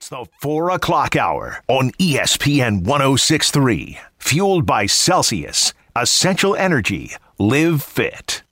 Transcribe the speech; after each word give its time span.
It's 0.00 0.08
the 0.08 0.24
4 0.40 0.70
o'clock 0.70 1.14
hour 1.14 1.62
on 1.68 1.90
ESPN 1.98 2.84
1063. 2.84 3.98
Fueled 4.18 4.64
by 4.64 4.86
Celsius, 4.86 5.74
Essential 5.94 6.56
Energy, 6.56 7.16
Live 7.38 7.82
Fit. 7.82 8.42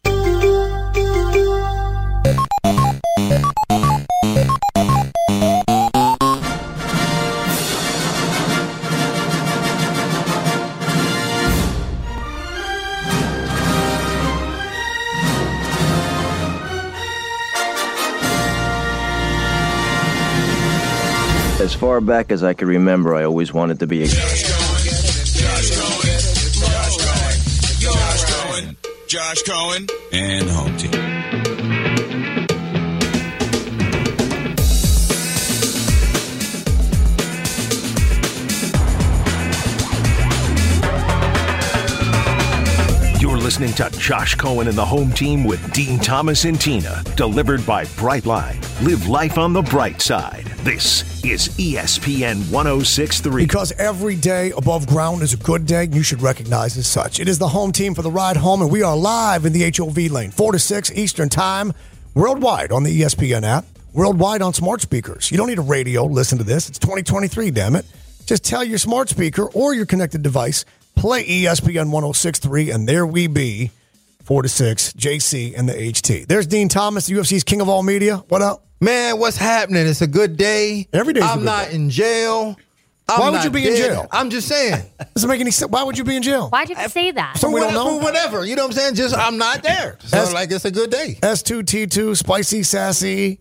Far 21.79 22.01
back 22.01 22.33
as 22.33 22.43
I 22.43 22.55
can 22.55 22.67
remember, 22.67 23.15
I 23.15 23.23
always 23.23 23.53
wanted 23.53 23.79
to 23.81 23.87
be 23.87 24.03
a. 24.03 24.07
Josh 29.07 29.43
Cohen 29.43 29.87
and 30.13 30.51
home 30.51 30.77
team. 30.77 30.93
You're 43.21 43.37
listening 43.37 43.73
to 43.75 43.89
Josh 43.99 44.35
Cohen 44.35 44.67
and 44.67 44.77
the 44.77 44.85
home 44.85 45.13
team 45.13 45.45
with 45.45 45.73
Dean 45.73 46.01
Thomas 46.01 46.45
and 46.45 46.61
Tina, 46.61 47.03
delivered 47.17 47.65
by 47.65 47.85
Brightline. 47.85 48.61
Live 48.85 49.07
life 49.07 49.39
on 49.39 49.53
the 49.53 49.63
bright 49.63 50.03
side. 50.03 50.58
This 50.69 51.25
is 51.25 51.49
ESPN 51.57 52.51
1063. 52.51 53.43
Because 53.43 53.73
every 53.79 54.17
day 54.17 54.51
above 54.51 54.87
ground 54.87 55.23
is 55.23 55.33
a 55.33 55.39
good 55.39 55.65
day, 55.65 55.89
you 55.91 56.03
should 56.03 56.21
recognize 56.21 56.77
as 56.77 56.87
such. 56.87 57.21
It 57.21 57.27
is 57.27 57.39
the 57.39 57.49
home 57.49 57.73
team 57.73 57.95
for 57.95 58.03
the 58.03 58.11
ride 58.11 58.37
home, 58.37 58.61
and 58.61 58.71
we 58.71 58.83
are 58.83 58.95
live 58.95 59.47
in 59.47 59.55
the 59.55 59.73
HOV 59.75 59.97
lane, 60.13 60.31
4 60.31 60.53
to 60.53 60.59
6 60.59 60.93
Eastern 60.93 61.31
Time, 61.31 61.73
worldwide 62.13 62.71
on 62.71 62.83
the 62.83 63.01
ESPN 63.01 63.45
app, 63.45 63.65
worldwide 63.95 64.43
on 64.43 64.53
smart 64.53 64.83
speakers. 64.83 65.31
You 65.31 65.39
don't 65.39 65.47
need 65.47 65.59
a 65.59 65.63
radio. 65.63 66.05
Listen 66.05 66.37
to 66.37 66.45
this. 66.45 66.69
It's 66.69 66.79
2023, 66.79 67.51
damn 67.51 67.75
it. 67.75 67.87
Just 68.27 68.45
tell 68.45 68.63
your 68.63 68.77
smart 68.77 69.09
speaker 69.09 69.49
or 69.55 69.73
your 69.73 69.87
connected 69.87 70.23
device, 70.23 70.67
play 70.95 71.25
ESPN 71.25 71.91
1063, 71.91 72.73
and 72.73 72.87
there 72.87 73.07
we 73.07 73.27
be, 73.27 73.71
4 74.25 74.43
to 74.43 74.51
6, 74.51 74.93
JC 74.93 75.55
and 75.57 75.67
the 75.67 75.73
HT. 75.73 76.27
There's 76.27 76.47
Dean 76.47 76.69
Thomas, 76.69 77.07
the 77.07 77.15
UFC's 77.15 77.43
king 77.43 77.63
of 77.63 77.71
all 77.71 77.83
media. 77.83 78.19
What 78.29 78.43
up? 78.43 78.68
Man, 78.81 79.19
what's 79.19 79.37
happening? 79.37 79.87
It's 79.87 80.03
a 80.03 80.07
good 80.07 80.37
day. 80.37 80.87
Every 80.93 81.13
day's 81.13 81.25
a 81.25 81.27
I'm 81.27 81.39
good 81.39 81.45
not 81.47 81.69
day. 81.69 81.75
in 81.75 81.91
jail. 81.91 82.57
I'm 83.09 83.21
Why 83.21 83.31
would 83.31 83.43
you 83.43 83.51
be 83.51 83.67
in 83.67 83.75
jail? 83.75 84.07
I'm 84.13 84.29
just 84.31 84.47
saying. 84.47 84.83
Doesn't 85.15 85.29
make 85.31 85.41
any 85.41 85.51
sense. 85.51 85.71
Why 85.71 85.83
would 85.83 85.97
you 85.99 86.05
be 86.05 86.15
in 86.15 86.23
jail? 86.23 86.49
Why'd 86.51 86.69
you 86.69 86.77
have 86.77 86.85
to 86.85 86.91
say 86.91 87.11
that? 87.11 87.39
So 87.39 87.49
we 87.51 87.61
don't 87.61 87.73
whatever, 87.75 87.91
know? 87.91 87.97
whatever. 87.97 88.45
You 88.45 88.55
know 88.55 88.63
what 88.67 88.73
I'm 88.73 88.77
saying? 88.77 88.95
Just 88.97 89.17
I'm 89.17 89.39
not 89.39 89.63
there. 89.63 89.97
So 90.03 90.09
That's- 90.09 90.33
like 90.35 90.51
it's 90.53 90.65
a 90.67 90.71
good 90.71 90.91
day. 90.91 91.19
S2T2, 91.23 92.17
spicy, 92.17 92.63
sassy, 92.63 93.41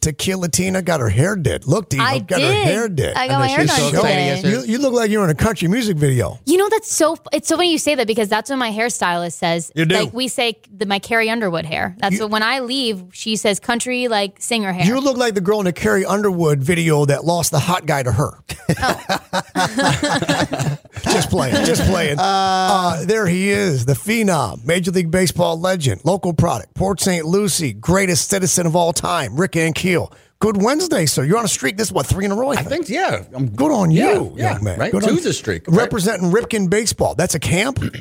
tequila 0.00 0.48
Tina 0.48 0.82
got 0.82 1.00
her 1.00 1.08
hair 1.08 1.36
did. 1.36 1.66
Look, 1.66 1.90
Tina, 1.90 2.02
I 2.02 2.18
got 2.20 2.38
did. 2.38 2.46
her 2.46 2.52
hair 2.64 2.88
did. 2.88 3.14
I 3.16 3.28
got 3.28 3.40
my 3.40 3.48
hair 3.48 3.66
done 3.66 3.92
so 3.92 4.00
today. 4.02 4.40
you, 4.44 4.62
you 4.62 4.78
look 4.78 4.92
like 4.92 5.10
you're 5.10 5.24
in 5.24 5.30
a 5.30 5.34
country 5.34 5.68
music 5.68 5.96
video. 5.96 6.38
You 6.46 6.56
know 6.56 6.68
that's 6.68 6.92
so. 6.92 7.16
It's 7.32 7.48
so 7.48 7.56
funny 7.56 7.72
you 7.72 7.78
say 7.78 7.94
that 7.94 8.06
because 8.06 8.28
that's 8.28 8.50
what 8.50 8.58
my 8.58 8.70
hairstylist 8.70 9.32
says. 9.32 9.72
You 9.74 9.84
do? 9.84 9.94
Like 9.96 10.12
we 10.12 10.28
say 10.28 10.58
the, 10.74 10.86
my 10.86 10.98
Carrie 10.98 11.30
Underwood 11.30 11.64
hair. 11.64 11.96
That's 11.98 12.16
You- 12.16 12.22
what 12.22 12.30
when 12.30 12.42
I 12.42 12.60
leave, 12.60 13.04
she 13.12 13.36
says 13.36 13.60
country 13.60 14.08
like 14.08 14.40
singer 14.40 14.72
hair. 14.72 14.86
You 14.86 15.00
look 15.00 15.16
like 15.16 15.34
the 15.34 15.40
girl 15.40 15.58
in 15.58 15.64
the 15.64 15.72
Carrie 15.72 16.04
Underwood 16.04 16.62
video 16.62 17.04
that 17.06 17.24
lost 17.24 17.50
the 17.50 17.58
hot 17.58 17.86
guy 17.86 18.02
to 18.02 18.12
her. 18.12 18.38
just 21.02 21.30
playing, 21.30 21.64
just 21.64 21.82
playing. 21.84 22.16
Uh, 22.18 23.04
there 23.04 23.26
he 23.26 23.50
is, 23.50 23.86
the 23.86 23.94
phenom, 23.94 24.64
Major 24.64 24.90
League 24.90 25.10
Baseball 25.10 25.58
legend, 25.58 26.00
local 26.04 26.32
product, 26.32 26.74
Port 26.74 27.00
St. 27.00 27.24
Lucie, 27.24 27.72
greatest 27.72 28.28
citizen 28.28 28.66
of 28.66 28.76
all 28.76 28.92
time, 28.92 29.36
Rick 29.36 29.52
Ankiel. 29.52 29.97
Good 30.40 30.62
Wednesday, 30.62 31.06
sir. 31.06 31.24
You're 31.24 31.38
on 31.38 31.44
a 31.44 31.48
streak. 31.48 31.76
This 31.76 31.88
is 31.88 31.92
what 31.92 32.06
three 32.06 32.24
in 32.24 32.30
a 32.30 32.36
row. 32.36 32.48
I 32.50 32.52
I 32.52 32.56
think. 32.62 32.86
think, 32.86 32.88
yeah. 32.90 33.24
I'm 33.34 33.48
Good 33.50 33.72
on 33.72 33.90
yeah, 33.90 34.12
you, 34.12 34.32
yeah, 34.36 34.52
young 34.52 34.64
man. 34.64 34.78
Right? 34.78 34.92
Good 34.92 35.02
on 35.02 35.08
Two's 35.10 35.24
you. 35.24 35.30
a 35.30 35.32
streak. 35.32 35.66
right? 35.66 35.76
Representing 35.76 36.30
Ripken 36.30 36.70
baseball. 36.70 37.14
That's 37.16 37.34
a 37.34 37.40
camp. 37.40 37.80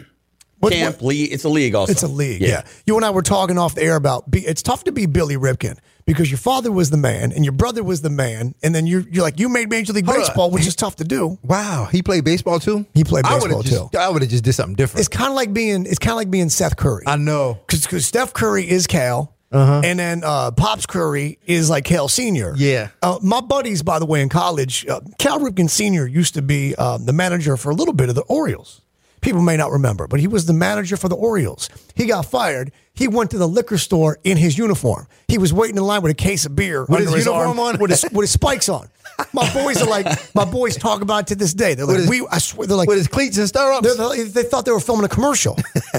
What- 0.59 0.73
Camp 0.73 0.95
what- 1.01 1.09
league. 1.09 1.31
It's 1.31 1.43
a 1.43 1.49
league 1.49 1.75
also. 1.75 1.91
It's 1.91 2.01
a 2.01 2.07
league. 2.07 2.41
Yeah. 2.41 2.63
You 2.87 2.95
and 2.95 3.05
I 3.05 3.11
were 3.11 3.21
talking 3.21 3.59
off 3.59 3.75
the 3.75 3.83
air 3.83 3.95
about. 3.95 4.29
Be, 4.31 4.39
it's 4.39 4.63
tough 4.63 4.85
to 4.85 4.91
be 4.91 5.05
Billy 5.05 5.35
Ripken 5.37 5.77
because 6.07 6.31
your 6.31 6.39
father 6.39 6.71
was 6.71 6.89
the 6.89 6.97
man 6.97 7.31
and 7.31 7.45
your 7.45 7.51
brother 7.51 7.83
was 7.83 8.01
the 8.01 8.09
man, 8.09 8.55
and 8.63 8.73
then 8.73 8.87
you're 8.87 9.01
you're 9.11 9.21
like 9.21 9.39
you 9.39 9.49
made 9.49 9.69
Major 9.69 9.93
League 9.93 10.05
Hold 10.05 10.17
on. 10.17 10.21
Baseball, 10.23 10.49
which 10.49 10.65
is 10.65 10.75
tough 10.75 10.95
to 10.95 11.03
do. 11.03 11.37
Wow, 11.43 11.87
he 11.91 12.01
played 12.01 12.23
baseball 12.23 12.59
too. 12.59 12.87
He 12.95 13.03
played 13.03 13.25
I 13.25 13.37
baseball, 13.37 13.61
just, 13.61 13.91
too. 13.91 13.97
I 13.99 14.09
would 14.09 14.23
have 14.23 14.31
just 14.31 14.43
did 14.43 14.53
something 14.53 14.73
different. 14.75 15.01
It's 15.01 15.15
kind 15.15 15.29
of 15.29 15.35
like 15.35 15.53
being 15.53 15.85
it's 15.85 15.99
kind 15.99 16.13
of 16.13 16.17
like 16.17 16.31
being 16.31 16.49
Seth 16.49 16.75
Curry. 16.75 17.03
I 17.05 17.17
know. 17.17 17.59
because 17.67 18.07
Steph 18.07 18.33
Curry 18.33 18.67
is 18.67 18.87
Cal. 18.87 19.35
And 19.51 19.97
then 19.99 20.23
uh, 20.23 20.51
Pops 20.51 20.85
Curry 20.85 21.39
is 21.45 21.69
like 21.69 21.85
Cal 21.85 22.07
Senior. 22.07 22.53
Yeah. 22.57 22.89
Uh, 23.01 23.19
my 23.21 23.41
buddies, 23.41 23.81
by 23.81 23.99
the 23.99 24.05
way, 24.05 24.21
in 24.21 24.29
college, 24.29 24.85
uh, 24.87 24.99
Cal 25.19 25.39
Ripken 25.39 25.69
Senior 25.69 26.05
used 26.05 26.33
to 26.33 26.41
be 26.41 26.75
um, 26.75 27.05
the 27.05 27.13
manager 27.13 27.55
for 27.57 27.69
a 27.69 27.75
little 27.75 27.93
bit 27.93 28.09
of 28.09 28.15
the 28.15 28.23
Orioles. 28.23 28.81
People 29.21 29.41
may 29.41 29.57
not 29.57 29.71
remember, 29.71 30.07
but 30.07 30.19
he 30.19 30.27
was 30.27 30.45
the 30.45 30.53
manager 30.53 30.95
for 30.95 31.09
the 31.09 31.15
Orioles. 31.15 31.69
He 31.95 32.05
got 32.05 32.25
fired. 32.25 32.71
He 32.97 33.07
went 33.07 33.31
to 33.31 33.37
the 33.37 33.47
liquor 33.47 33.77
store 33.77 34.17
in 34.23 34.37
his 34.37 34.57
uniform. 34.57 35.07
He 35.27 35.37
was 35.37 35.53
waiting 35.53 35.77
in 35.77 35.83
line 35.83 36.01
with 36.01 36.11
a 36.11 36.15
case 36.15 36.45
of 36.45 36.55
beer 36.55 36.81
With 36.81 36.99
under 37.01 37.15
his 37.15 37.27
arm, 37.27 37.49
uniform 37.49 37.75
on? 37.75 37.79
with 37.79 37.91
his, 37.91 38.03
with 38.11 38.23
his 38.23 38.31
spikes 38.31 38.67
on. 38.69 38.89
My 39.33 39.51
boys 39.51 39.81
are 39.81 39.87
like, 39.89 40.05
my 40.35 40.45
boys 40.45 40.77
talk 40.77 41.01
about 41.01 41.23
it 41.23 41.27
to 41.27 41.35
this 41.35 41.51
day. 41.53 41.73
They're 41.73 41.87
like, 41.87 41.97
his- 41.97 42.09
we, 42.09 42.27
I 42.29 42.37
swear, 42.37 42.67
they're 42.67 42.77
like, 42.77 42.87
with 42.87 42.99
his 42.99 43.07
cleats 43.07 43.37
and 43.37 43.47
they're- 43.49 43.81
they 43.81 44.23
they 44.23 44.43
thought 44.43 44.65
they 44.65 44.71
were 44.71 44.79
filming 44.79 45.05
a 45.05 45.09
commercial. 45.09 45.57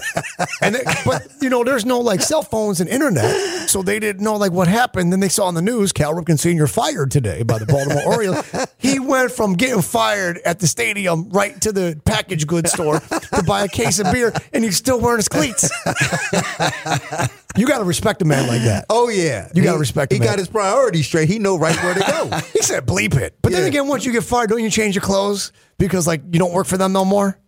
and 0.63 0.75
they, 0.77 0.83
but 1.05 1.27
you 1.41 1.51
know, 1.51 1.65
there's 1.65 1.85
no 1.85 1.99
like 1.99 2.21
cell 2.21 2.43
phones 2.43 2.81
and 2.81 2.89
internet, 2.89 3.69
so 3.69 3.83
they 3.83 3.99
didn't 3.99 4.23
know 4.23 4.37
like 4.37 4.53
what 4.53 4.69
happened. 4.69 5.11
Then 5.13 5.19
they 5.19 5.29
saw 5.29 5.47
on 5.47 5.55
the 5.55 5.63
news 5.63 5.93
Cal 5.93 6.15
Ripken 6.15 6.39
Sr. 6.39 6.69
fired 6.69 7.11
today 7.11 7.43
by 7.43 7.59
the 7.59 7.67
Baltimore 7.67 8.03
Orioles. 8.07 8.45
He 8.79 9.01
went 9.01 9.33
from 9.33 9.55
getting 9.55 9.83
fired 9.83 10.39
at 10.45 10.61
the 10.61 10.69
stadium 10.69 11.29
right 11.31 11.61
to 11.63 11.73
the 11.73 12.01
package 12.05 12.47
goods 12.47 12.71
store 12.73 13.01
to 13.01 13.43
buy 13.45 13.65
a 13.65 13.69
case 13.69 13.99
of 13.99 14.13
beer, 14.13 14.33
and 14.53 14.63
he's 14.63 14.77
still 14.77 15.01
wearing 15.01 15.19
his 15.19 15.29
cleats. 15.29 15.69
you 17.57 17.67
got 17.67 17.79
to 17.79 17.85
respect 17.85 18.23
a 18.23 18.25
man 18.25 18.47
like 18.47 18.63
that. 18.63 18.87
oh 18.91 19.09
yeah, 19.09 19.49
You 19.55 19.63
gotta 19.63 19.79
respect 19.79 20.13
He 20.13 20.19
got 20.19 20.39
his 20.39 20.49
priorities 20.49 21.07
straight. 21.07 21.29
He 21.29 21.39
know 21.39 21.59
right 21.59 21.77
where 21.83 21.95
to 21.95 22.01
go. 22.01 22.39
He 22.53 22.63
said, 22.63 22.87
"Bleep 22.87 23.15
it." 23.17 23.37
But 23.43 23.53
then 23.53 23.65
again, 23.67 23.89
once 23.89 24.05
you 24.05 24.13
get 24.13 24.25
fired, 24.25 24.51
don't 24.51 24.63
you 24.63 24.71
change 24.71 24.95
your 24.95 25.03
clothes 25.03 25.53
because 25.79 26.07
like 26.07 26.23
you 26.33 26.39
don't 26.39 26.53
work 26.53 26.67
for 26.67 26.77
them 26.77 26.93
no 26.93 27.05
more? 27.05 27.39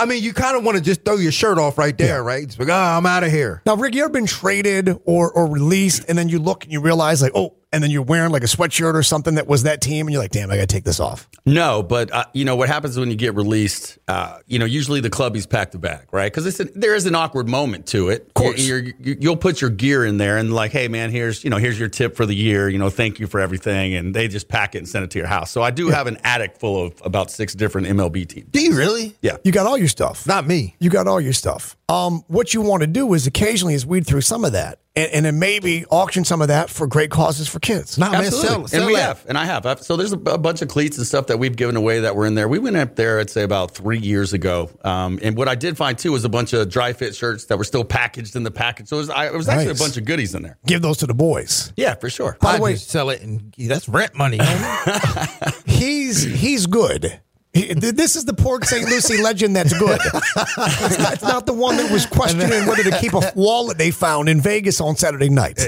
I 0.00 0.04
mean, 0.04 0.22
you 0.22 0.32
kind 0.32 0.56
of 0.56 0.62
want 0.62 0.76
to 0.78 0.82
just 0.82 1.04
throw 1.04 1.16
your 1.16 1.32
shirt 1.32 1.58
off 1.58 1.76
right 1.76 1.96
there, 1.98 2.22
right? 2.22 2.44
It's 2.44 2.56
like, 2.56 2.68
oh, 2.68 2.72
I'm 2.72 3.04
out 3.04 3.24
of 3.24 3.32
here. 3.32 3.62
Now, 3.66 3.74
Rick, 3.74 3.96
you 3.96 4.04
ever 4.04 4.12
been 4.12 4.26
traded 4.26 4.96
or 5.04 5.32
or 5.32 5.46
released, 5.48 6.04
and 6.08 6.16
then 6.16 6.28
you 6.28 6.38
look 6.38 6.62
and 6.62 6.72
you 6.72 6.80
realize, 6.80 7.20
like, 7.20 7.32
oh, 7.34 7.56
and 7.72 7.82
then 7.82 7.90
you're 7.90 8.02
wearing 8.02 8.30
like 8.30 8.42
a 8.42 8.46
sweatshirt 8.46 8.94
or 8.94 9.02
something 9.02 9.34
that 9.34 9.46
was 9.46 9.64
that 9.64 9.80
team, 9.80 10.06
and 10.06 10.12
you're 10.12 10.22
like, 10.22 10.30
damn, 10.30 10.50
I 10.50 10.56
got 10.56 10.62
to 10.62 10.74
take 10.74 10.84
this 10.84 11.00
off. 11.00 11.28
No, 11.44 11.82
but 11.82 12.12
uh, 12.12 12.24
you 12.32 12.44
know 12.44 12.56
what 12.56 12.68
happens 12.68 12.98
when 12.98 13.10
you 13.10 13.16
get 13.16 13.34
released? 13.34 13.98
Uh, 14.08 14.38
you 14.46 14.58
know, 14.58 14.64
usually 14.64 15.00
the 15.00 15.10
clubbies 15.10 15.48
pack 15.48 15.70
the 15.70 15.78
bag, 15.78 16.06
right? 16.12 16.32
Because 16.32 16.58
there 16.74 16.94
is 16.94 17.06
an 17.06 17.14
awkward 17.14 17.48
moment 17.48 17.86
to 17.88 18.08
it. 18.08 18.26
Of 18.28 18.34
course. 18.34 18.66
you're, 18.66 18.80
you 18.80 19.16
you'll 19.20 19.36
put 19.36 19.60
your 19.60 19.70
gear 19.70 20.04
in 20.04 20.18
there 20.18 20.36
and 20.38 20.52
like, 20.52 20.72
hey 20.72 20.88
man, 20.88 21.10
here's 21.10 21.44
you 21.44 21.50
know 21.50 21.56
here's 21.56 21.78
your 21.78 21.88
tip 21.88 22.16
for 22.16 22.26
the 22.26 22.34
year. 22.34 22.68
You 22.68 22.78
know, 22.78 22.90
thank 22.90 23.18
you 23.20 23.26
for 23.26 23.40
everything, 23.40 23.94
and 23.94 24.14
they 24.14 24.28
just 24.28 24.48
pack 24.48 24.74
it 24.74 24.78
and 24.78 24.88
send 24.88 25.04
it 25.04 25.10
to 25.12 25.18
your 25.18 25.28
house. 25.28 25.50
So 25.50 25.62
I 25.62 25.70
do 25.70 25.88
have 25.88 26.06
an 26.06 26.18
attic 26.24 26.58
full 26.58 26.86
of 26.86 27.00
about 27.04 27.30
six 27.30 27.54
different 27.54 27.86
MLB 27.86 28.26
teams. 28.28 28.48
Do 28.50 28.60
you 28.60 28.76
really? 28.76 29.16
Yeah, 29.22 29.36
You 29.44 29.52
got 29.52 29.66
all 29.66 29.78
your 29.78 29.88
stuff. 29.88 30.26
Not 30.26 30.46
me. 30.46 30.74
You 30.78 30.90
got 30.90 31.06
all 31.06 31.20
your 31.20 31.32
stuff. 31.32 31.76
Um, 31.90 32.22
what 32.28 32.52
you 32.52 32.60
want 32.60 32.82
to 32.82 32.86
do 32.86 33.14
is 33.14 33.26
occasionally 33.26 33.72
is 33.74 33.86
weed 33.86 34.06
through 34.06 34.20
some 34.20 34.44
of 34.44 34.52
that, 34.52 34.78
and, 34.94 35.10
and 35.10 35.24
then 35.24 35.38
maybe 35.38 35.86
auction 35.86 36.22
some 36.22 36.42
of 36.42 36.48
that 36.48 36.68
for 36.68 36.86
great 36.86 37.10
causes 37.10 37.48
for 37.48 37.60
kids. 37.60 37.96
Nah, 37.96 38.10
man, 38.10 38.24
Absolutely. 38.26 38.48
sell, 38.48 38.68
sell 38.68 38.80
and 38.82 38.86
we 38.88 38.94
that. 38.96 39.02
have, 39.02 39.24
and 39.26 39.38
I 39.38 39.46
have. 39.46 39.64
I've, 39.64 39.80
so 39.82 39.96
there's 39.96 40.12
a, 40.12 40.18
a 40.18 40.36
bunch 40.36 40.60
of 40.60 40.68
cleats 40.68 40.98
and 40.98 41.06
stuff 41.06 41.28
that 41.28 41.38
we've 41.38 41.56
given 41.56 41.76
away 41.76 42.00
that 42.00 42.14
were 42.14 42.26
in 42.26 42.34
there. 42.34 42.46
We 42.46 42.58
went 42.58 42.76
up 42.76 42.94
there, 42.96 43.18
I'd 43.20 43.30
say 43.30 43.42
about 43.42 43.70
three 43.70 43.96
years 43.98 44.34
ago. 44.34 44.68
Um, 44.84 45.18
and 45.22 45.34
what 45.34 45.48
I 45.48 45.54
did 45.54 45.78
find 45.78 45.96
too 45.98 46.12
was 46.12 46.26
a 46.26 46.28
bunch 46.28 46.52
of 46.52 46.68
dry 46.68 46.92
fit 46.92 47.16
shirts 47.16 47.46
that 47.46 47.56
were 47.56 47.64
still 47.64 47.84
packaged 47.84 48.36
in 48.36 48.42
the 48.42 48.50
package. 48.50 48.88
So 48.88 48.96
it 48.96 49.00
was, 49.00 49.08
I, 49.10 49.26
it 49.28 49.32
was 49.34 49.48
actually 49.48 49.68
Nice. 49.68 49.80
a 49.80 49.84
bunch 49.84 49.96
of 49.96 50.04
goodies 50.04 50.34
in 50.34 50.42
there. 50.42 50.58
Give 50.66 50.82
those 50.82 50.98
to 50.98 51.06
the 51.06 51.14
boys. 51.14 51.72
Yeah, 51.74 51.94
for 51.94 52.10
sure. 52.10 52.36
By 52.42 52.56
the 52.56 52.62
way- 52.62 52.72
just 52.74 52.90
sell 52.90 53.08
it 53.08 53.22
and 53.22 53.50
that's 53.56 53.88
rent 53.88 54.14
money. 54.14 54.38
He's 55.66 56.22
he's 56.22 56.66
good. 56.66 57.20
This 57.66 58.16
is 58.16 58.24
the 58.24 58.34
Port 58.34 58.64
St. 58.64 58.88
Lucie 58.88 59.20
legend 59.22 59.54
that's 59.56 59.76
good. 59.78 59.98
it's, 60.04 60.98
not, 60.98 61.12
it's 61.14 61.22
not 61.22 61.46
the 61.46 61.52
one 61.52 61.76
that 61.76 61.90
was 61.90 62.06
questioning 62.06 62.66
whether 62.66 62.82
to 62.84 62.98
keep 62.98 63.12
a 63.14 63.32
wallet 63.34 63.78
they 63.78 63.90
found 63.90 64.28
in 64.28 64.40
Vegas 64.40 64.80
on 64.80 64.96
Saturday 64.96 65.28
night. 65.28 65.60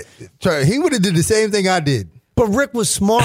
He 0.65 0.79
would 0.79 0.93
have 0.93 1.03
did 1.03 1.15
the 1.15 1.23
same 1.23 1.51
thing 1.51 1.69
I 1.69 1.81
did. 1.81 2.11
But 2.35 2.47
Rick 2.49 2.73
was 2.75 2.89
smart. 2.89 3.25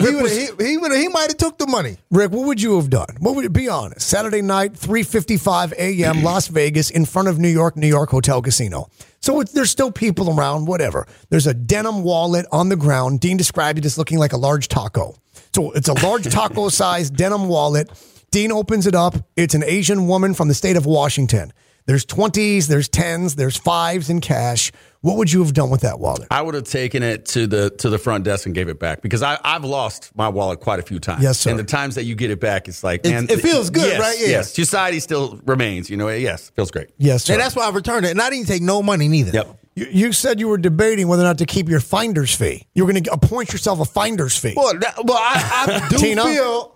He 0.00 0.14
would 0.14 0.30
he, 0.30 0.48
he, 0.64 0.76
would 0.76 0.92
he 0.92 1.08
might 1.08 1.28
have 1.28 1.36
took 1.36 1.58
the 1.58 1.66
money. 1.66 1.98
Rick, 2.10 2.32
what 2.32 2.46
would 2.46 2.60
you 2.60 2.76
have 2.76 2.90
done? 2.90 3.16
What 3.18 3.34
would 3.36 3.44
it 3.44 3.52
be 3.52 3.68
on 3.68 3.98
Saturday 3.98 4.42
night, 4.42 4.74
3:55 4.74 5.72
a.m. 5.72 6.22
Las 6.24 6.48
Vegas 6.48 6.90
in 6.90 7.04
front 7.04 7.28
of 7.28 7.38
New 7.38 7.48
York, 7.48 7.76
New 7.76 7.86
York 7.86 8.10
Hotel 8.10 8.40
Casino. 8.42 8.88
So 9.20 9.42
there's 9.42 9.70
still 9.70 9.90
people 9.90 10.38
around, 10.38 10.66
whatever. 10.66 11.06
There's 11.30 11.46
a 11.46 11.54
denim 11.54 12.02
wallet 12.02 12.46
on 12.52 12.68
the 12.68 12.76
ground. 12.76 13.20
Dean 13.20 13.36
described 13.36 13.78
it 13.78 13.84
as 13.84 13.96
looking 13.96 14.18
like 14.18 14.32
a 14.32 14.36
large 14.36 14.68
taco. 14.68 15.14
So 15.54 15.70
it's 15.72 15.88
a 15.88 15.94
large 15.94 16.24
taco 16.30 16.68
sized 16.68 17.16
denim 17.16 17.48
wallet. 17.48 17.90
Dean 18.30 18.52
opens 18.52 18.86
it 18.86 18.94
up. 18.94 19.14
It's 19.36 19.54
an 19.54 19.64
Asian 19.64 20.08
woman 20.08 20.34
from 20.34 20.48
the 20.48 20.54
state 20.54 20.76
of 20.76 20.86
Washington. 20.86 21.52
There's 21.86 22.06
20s, 22.06 22.66
there's 22.66 22.88
10s, 22.88 23.36
there's 23.36 23.56
fives 23.56 24.08
in 24.08 24.20
cash. 24.20 24.72
What 25.04 25.18
would 25.18 25.30
you 25.30 25.40
have 25.42 25.52
done 25.52 25.68
with 25.68 25.82
that 25.82 26.00
wallet? 26.00 26.28
I 26.30 26.40
would 26.40 26.54
have 26.54 26.64
taken 26.64 27.02
it 27.02 27.26
to 27.26 27.46
the 27.46 27.68
to 27.78 27.90
the 27.90 27.98
front 27.98 28.24
desk 28.24 28.46
and 28.46 28.54
gave 28.54 28.68
it 28.70 28.78
back 28.80 29.02
because 29.02 29.22
I, 29.22 29.38
I've 29.44 29.62
lost 29.64 30.10
my 30.16 30.28
wallet 30.30 30.60
quite 30.60 30.78
a 30.78 30.82
few 30.82 30.98
times. 30.98 31.22
Yes, 31.22 31.38
sir. 31.38 31.50
And 31.50 31.58
the 31.58 31.64
times 31.64 31.96
that 31.96 32.04
you 32.04 32.14
get 32.14 32.30
it 32.30 32.40
back, 32.40 32.68
it's 32.68 32.82
like 32.82 33.04
It- 33.04 33.10
man, 33.10 33.26
it 33.28 33.40
feels 33.42 33.68
good, 33.68 33.84
yes, 33.86 34.00
right? 34.00 34.16
Yeah. 34.18 34.28
Yes. 34.28 34.54
Society 34.54 35.00
still 35.00 35.38
remains. 35.44 35.90
You 35.90 35.98
know. 35.98 36.08
Yes, 36.08 36.48
feels 36.56 36.70
great. 36.70 36.88
Yes, 36.96 37.24
sir. 37.24 37.34
And 37.34 37.42
that's 37.42 37.54
why 37.54 37.66
I 37.66 37.70
returned 37.70 38.06
it. 38.06 38.12
And 38.12 38.20
I 38.22 38.30
didn't 38.30 38.46
take 38.46 38.62
no 38.62 38.82
money 38.82 39.06
neither. 39.08 39.32
Yep. 39.32 39.58
you, 39.74 39.86
you 39.90 40.12
said 40.14 40.40
you 40.40 40.48
were 40.48 40.56
debating 40.56 41.06
whether 41.06 41.22
or 41.22 41.26
not 41.26 41.36
to 41.38 41.44
keep 41.46 41.68
your 41.68 41.80
finder's 41.80 42.34
fee. 42.34 42.66
You 42.74 42.86
were 42.86 42.90
going 42.92 43.04
to 43.04 43.12
appoint 43.12 43.52
yourself 43.52 43.80
a 43.80 43.84
finder's 43.84 44.38
fee. 44.38 44.54
Well, 44.56 44.72
that, 44.78 44.94
well, 45.04 45.18
I, 45.20 45.82
I 45.84 45.88
do 45.90 45.98
Tina? 45.98 46.24
feel 46.24 46.73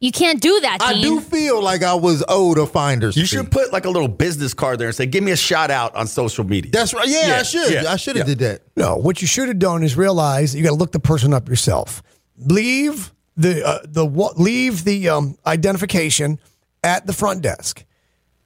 You 0.00 0.12
can't 0.12 0.40
do 0.40 0.60
that, 0.60 0.78
I 0.80 1.00
do 1.00 1.20
feel 1.20 1.60
like 1.60 1.82
I 1.82 1.94
was 1.94 2.22
owed 2.28 2.56
a 2.58 2.66
finder's 2.66 3.16
You 3.16 3.22
fee. 3.24 3.26
should 3.36 3.50
put 3.50 3.72
like 3.72 3.84
a 3.84 3.90
little 3.90 4.06
business 4.06 4.54
card 4.54 4.78
there 4.78 4.86
and 4.86 4.94
say, 4.94 5.06
"Give 5.06 5.24
me 5.24 5.32
a 5.32 5.36
shout 5.36 5.72
out 5.72 5.94
on 5.96 6.06
social 6.06 6.44
media." 6.44 6.70
That's 6.70 6.94
right. 6.94 7.08
Yeah, 7.08 7.26
Yeah, 7.28 7.36
I 7.40 7.42
should. 7.42 7.72
yeah, 7.72 7.92
I 7.92 7.96
should 7.96 8.14
have 8.16 8.28
yeah. 8.28 8.34
did 8.34 8.38
that. 8.44 8.62
No, 8.76 8.94
what 8.96 9.20
you 9.20 9.26
should 9.26 9.48
have 9.48 9.58
done 9.58 9.82
is 9.82 9.96
realize 9.96 10.54
you 10.54 10.62
got 10.62 10.68
to 10.70 10.76
look 10.76 10.92
the 10.92 11.00
person 11.00 11.34
up 11.34 11.48
yourself. 11.48 12.00
Leave 12.36 13.12
the 13.36 13.66
uh, 13.66 13.78
the 13.84 14.06
wa- 14.06 14.32
leave 14.36 14.84
the 14.84 15.08
um, 15.08 15.36
identification 15.46 16.38
at 16.84 17.04
the 17.08 17.12
front 17.12 17.42
desk, 17.42 17.84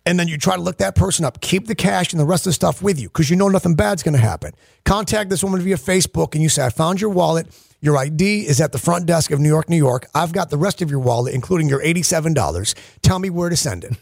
and 0.07 0.19
then 0.19 0.29
you 0.29 0.39
try 0.39 0.57
to 0.57 0.63
look 0.63 0.79
that 0.79 0.95
person 0.95 1.27
up. 1.27 1.43
Keep 1.43 1.67
the 1.67 1.75
cash 1.75 2.15
and 2.15 2.21
the 2.21 2.25
rest 2.25 2.47
of 2.47 2.51
the 2.51 2.55
stuff 2.55 2.81
with 2.81 2.99
you 2.99 3.09
because 3.09 3.29
you 3.29 3.37
know 3.37 3.49
nothing 3.49 3.75
bad's 3.75 4.03
going 4.03 4.15
to 4.15 4.21
happen. 4.21 4.53
Contact 4.87 5.29
this 5.29 5.45
woman 5.45 5.61
via 5.61 5.77
Facebook, 5.77 6.33
and 6.33 6.43
you 6.43 6.49
say, 6.49 6.65
"I 6.65 6.71
found 6.71 6.99
your 7.01 7.11
wallet." 7.11 7.47
Your 7.83 7.99
ID 7.99 8.47
is 8.47 8.61
at 8.61 8.71
the 8.71 8.79
front 8.79 9.07
desk 9.07 9.33
of 9.33 9.41
New 9.41 9.49
York, 9.49 9.69
New 9.69 9.77
York. 9.77 10.07
I've 10.15 10.33
got 10.33 10.51
the 10.51 10.57
rest 10.57 10.81
of 10.83 10.91
your 10.91 11.01
wallet, 11.01 11.35
including 11.35 11.69
your 11.69 11.83
eighty-seven 11.83 12.33
dollars. 12.33 12.75
Tell 13.03 13.19
me 13.19 13.29
where 13.29 13.49
to 13.51 13.57
send 13.57 13.83
it. 13.85 13.97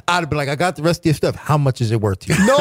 I'd 0.08 0.28
be 0.28 0.36
like, 0.36 0.50
I 0.50 0.56
got 0.56 0.76
the 0.76 0.82
rest 0.82 1.00
of 1.00 1.06
your 1.06 1.14
stuff. 1.14 1.34
How 1.34 1.56
much 1.56 1.80
is 1.80 1.90
it 1.90 2.00
worth 2.02 2.18
to 2.20 2.34
you? 2.34 2.46
No, 2.46 2.58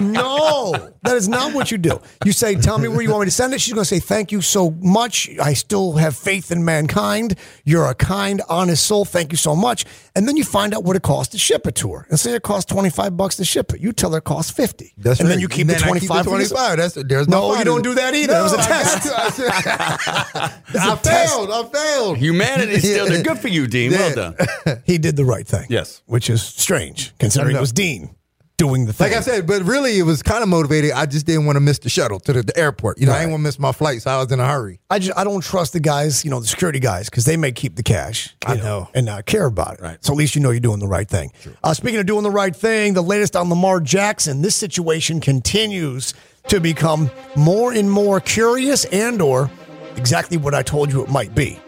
no, 0.00 0.92
that 1.02 1.16
is 1.16 1.28
not 1.28 1.54
what 1.54 1.70
you 1.70 1.78
do. 1.78 2.00
You 2.24 2.32
say, 2.32 2.54
"Tell 2.56 2.78
me 2.78 2.88
where 2.88 3.00
you 3.02 3.08
want 3.10 3.22
me 3.22 3.26
to 3.26 3.30
send 3.30 3.54
it." 3.54 3.60
She's 3.60 3.72
going 3.74 3.84
to 3.84 3.88
say, 3.88 4.00
"Thank 4.00 4.32
you 4.32 4.40
so 4.42 4.70
much. 4.80 5.30
I 5.42 5.54
still 5.54 5.92
have 5.94 6.16
faith 6.16 6.52
in 6.52 6.64
mankind. 6.64 7.36
You're 7.64 7.86
a 7.86 7.94
kind, 7.94 8.42
honest 8.48 8.86
soul. 8.86 9.04
Thank 9.04 9.32
you 9.32 9.38
so 9.38 9.56
much." 9.56 9.84
And 10.14 10.26
then 10.28 10.36
you 10.36 10.44
find 10.44 10.74
out 10.74 10.84
what 10.84 10.96
it 10.96 11.02
costs 11.02 11.32
to 11.32 11.38
ship 11.38 11.66
it 11.66 11.74
to 11.76 11.92
her. 11.94 12.06
And 12.10 12.18
say 12.20 12.34
it 12.34 12.42
costs 12.42 12.70
twenty 12.70 12.90
five 12.90 13.16
bucks 13.16 13.36
to 13.36 13.44
ship 13.44 13.72
it. 13.72 13.80
You 13.80 13.92
tell 13.92 14.10
her 14.12 14.18
it 14.18 14.24
costs 14.24 14.50
fifty. 14.50 14.92
That's 14.98 15.20
and 15.20 15.28
right. 15.28 15.34
then 15.34 15.40
you 15.40 15.48
keep 15.48 15.66
Then 15.68 15.78
the 15.78 15.84
I 15.84 15.86
twenty 15.88 16.00
keep 16.00 16.10
the 16.10 16.22
25. 16.22 16.76
That's 16.76 16.94
there's 16.94 17.28
No, 17.28 17.52
no. 17.52 17.58
you 17.58 17.64
don't 17.64 17.82
do 17.82 17.94
that 17.94 18.14
either. 18.14 18.38
It 18.38 18.42
was 18.42 18.52
a 18.52 18.56
test. 18.58 19.05
I, 19.16 20.52
I 20.74 20.96
failed. 20.96 21.50
I 21.50 21.62
failed. 21.72 22.18
Humanity 22.18 22.78
still. 22.80 23.06
They're 23.06 23.22
good 23.22 23.38
for 23.38 23.48
you, 23.48 23.66
Dean. 23.66 23.92
Well 23.92 24.14
done. 24.14 24.36
He 24.84 24.98
did 24.98 25.16
the 25.16 25.24
right 25.24 25.46
thing. 25.46 25.66
Yes. 25.68 26.02
which 26.06 26.30
is 26.30 26.42
strange 26.42 27.12
considering 27.18 27.56
it 27.56 27.60
was 27.60 27.72
Dean 27.72 28.14
doing 28.56 28.86
the 28.86 28.92
thing. 28.92 29.08
Like 29.10 29.16
I 29.16 29.20
said, 29.20 29.46
but 29.46 29.62
really, 29.62 29.98
it 29.98 30.02
was 30.04 30.22
kind 30.22 30.42
of 30.42 30.48
motivated. 30.48 30.92
I 30.92 31.06
just 31.06 31.26
didn't 31.26 31.46
want 31.46 31.56
to 31.56 31.60
miss 31.60 31.78
the 31.78 31.88
shuttle 31.88 32.18
to 32.20 32.32
the, 32.32 32.42
the 32.42 32.56
airport. 32.56 32.98
You 32.98 33.06
know, 33.06 33.12
I 33.12 33.18
didn't 33.18 33.32
want 33.32 33.40
to 33.40 33.44
miss 33.44 33.58
my 33.58 33.72
flight, 33.72 34.02
so 34.02 34.10
I 34.10 34.18
was 34.18 34.32
in 34.32 34.40
a 34.40 34.46
hurry. 34.46 34.80
I 34.90 34.98
just 34.98 35.16
I 35.18 35.24
don't 35.24 35.42
trust 35.42 35.72
the 35.72 35.80
guys, 35.80 36.24
you 36.24 36.30
know, 36.30 36.40
the 36.40 36.46
security 36.46 36.80
guys, 36.80 37.08
because 37.10 37.24
they 37.24 37.36
may 37.36 37.52
keep 37.52 37.76
the 37.76 37.82
cash. 37.82 38.34
I 38.46 38.56
know. 38.56 38.88
and 38.94 39.06
not 39.06 39.26
care 39.26 39.46
about 39.46 39.74
it. 39.74 39.80
Right. 39.82 40.04
So 40.04 40.12
at 40.12 40.16
least 40.16 40.34
you 40.34 40.40
know 40.42 40.50
you're 40.50 40.60
doing 40.60 40.80
the 40.80 40.88
right 40.88 41.08
thing. 41.08 41.32
Uh, 41.62 41.74
speaking 41.74 42.00
of 42.00 42.06
doing 42.06 42.22
the 42.22 42.30
right 42.30 42.54
thing, 42.54 42.94
the 42.94 43.02
latest 43.02 43.36
on 43.36 43.48
Lamar 43.50 43.80
Jackson. 43.80 44.42
This 44.42 44.56
situation 44.56 45.20
continues 45.20 46.14
to 46.48 46.60
become 46.60 47.10
more 47.34 47.72
and 47.72 47.90
more 47.90 48.20
curious, 48.20 48.84
and 48.86 49.20
or 49.20 49.50
exactly 49.96 50.36
what 50.36 50.54
I 50.54 50.62
told 50.62 50.92
you 50.92 51.02
it 51.02 51.10
might 51.10 51.34
be. 51.34 51.58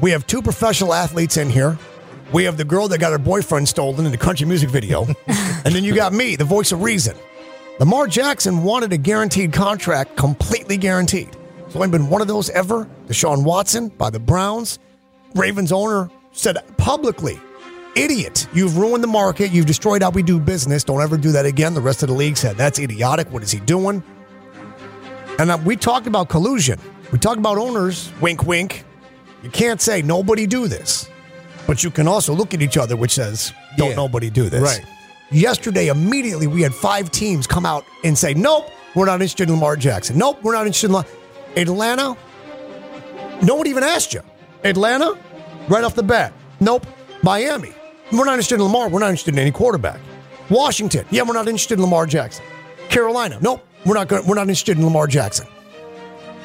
We 0.00 0.10
have 0.10 0.26
two 0.26 0.42
professional 0.42 0.94
athletes 0.94 1.36
in 1.36 1.50
here. 1.50 1.78
We 2.32 2.44
have 2.44 2.56
the 2.56 2.64
girl 2.64 2.88
that 2.88 2.98
got 2.98 3.12
her 3.12 3.18
boyfriend 3.18 3.68
stolen 3.68 4.06
in 4.06 4.12
the 4.12 4.18
country 4.18 4.46
music 4.46 4.70
video, 4.70 5.04
and 5.26 5.74
then 5.74 5.84
you 5.84 5.94
got 5.94 6.12
me, 6.12 6.36
the 6.36 6.44
voice 6.44 6.72
of 6.72 6.82
reason. 6.82 7.16
Lamar 7.78 8.06
Jackson 8.06 8.62
wanted 8.62 8.92
a 8.92 8.96
guaranteed 8.96 9.52
contract, 9.52 10.16
completely 10.16 10.76
guaranteed. 10.76 11.30
There's 11.58 11.76
only 11.76 11.88
been 11.88 12.08
one 12.08 12.20
of 12.20 12.28
those 12.28 12.50
ever. 12.50 12.88
Deshaun 13.06 13.44
Watson 13.44 13.88
by 13.88 14.10
the 14.10 14.20
Browns. 14.20 14.78
Ravens 15.34 15.72
owner 15.72 16.10
said 16.32 16.58
publicly, 16.76 17.40
idiot, 17.94 18.46
you've 18.52 18.76
ruined 18.76 19.02
the 19.02 19.08
market. 19.08 19.50
You've 19.52 19.66
destroyed 19.66 20.02
how 20.02 20.10
we 20.10 20.22
do 20.22 20.38
business. 20.38 20.84
Don't 20.84 21.02
ever 21.02 21.16
do 21.16 21.32
that 21.32 21.46
again. 21.46 21.74
The 21.74 21.80
rest 21.80 22.02
of 22.02 22.08
the 22.08 22.14
league 22.14 22.36
said, 22.36 22.56
that's 22.56 22.78
idiotic. 22.78 23.30
What 23.30 23.42
is 23.42 23.50
he 23.50 23.60
doing? 23.60 24.02
And 25.38 25.50
uh, 25.50 25.58
we 25.64 25.76
talked 25.76 26.06
about 26.06 26.28
collusion. 26.28 26.78
We 27.10 27.18
talked 27.18 27.38
about 27.38 27.58
owners, 27.58 28.10
wink, 28.20 28.44
wink. 28.46 28.84
You 29.42 29.50
can't 29.50 29.80
say 29.80 30.02
nobody 30.02 30.46
do 30.46 30.68
this, 30.68 31.08
but 31.66 31.82
you 31.82 31.90
can 31.90 32.06
also 32.06 32.32
look 32.34 32.54
at 32.54 32.62
each 32.62 32.76
other, 32.76 32.96
which 32.96 33.12
says, 33.12 33.52
don't 33.76 33.90
Yeah. 33.90 33.96
nobody 33.96 34.30
do 34.30 34.48
this. 34.48 34.62
Right. 34.62 34.84
Yesterday, 35.30 35.88
immediately, 35.88 36.46
we 36.46 36.62
had 36.62 36.74
five 36.74 37.10
teams 37.10 37.46
come 37.46 37.64
out 37.66 37.84
and 38.04 38.16
say, 38.16 38.34
nope, 38.34 38.68
we're 38.94 39.06
not 39.06 39.14
interested 39.14 39.48
in 39.48 39.54
Lamar 39.54 39.76
Jackson. 39.76 40.16
Nope, 40.18 40.38
we're 40.42 40.52
not 40.52 40.66
interested 40.66 40.88
in 40.88 40.92
Lamar. 40.92 41.10
Atlanta, 41.56 42.16
no 43.42 43.54
one 43.56 43.66
even 43.66 43.82
asked 43.82 44.12
you. 44.14 44.20
Atlanta, 44.64 45.18
right 45.68 45.82
off 45.84 45.94
the 45.94 46.02
bat, 46.02 46.32
nope. 46.60 46.86
Miami, 47.22 47.72
we're 48.12 48.24
not 48.24 48.32
interested 48.32 48.56
in 48.56 48.62
Lamar. 48.62 48.88
We're 48.88 49.00
not 49.00 49.10
interested 49.10 49.34
in 49.34 49.40
any 49.40 49.50
quarterback. 49.50 50.00
Washington, 50.50 51.06
yeah, 51.10 51.22
we're 51.22 51.34
not 51.34 51.48
interested 51.48 51.74
in 51.74 51.82
Lamar 51.82 52.06
Jackson. 52.06 52.44
Carolina, 52.88 53.38
nope, 53.40 53.66
we're 53.86 53.94
not 53.94 54.08
going. 54.08 54.26
We're 54.26 54.34
not 54.34 54.42
interested 54.42 54.76
in 54.76 54.84
Lamar 54.84 55.06
Jackson. 55.06 55.46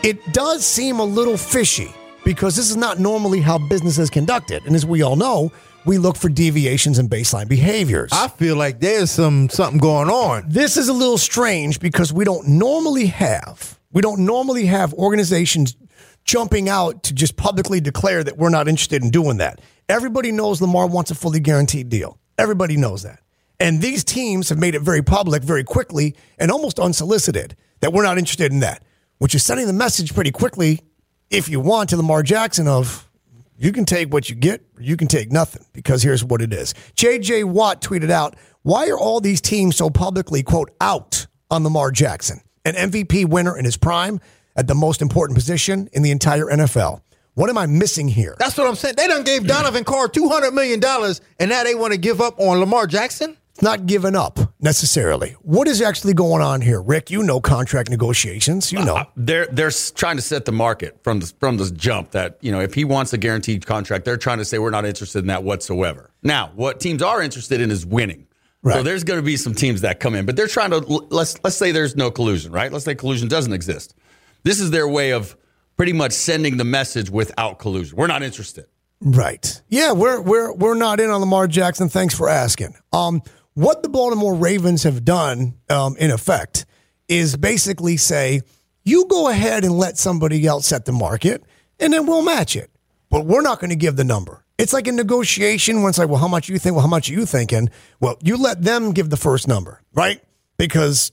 It 0.03 0.33
does 0.33 0.65
seem 0.65 0.99
a 0.99 1.03
little 1.03 1.37
fishy 1.37 1.93
because 2.23 2.55
this 2.55 2.69
is 2.69 2.77
not 2.77 2.99
normally 2.99 3.41
how 3.41 3.57
business 3.57 3.97
is 3.97 4.09
conducted, 4.09 4.65
and 4.65 4.75
as 4.75 4.85
we 4.85 5.01
all 5.01 5.15
know, 5.15 5.51
we 5.85 5.97
look 5.97 6.15
for 6.15 6.29
deviations 6.29 6.99
in 6.99 7.09
baseline 7.09 7.47
behaviors. 7.47 8.11
I 8.13 8.27
feel 8.27 8.55
like 8.55 8.79
there's 8.79 9.11
some 9.11 9.49
something 9.49 9.79
going 9.79 10.09
on. 10.09 10.45
This 10.47 10.77
is 10.77 10.89
a 10.89 10.93
little 10.93 11.17
strange 11.17 11.79
because 11.79 12.13
we 12.13 12.23
don't 12.23 12.47
normally 12.47 13.07
have 13.07 13.77
we 13.91 14.01
don't 14.01 14.19
normally 14.19 14.65
have 14.65 14.93
organizations 14.93 15.75
jumping 16.23 16.69
out 16.69 17.03
to 17.03 17.13
just 17.13 17.37
publicly 17.37 17.79
declare 17.79 18.23
that 18.23 18.37
we're 18.37 18.49
not 18.49 18.67
interested 18.67 19.01
in 19.01 19.09
doing 19.09 19.37
that. 19.37 19.59
Everybody 19.89 20.33
knows 20.33 20.61
Lamar 20.61 20.85
wants 20.87 21.11
a 21.11 21.15
fully 21.15 21.39
guaranteed 21.39 21.87
deal. 21.87 22.19
Everybody 22.37 22.75
knows 22.75 23.03
that. 23.03 23.21
And 23.59 23.81
these 23.81 24.03
teams 24.03 24.49
have 24.49 24.59
made 24.59 24.75
it 24.75 24.81
very 24.81 25.01
public 25.01 25.43
very 25.43 25.63
quickly 25.63 26.15
and 26.37 26.51
almost 26.51 26.77
unsolicited 26.77 27.55
that 27.79 27.93
we're 27.93 28.03
not 28.03 28.17
interested 28.17 28.51
in 28.51 28.59
that, 28.59 28.83
which 29.19 29.33
is 29.33 29.45
sending 29.45 29.65
the 29.65 29.73
message 29.73 30.13
pretty 30.13 30.31
quickly 30.31 30.81
if 31.29 31.47
you 31.47 31.59
want 31.61 31.89
to 31.89 31.97
Lamar 31.97 32.21
Jackson 32.21 32.67
of 32.67 33.09
you 33.57 33.71
can 33.71 33.85
take 33.85 34.13
what 34.13 34.29
you 34.29 34.35
get, 34.35 34.61
or 34.77 34.83
you 34.83 34.97
can 34.97 35.07
take 35.07 35.31
nothing 35.31 35.65
because 35.73 36.03
here's 36.03 36.23
what 36.23 36.41
it 36.41 36.53
is. 36.53 36.73
JJ 36.95 37.45
Watt 37.45 37.81
tweeted 37.81 38.11
out, 38.11 38.35
Why 38.61 38.89
are 38.89 38.97
all 38.97 39.19
these 39.19 39.41
teams 39.41 39.75
so 39.75 39.89
publicly, 39.89 40.43
quote, 40.43 40.69
out 40.79 41.25
on 41.49 41.63
Lamar 41.63 41.91
Jackson, 41.91 42.41
an 42.65 42.75
MVP 42.75 43.25
winner 43.25 43.57
in 43.57 43.65
his 43.65 43.77
prime 43.77 44.19
at 44.55 44.67
the 44.67 44.75
most 44.75 45.01
important 45.01 45.35
position 45.35 45.89
in 45.93 46.03
the 46.03 46.11
entire 46.11 46.45
NFL? 46.45 47.01
What 47.37 47.51
am 47.51 47.57
I 47.59 47.67
missing 47.67 48.07
here? 48.07 48.35
That's 48.39 48.57
what 48.57 48.65
I'm 48.65 48.73
saying. 48.73 48.95
They 48.97 49.07
done 49.07 49.23
gave 49.23 49.45
Donovan 49.45 49.83
Carr 49.83 50.07
two 50.07 50.27
hundred 50.27 50.55
million 50.55 50.79
dollars, 50.79 51.21
and 51.39 51.51
now 51.51 51.63
they 51.63 51.75
want 51.75 51.93
to 51.93 51.99
give 51.99 52.19
up 52.19 52.39
on 52.39 52.59
Lamar 52.59 52.87
Jackson. 52.87 53.37
It's 53.51 53.61
not 53.61 53.85
giving 53.85 54.15
up 54.15 54.39
necessarily. 54.59 55.35
What 55.43 55.67
is 55.67 55.79
actually 55.79 56.15
going 56.15 56.41
on 56.41 56.61
here? 56.61 56.81
Rick, 56.81 57.11
you 57.11 57.21
know 57.21 57.39
contract 57.39 57.91
negotiations. 57.91 58.71
You 58.71 58.83
know. 58.83 58.95
Uh, 58.95 59.05
they're 59.15 59.45
they're 59.51 59.69
trying 59.69 60.15
to 60.15 60.23
set 60.23 60.45
the 60.45 60.51
market 60.51 60.97
from 61.03 61.19
the 61.19 61.31
from 61.39 61.57
the 61.57 61.69
jump 61.69 62.09
that 62.09 62.39
you 62.41 62.51
know 62.51 62.59
if 62.59 62.73
he 62.73 62.83
wants 62.83 63.13
a 63.13 63.19
guaranteed 63.19 63.67
contract, 63.67 64.05
they're 64.05 64.17
trying 64.17 64.39
to 64.39 64.45
say 64.45 64.57
we're 64.57 64.71
not 64.71 64.85
interested 64.85 65.19
in 65.19 65.27
that 65.27 65.43
whatsoever. 65.43 66.09
Now, 66.23 66.51
what 66.55 66.79
teams 66.79 67.03
are 67.03 67.21
interested 67.21 67.61
in 67.61 67.69
is 67.69 67.85
winning. 67.85 68.25
So 68.65 68.81
there's 68.81 69.03
going 69.03 69.19
to 69.19 69.23
be 69.23 69.37
some 69.37 69.53
teams 69.53 69.81
that 69.81 69.99
come 69.99 70.15
in, 70.15 70.25
but 70.25 70.35
they're 70.35 70.47
trying 70.47 70.71
to 70.71 70.79
let's 70.79 71.37
let's 71.43 71.55
say 71.55 71.71
there's 71.71 71.95
no 71.95 72.09
collusion, 72.09 72.51
right? 72.51 72.71
Let's 72.71 72.85
say 72.85 72.95
collusion 72.95 73.27
doesn't 73.27 73.53
exist. 73.53 73.93
This 74.41 74.59
is 74.59 74.71
their 74.71 74.87
way 74.87 75.13
of 75.13 75.37
pretty 75.77 75.93
much 75.93 76.11
sending 76.11 76.57
the 76.57 76.65
message 76.65 77.09
without 77.09 77.59
collusion. 77.59 77.95
We're 77.97 78.07
not 78.07 78.23
interested. 78.23 78.65
Right. 78.99 79.61
Yeah, 79.69 79.91
we're 79.91 80.19
we're 80.19 80.51
we're 80.53 80.75
not 80.75 80.99
in 80.99 81.09
on 81.09 81.21
Lamar 81.21 81.47
Jackson. 81.47 81.87
Thanks 81.87 82.15
for 82.15 82.27
asking. 82.27 82.75
Um, 82.91 83.21
what 83.53 83.83
the 83.83 83.89
Baltimore 83.89 84.35
Ravens 84.35 84.83
have 84.83 85.05
done, 85.05 85.55
um, 85.69 85.95
in 85.97 86.11
effect, 86.11 86.65
is 87.07 87.35
basically 87.37 87.97
say, 87.97 88.41
you 88.83 89.05
go 89.07 89.29
ahead 89.29 89.63
and 89.63 89.77
let 89.77 89.97
somebody 89.97 90.45
else 90.45 90.67
set 90.67 90.85
the 90.85 90.91
market, 90.91 91.43
and 91.79 91.93
then 91.93 92.05
we'll 92.05 92.21
match 92.21 92.55
it. 92.55 92.71
But 93.09 93.25
we're 93.25 93.41
not 93.41 93.59
going 93.59 93.69
to 93.69 93.75
give 93.75 93.95
the 93.95 94.03
number. 94.03 94.43
It's 94.57 94.73
like 94.73 94.87
a 94.87 94.91
negotiation 94.91 95.81
when 95.81 95.89
it's 95.89 95.97
like, 95.99 96.09
well, 96.09 96.19
how 96.19 96.27
much 96.27 96.49
you 96.49 96.57
think? 96.57 96.75
Well, 96.75 96.81
how 96.81 96.89
much 96.89 97.09
are 97.09 97.13
you 97.13 97.25
thinking? 97.25 97.69
Well, 97.99 98.17
you 98.21 98.37
let 98.37 98.63
them 98.63 98.91
give 98.91 99.09
the 99.09 99.17
first 99.17 99.47
number, 99.47 99.81
right? 99.93 100.21
Because 100.57 101.11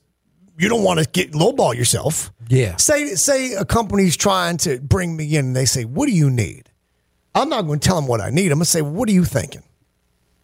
you 0.59 0.69
don't 0.69 0.83
want 0.83 1.01
to 1.01 1.07
get 1.07 1.33
lowball 1.33 1.75
yourself. 1.75 2.33
Yeah. 2.49 2.77
Say 2.77 3.15
say 3.15 3.55
a 3.55 3.65
company's 3.65 4.17
trying 4.17 4.59
to 4.59 4.81
bring 4.81 5.17
me 5.17 5.37
in 5.37 5.47
and 5.47 5.57
they 5.57 5.65
say, 5.65 5.85
"What 5.85 6.07
do 6.07 6.13
you 6.13 6.31
need?" 6.31 6.71
I'm 7.35 7.49
not 7.49 7.63
going 7.63 7.81
to 7.81 7.87
tell 7.87 7.97
them 7.97 8.07
what 8.07 8.21
I 8.21 8.31
need. 8.31 8.53
I'm 8.53 8.59
going 8.59 8.65
to 8.65 8.71
say, 8.71 8.83
"What 8.83 9.09
are 9.09 9.13
you 9.13 9.25
thinking?" 9.25 9.63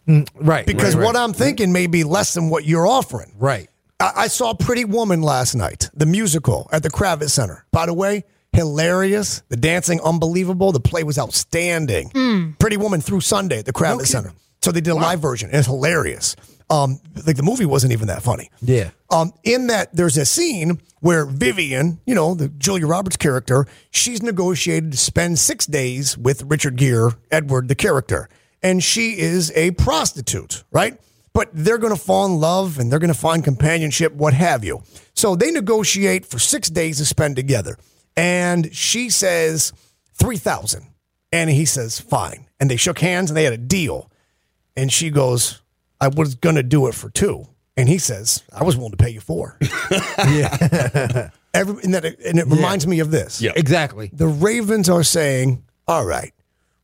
Mm, 0.07 0.27
right. 0.35 0.65
Because 0.65 0.95
right, 0.95 1.05
what. 1.05 1.15
I'm 1.15 1.33
thinking 1.33 1.71
may 1.71 1.87
be 1.87 2.03
less 2.03 2.33
than 2.33 2.49
what 2.49 2.65
you're 2.65 2.87
offering. 2.87 3.31
Right. 3.37 3.69
I, 3.99 4.11
I 4.17 4.27
saw 4.27 4.53
Pretty 4.53 4.85
Woman 4.85 5.21
last 5.21 5.55
night, 5.55 5.89
the 5.93 6.05
musical 6.05 6.67
at 6.71 6.83
the 6.83 6.89
Kravis 6.89 7.29
Center. 7.29 7.65
By 7.71 7.85
the 7.85 7.93
way, 7.93 8.23
hilarious. 8.53 9.43
The 9.49 9.57
dancing, 9.57 10.01
unbelievable. 10.01 10.71
The 10.71 10.79
play 10.79 11.03
was 11.03 11.17
outstanding. 11.19 12.09
Mm. 12.09 12.59
Pretty 12.59 12.77
Woman 12.77 13.01
through 13.01 13.21
Sunday 13.21 13.59
at 13.59 13.65
the 13.65 13.73
Kravis 13.73 14.07
Center. 14.07 14.33
So 14.61 14.71
they 14.71 14.81
did 14.81 14.91
a 14.91 14.95
live 14.95 15.19
version. 15.19 15.49
It's 15.51 15.67
hilarious. 15.67 16.35
Um, 16.71 17.01
like 17.27 17.35
the 17.35 17.43
movie 17.43 17.65
wasn't 17.65 17.91
even 17.91 18.07
that 18.07 18.23
funny. 18.23 18.49
Yeah. 18.61 18.91
Um, 19.09 19.33
in 19.43 19.67
that, 19.67 19.93
there's 19.93 20.17
a 20.17 20.23
scene 20.25 20.79
where 21.01 21.25
Vivian, 21.25 21.99
you 22.05 22.15
know, 22.15 22.33
the 22.33 22.47
Julia 22.47 22.87
Roberts 22.87 23.17
character, 23.17 23.67
she's 23.89 24.23
negotiated 24.23 24.93
to 24.93 24.97
spend 24.97 25.37
six 25.37 25.65
days 25.65 26.17
with 26.17 26.43
Richard 26.43 26.77
Gere, 26.77 27.11
Edward, 27.29 27.67
the 27.67 27.75
character, 27.75 28.29
and 28.63 28.81
she 28.81 29.19
is 29.19 29.51
a 29.53 29.71
prostitute, 29.71 30.63
right? 30.71 30.97
But 31.33 31.49
they're 31.51 31.77
going 31.77 31.93
to 31.93 32.01
fall 32.01 32.25
in 32.25 32.39
love 32.39 32.79
and 32.79 32.89
they're 32.89 32.99
going 32.99 33.13
to 33.13 33.19
find 33.19 33.43
companionship, 33.43 34.13
what 34.13 34.33
have 34.33 34.63
you. 34.63 34.83
So 35.13 35.35
they 35.35 35.51
negotiate 35.51 36.25
for 36.25 36.39
six 36.39 36.69
days 36.69 36.99
to 36.99 37.05
spend 37.05 37.35
together, 37.35 37.77
and 38.15 38.73
she 38.73 39.09
says 39.09 39.73
three 40.13 40.37
thousand, 40.37 40.87
and 41.33 41.49
he 41.49 41.65
says 41.65 41.99
fine, 41.99 42.47
and 42.61 42.71
they 42.71 42.77
shook 42.77 42.99
hands 42.99 43.29
and 43.29 43.35
they 43.35 43.43
had 43.43 43.53
a 43.53 43.57
deal, 43.57 44.09
and 44.77 44.89
she 44.89 45.09
goes, 45.09 45.60
I 46.01 46.07
was 46.07 46.35
going 46.35 46.55
to 46.55 46.63
do 46.63 46.87
it 46.87 46.95
for 46.95 47.09
two. 47.09 47.47
And 47.77 47.87
he 47.87 47.99
says, 47.99 48.43
I 48.51 48.63
was 48.63 48.75
willing 48.75 48.91
to 48.91 48.97
pay 48.97 49.11
you 49.11 49.21
four. 49.21 49.57
yeah. 50.17 51.29
Every, 51.53 51.83
and, 51.83 51.93
that, 51.93 52.05
and 52.05 52.39
it 52.39 52.47
reminds 52.47 52.85
me 52.85 52.99
of 52.99 53.11
this. 53.11 53.41
Yeah. 53.41 53.51
Exactly. 53.55 54.09
The 54.11 54.27
Ravens 54.27 54.89
are 54.89 55.03
saying, 55.03 55.63
all 55.87 56.05
right, 56.05 56.33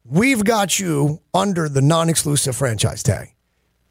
we've 0.05 0.43
got 0.43 0.79
you 0.79 1.21
under 1.33 1.67
the 1.67 1.81
non 1.81 2.09
exclusive 2.09 2.55
franchise 2.55 3.03
tag. 3.03 3.33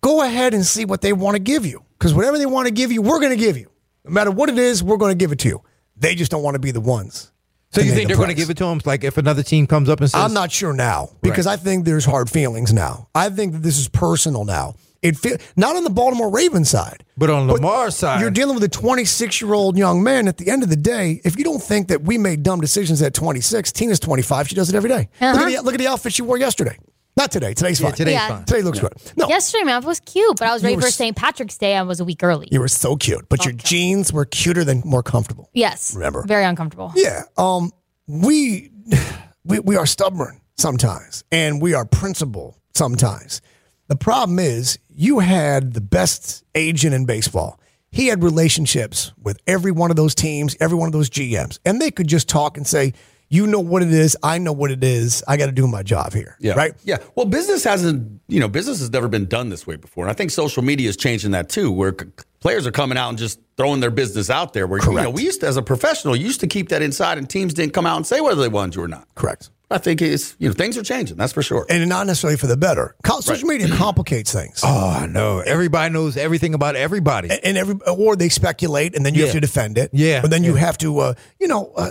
Go 0.01 0.23
ahead 0.23 0.55
and 0.55 0.65
see 0.65 0.85
what 0.85 1.01
they 1.01 1.13
want 1.13 1.35
to 1.35 1.43
give 1.43 1.67
you. 1.67 1.85
Because 1.99 2.15
whatever 2.15 2.39
they 2.39 2.47
want 2.47 2.69
to 2.69 2.73
give 2.73 2.93
you, 2.93 3.03
we're 3.03 3.21
going 3.21 3.37
to 3.37 3.43
give 3.45 3.57
you. 3.57 3.71
No 4.05 4.13
matter 4.13 4.31
what 4.31 4.49
it 4.49 4.59
is, 4.59 4.83
we're 4.83 4.99
going 4.99 5.17
to 5.17 5.23
give 5.23 5.33
it 5.33 5.39
to 5.41 5.49
you. 5.49 5.63
They 5.97 6.15
just 6.15 6.31
don't 6.31 6.43
want 6.43 6.55
to 6.55 6.61
be 6.61 6.71
the 6.71 6.81
ones. 6.81 7.33
So 7.71 7.81
you 7.81 7.93
think 7.93 8.09
the 8.09 8.15
they're 8.15 8.17
going 8.17 8.29
to 8.29 8.35
give 8.35 8.51
it 8.51 8.57
to 8.59 8.65
them? 8.65 8.81
Like 8.85 9.05
if 9.05 9.19
another 9.19 9.43
team 9.43 9.67
comes 9.67 9.89
up 9.89 10.01
and 10.01 10.11
says, 10.11 10.21
I'm 10.21 10.33
not 10.33 10.53
sure 10.53 10.73
now 10.73 11.11
because 11.21 11.47
I 11.47 11.57
think 11.57 11.85
there's 11.85 12.05
hard 12.05 12.31
feelings 12.31 12.73
now. 12.73 13.09
I 13.15 13.29
think 13.29 13.53
that 13.53 13.63
this 13.63 13.79
is 13.79 13.89
personal 13.89 14.45
now. 14.45 14.77
It 15.03 15.17
feel, 15.17 15.37
not 15.57 15.77
on 15.77 15.85
the 15.85 15.91
Baltimore 15.91 16.31
Ravens 16.31 16.71
side, 16.71 17.05
But 17.17 17.31
on 17.31 17.47
Lamar's 17.49 17.97
side- 17.97 18.21
you're 18.21 18.31
dealing 18.31 18.55
with 18.55 18.65
a 18.65 18.69
26 18.69 19.41
year 19.41 19.53
old 19.55 19.77
young 19.77 20.03
man. 20.03 20.27
At 20.29 20.39
the 20.39 20.49
end 20.51 20.63
of 20.63 20.69
the 20.71 20.77
day, 20.77 21.21
if 21.25 21.37
you 21.39 21.45
don't 21.45 21.63
think 21.63 21.89
that 21.89 22.03
we 22.03 22.19
made 22.19 22.43
dumb 22.43 22.61
decisions 22.61 23.03
at 23.03 23.15
26, 23.15 23.73
Tina's 23.73 24.01
25. 24.01 24.49
She 24.49 24.55
does 24.55 24.69
it 24.69 24.75
every 24.75 24.89
day. 24.89 25.09
Look, 25.21 25.35
Uh-huh. 25.35 25.45
at 25.45 25.47
the, 25.57 25.63
look 25.63 25.75
at 25.75 25.79
the 25.81 25.87
outfit 25.87 26.13
she 26.15 26.23
wore 26.23 26.39
yesterday. 26.39 26.77
Not 27.17 27.31
today. 27.33 27.55
Today's 27.55 27.81
Yeah, 27.81 27.87
fine. 27.89 27.97
today's 27.97 28.13
Yeah. 28.15 28.29
fine. 28.29 28.45
Today 28.45 28.63
looks 28.63 28.79
good. 28.79 28.93
No, 29.17 29.27
Yesterday, 29.29 29.65
man, 29.65 29.83
was 29.85 30.01
cute, 30.01 30.37
but 30.39 30.49
I 30.49 30.53
was 30.53 30.63
You 30.63 30.69
ready 30.69 30.81
for 30.83 30.91
St. 30.91 31.17
Patrick's 31.17 31.57
Day. 31.57 31.75
I 31.75 31.81
was 31.83 31.99
a 31.99 32.05
week 32.05 32.23
early. 32.23 32.47
you 32.51 32.61
were 32.61 32.69
so 32.69 32.95
cute, 32.97 33.27
but 33.31 33.45
your 33.47 33.55
jeans 33.55 34.13
were 34.13 34.27
cuter 34.27 34.65
than 34.65 34.83
more 34.85 35.03
comfortable. 35.03 35.49
yes. 35.55 35.93
Remember. 35.95 36.25
Very 36.27 36.45
uncomfortable. 36.45 36.93
Yeah. 36.95 37.23
Um, 37.39 37.73
we, 38.07 38.71
we 39.45 39.61
we 39.61 39.77
are 39.77 39.87
stubborn 39.87 40.41
sometimes, 40.59 41.25
and 41.33 41.61
we 41.63 41.73
are 41.75 41.85
principled 41.87 42.55
sometimes. 42.75 43.41
The 43.89 43.97
problem 43.97 44.39
is, 44.39 44.79
you 44.97 45.19
had 45.21 45.75
the 45.75 45.81
best 45.81 46.43
agent 46.55 46.95
in 46.95 47.05
baseball. 47.05 47.61
He 47.93 48.09
had 48.09 48.25
relationships 48.25 49.13
with 49.23 49.39
every 49.47 49.71
one 49.73 49.91
of 49.91 49.97
those 49.97 50.15
teams, 50.15 50.57
every 50.61 50.77
one 50.77 50.87
of 50.89 50.93
those 50.93 51.09
GMs, 51.11 51.59
and 51.65 51.81
they 51.81 51.91
could 51.91 52.09
just 52.09 52.29
talk 52.29 52.57
and 52.57 52.67
say, 52.67 52.93
"You 53.29 53.47
know 53.47 53.61
what 53.61 53.83
it 53.83 53.93
is. 53.93 54.17
I 54.23 54.39
know 54.39 54.53
what 54.53 54.71
it 54.71 54.83
is. 54.83 55.23
I 55.29 55.37
got 55.37 55.47
to 55.47 55.53
do 55.53 55.67
my 55.67 55.83
job 55.83 56.13
here." 56.13 56.37
Yeah. 56.41 56.55
Right. 56.55 56.75
Yeah. 56.85 56.99
Well, 57.15 57.27
business 57.27 57.63
hasn't, 57.65 58.21
you 58.29 58.41
know, 58.41 58.49
business 58.49 58.81
has 58.81 58.91
never 58.91 59.09
been 59.09 59.27
done 59.27 59.49
this 59.51 59.67
way 59.67 59.77
before. 59.77 60.05
And 60.05 60.11
I 60.11 60.15
think 60.15 60.31
social 60.31 60.63
media 60.63 60.89
is 60.89 60.97
changing 60.97 61.31
that 61.33 61.49
too, 61.49 61.71
where 61.71 61.95
c- 61.99 62.07
players 62.41 62.67
are 62.67 62.73
coming 62.73 62.99
out 62.99 63.11
and 63.11 63.19
just 63.19 63.39
throwing 63.57 63.81
their 63.81 63.91
business 63.91 64.29
out 64.31 64.53
there. 64.53 64.67
Where, 64.67 64.81
you 64.83 64.93
know, 64.95 65.11
we 65.11 65.23
used 65.25 65.41
to, 65.41 65.47
as 65.47 65.57
a 65.57 65.63
professional, 65.63 66.17
you 66.17 66.27
used 66.27 66.41
to 66.41 66.47
keep 66.47 66.69
that 66.71 66.83
inside 66.83 67.19
and 67.19 67.29
teams 67.31 67.55
didn't 67.55 67.73
come 67.73 67.87
out 67.87 67.97
and 67.97 68.07
say 68.07 68.21
whether 68.21 68.41
they 68.41 68.49
wanted 68.49 68.75
you 68.77 68.83
or 68.83 68.89
not. 68.89 69.07
Correct. 69.15 69.51
I 69.71 69.79
think 69.79 70.01
it's, 70.01 70.37
you 70.39 70.49
know, 70.49 70.55
things 70.55 70.79
are 70.79 70.83
changing. 70.85 71.17
That's 71.17 71.33
for 71.33 71.43
sure. 71.43 71.67
And 71.69 71.89
not 71.89 72.07
necessarily 72.07 72.37
for 72.37 72.47
the 72.47 72.57
better. 72.57 72.95
Social 73.21 73.49
media 73.49 73.69
complicates 73.75 74.33
things. 74.33 74.61
oh, 74.63 74.91
I 74.91 75.07
know. 75.07 75.41
Everybody 75.41 75.93
knows 75.93 76.17
everything 76.17 76.55
about 76.55 76.77
everybody. 76.77 77.31
and 77.43 77.57
every 77.57 77.75
or 77.87 78.15
they 78.15 78.29
speculate 78.29 78.95
and 78.95 79.05
then 79.05 79.15
you 79.15 79.25
have 79.25 79.33
to 79.33 79.41
defend 79.41 79.77
it. 79.77 79.91
Yeah. 79.93 80.21
But 80.23 80.31
then 80.31 80.45
you 80.45 80.55
have 80.55 80.79
to, 80.79 80.99
uh, 81.01 81.15
you 81.41 81.49
know, 81.49 81.73
uh, 81.77 81.91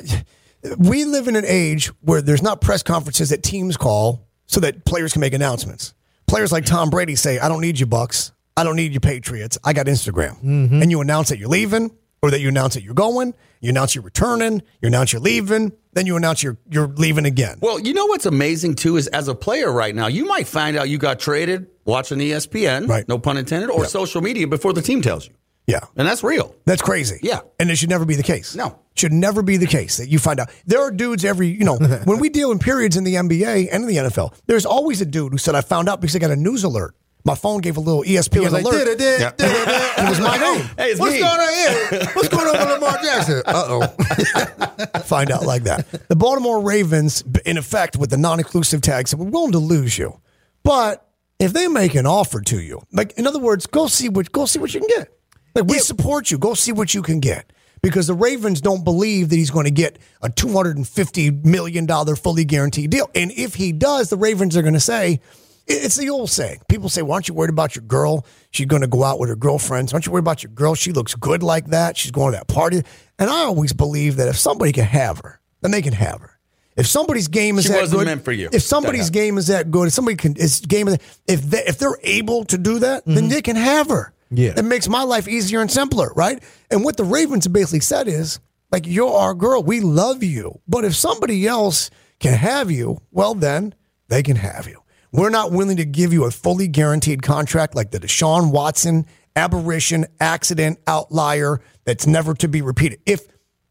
we 0.78 1.04
live 1.06 1.28
in 1.28 1.36
an 1.36 1.44
age 1.46 1.88
where 2.02 2.22
there's 2.22 2.42
not 2.42 2.62
press 2.62 2.82
conferences 2.82 3.30
that 3.30 3.44
teams 3.44 3.76
call 3.78 4.28
so 4.48 4.60
that 4.62 4.86
players 4.86 5.12
can 5.14 5.20
make 5.20 5.34
announcements. 5.34 5.94
Players 6.28 6.52
like 6.52 6.66
Tom 6.66 6.90
Brady 6.90 7.16
say, 7.16 7.38
"I 7.40 7.50
don't 7.50 7.62
need 7.62 7.80
you, 7.80 7.86
Bucs. 7.86 8.32
I 8.58 8.64
don't 8.64 8.76
need 8.76 8.94
you, 8.94 9.00
Patriots. 9.00 9.58
I 9.64 9.74
got 9.74 9.86
Instagram." 9.86 10.42
Mm-hmm. 10.44 10.82
And 10.82 10.90
you 10.90 11.02
announce 11.02 11.30
that 11.30 11.38
you're 11.38 11.50
leaving, 11.50 11.92
or 12.22 12.32
that 12.32 12.40
you 12.40 12.50
announce 12.50 12.74
that 12.76 12.84
you're 12.84 12.94
going. 12.94 13.34
You 13.62 13.70
announce 13.70 13.96
you're 13.96 14.04
returning. 14.04 14.62
You 14.82 14.88
announce 14.88 15.12
you're 15.14 15.22
leaving. 15.22 15.72
Then 15.94 16.06
you 16.06 16.16
announce 16.18 16.44
you're 16.44 16.58
you're 16.70 16.88
leaving 16.88 17.26
again. 17.26 17.58
Well, 17.62 17.80
you 17.80 17.94
know 17.94 18.06
what's 18.08 18.26
amazing 18.26 18.76
too 18.76 18.98
is 18.98 19.08
as 19.08 19.28
a 19.28 19.36
player 19.36 19.72
right 19.72 19.96
now, 19.96 20.08
you 20.08 20.26
might 20.26 20.48
find 20.48 20.76
out 20.78 20.90
you 20.90 20.98
got 20.98 21.20
traded 21.20 21.68
watching 21.86 22.20
ESPN, 22.20 22.88
Right. 22.90 23.08
no 23.08 23.18
pun 23.20 23.38
intended, 23.38 23.70
or 23.70 23.86
social 23.86 24.22
media 24.22 24.48
before 24.48 24.74
the 24.74 24.82
team 24.82 25.02
tells 25.02 25.28
you. 25.28 25.34
yeah. 25.68 25.80
And 25.96 26.08
that's 26.08 26.24
real. 26.24 26.54
That's 26.66 26.82
crazy. 26.82 27.20
Yeah. 27.24 27.40
And 27.60 27.70
it 27.72 27.78
should 27.78 27.90
never 27.90 28.06
be 28.06 28.16
the 28.16 28.24
case. 28.24 28.56
No. 28.56 28.80
Should 28.96 29.14
never 29.14 29.42
be 29.42 29.58
the 29.58 29.68
case 29.68 29.98
that 29.98 30.10
you 30.10 30.20
find 30.20 30.40
out. 30.40 30.50
There 30.66 30.82
are 30.82 30.92
dudes 30.92 31.24
every, 31.26 31.48
you 31.48 31.64
know, 31.66 31.78
when 32.06 32.20
we 32.20 32.30
deal 32.30 32.52
in 32.52 32.60
periods 32.60 32.98
in 32.98 33.04
the 33.04 33.16
NBA 33.16 33.70
and 33.72 33.84
in 33.84 33.88
the 33.90 33.98
NFL, 33.98 34.34
there's 34.48 34.66
always 34.66 35.02
a 35.02 35.06
dude 35.06 35.32
who 35.32 35.38
said, 35.38 35.54
I 35.56 35.62
found 35.62 35.90
out 35.90 36.02
because 36.02 36.16
I 36.16 36.20
got 36.20 36.32
a 36.32 36.36
news 36.36 36.64
alert. 36.64 36.96
My 37.26 37.34
phone 37.36 37.60
gave 37.62 37.76
a 37.78 37.80
little 37.80 38.04
ESPN 38.04 38.36
It 38.38 38.40
was 38.42 38.54
like, 38.54 38.64
alert. 38.66 38.86
did 38.86 38.88
it, 38.88 38.98
did 39.00 39.20
did 39.20 39.28
it, 39.28 39.38
did 39.38 40.06
it. 40.06 40.10
Was 40.10 40.20
my 40.20 40.38
name. 40.38 40.70
Hey, 40.78 40.94
What's 40.96 41.14
me. 41.14 41.20
going 41.20 41.40
on 41.40 41.54
here? 41.54 42.06
What's 42.14 42.28
going 42.30 42.48
on 42.48 42.54
with 42.60 42.70
Lamar 42.80 42.98
Jackson? 43.04 43.42
Uh 43.46 43.64
oh. 43.68 45.00
find 45.06 45.32
out 45.32 45.44
like 45.46 45.64
that. 45.64 45.88
The 46.08 46.16
Baltimore 46.16 46.62
Ravens, 46.62 47.24
in 47.46 47.58
effect, 47.58 47.98
with 47.98 48.12
the 48.12 48.18
non-inclusive 48.18 48.82
tag, 48.82 49.08
said 49.08 49.20
we're 49.20 49.26
willing 49.30 49.54
to 49.54 49.60
lose 49.60 49.98
you, 49.98 50.20
but 50.64 51.10
if 51.40 51.52
they 51.52 51.68
make 51.68 51.96
an 51.96 52.06
offer 52.06 52.42
to 52.42 52.62
you, 52.62 52.82
like 52.92 53.12
in 53.18 53.26
other 53.28 53.40
words, 53.40 53.66
go 53.66 53.88
see 53.88 54.08
what 54.08 54.32
go 54.32 54.46
see 54.46 54.60
what 54.60 54.74
you 54.74 54.80
can 54.82 54.90
get. 54.90 55.12
Like 55.56 55.66
we 55.66 55.80
support 55.80 56.30
you. 56.32 56.38
Go 56.38 56.54
see 56.54 56.72
what 56.74 56.94
you 56.94 57.02
can 57.02 57.20
get. 57.20 57.52
Because 57.82 58.08
the 58.08 58.14
Ravens 58.16 58.62
don't 58.62 58.84
believe 58.84 59.30
that 59.30 59.36
he's 59.36 59.52
going 59.52 59.66
to 59.66 59.72
get 59.72 60.00
a 60.24 60.28
$250 60.30 61.46
million 61.46 61.88
fully 62.16 62.44
guaranteed 62.44 62.90
deal. 62.90 63.10
And 63.14 63.32
if 63.32 63.54
he 63.56 63.72
does, 63.72 64.10
the 64.10 64.18
Ravens 64.18 64.58
are 64.58 64.64
going 64.64 64.74
to 64.74 64.80
say, 64.80 65.20
it's 65.68 65.96
the 65.96 66.10
old 66.10 66.30
saying. 66.30 66.62
People 66.70 66.90
say, 66.90 67.02
Why 67.02 67.16
aren't 67.16 67.28
you 67.28 67.34
worried 67.34 67.50
about 67.50 67.76
your 67.76 67.84
girl? 67.84 68.26
She's 68.52 68.66
going 68.66 68.82
to 68.82 68.88
go 68.88 69.04
out 69.04 69.20
with 69.20 69.30
her 69.30 69.36
girlfriends. 69.36 69.92
Why 69.92 69.98
aren't 69.98 70.06
you 70.06 70.12
worried 70.12 70.24
about 70.24 70.44
your 70.44 70.52
girl? 70.52 70.76
She 70.76 70.92
looks 70.92 71.16
good 71.16 71.44
like 71.44 71.68
that. 71.68 71.98
She's 71.98 72.12
going 72.12 72.34
to 72.34 72.38
that 72.38 72.48
party. 72.48 72.84
And 73.18 73.30
I 73.30 73.46
always 73.46 73.74
believe 73.74 74.18
that 74.18 74.28
if 74.28 74.38
somebody 74.38 74.72
can 74.72 74.86
have 74.86 75.20
her, 75.20 75.40
then 75.62 75.72
they 75.72 75.82
can 75.82 75.94
have 75.94 76.22
her. 76.22 76.36
If 76.76 76.88
somebody's 76.88 77.30
game 77.30 77.58
is 77.58 77.66
She 77.66 77.72
that 77.72 77.90
good, 77.90 78.06
meant 78.06 78.26
for 78.26 78.34
you. 78.34 78.50
If 78.52 78.62
somebody's 78.62 79.10
game 79.10 79.38
is 79.38 79.48
that 79.48 79.72
good, 79.72 79.88
if 79.88 79.94
somebody 79.94 80.18
can, 80.18 80.36
is 80.36 80.60
game 80.60 80.90
is 80.90 80.98
if 81.26 81.42
they, 81.42 81.64
if 81.64 81.78
they're 81.78 81.98
able 82.04 82.44
to 82.46 82.58
do 82.58 82.80
that, 82.80 83.06
then 83.06 83.16
mm-hmm. 83.16 83.28
they 83.30 83.42
can 83.42 83.56
have 83.56 83.90
her. 83.90 84.14
Yeah. 84.32 84.54
it 84.58 84.66
makes 84.66 84.90
my 84.90 85.04
life 85.04 85.28
easier 85.28 85.62
and 85.62 85.72
simpler, 85.72 86.12
right? 86.16 86.44
And 86.70 86.84
what 86.84 86.98
the 86.98 87.04
Ravens 87.04 87.48
basically 87.48 87.80
said 87.80 88.08
is, 88.08 88.40
like, 88.72 88.86
you're 88.88 89.14
our 89.14 89.34
girl, 89.34 89.64
we 89.64 89.80
love 89.80 90.24
you, 90.24 90.60
but 90.68 90.84
if 90.84 90.96
somebody 90.96 91.48
else 91.48 91.90
can 92.20 92.34
have 92.34 92.72
you, 92.72 92.98
well, 93.12 93.36
then 93.36 93.74
they 94.10 94.24
can 94.24 94.36
have 94.36 94.68
you. 94.68 94.82
We're 95.16 95.30
not 95.30 95.52
willing 95.52 95.78
to 95.78 95.86
give 95.86 96.14
you 96.14 96.26
a 96.26 96.32
fully 96.32 96.68
guaranteed 96.68 97.22
contract 97.24 97.76
like 97.76 97.92
the 97.92 98.00
Deshaun 98.00 98.52
Watson 98.52 99.06
aberration, 99.36 100.06
accident, 100.20 100.80
outlier 100.88 101.62
that's 101.84 102.08
never 102.08 102.34
to 102.36 102.48
be 102.48 102.62
repeated. 102.62 103.00
If 103.06 103.22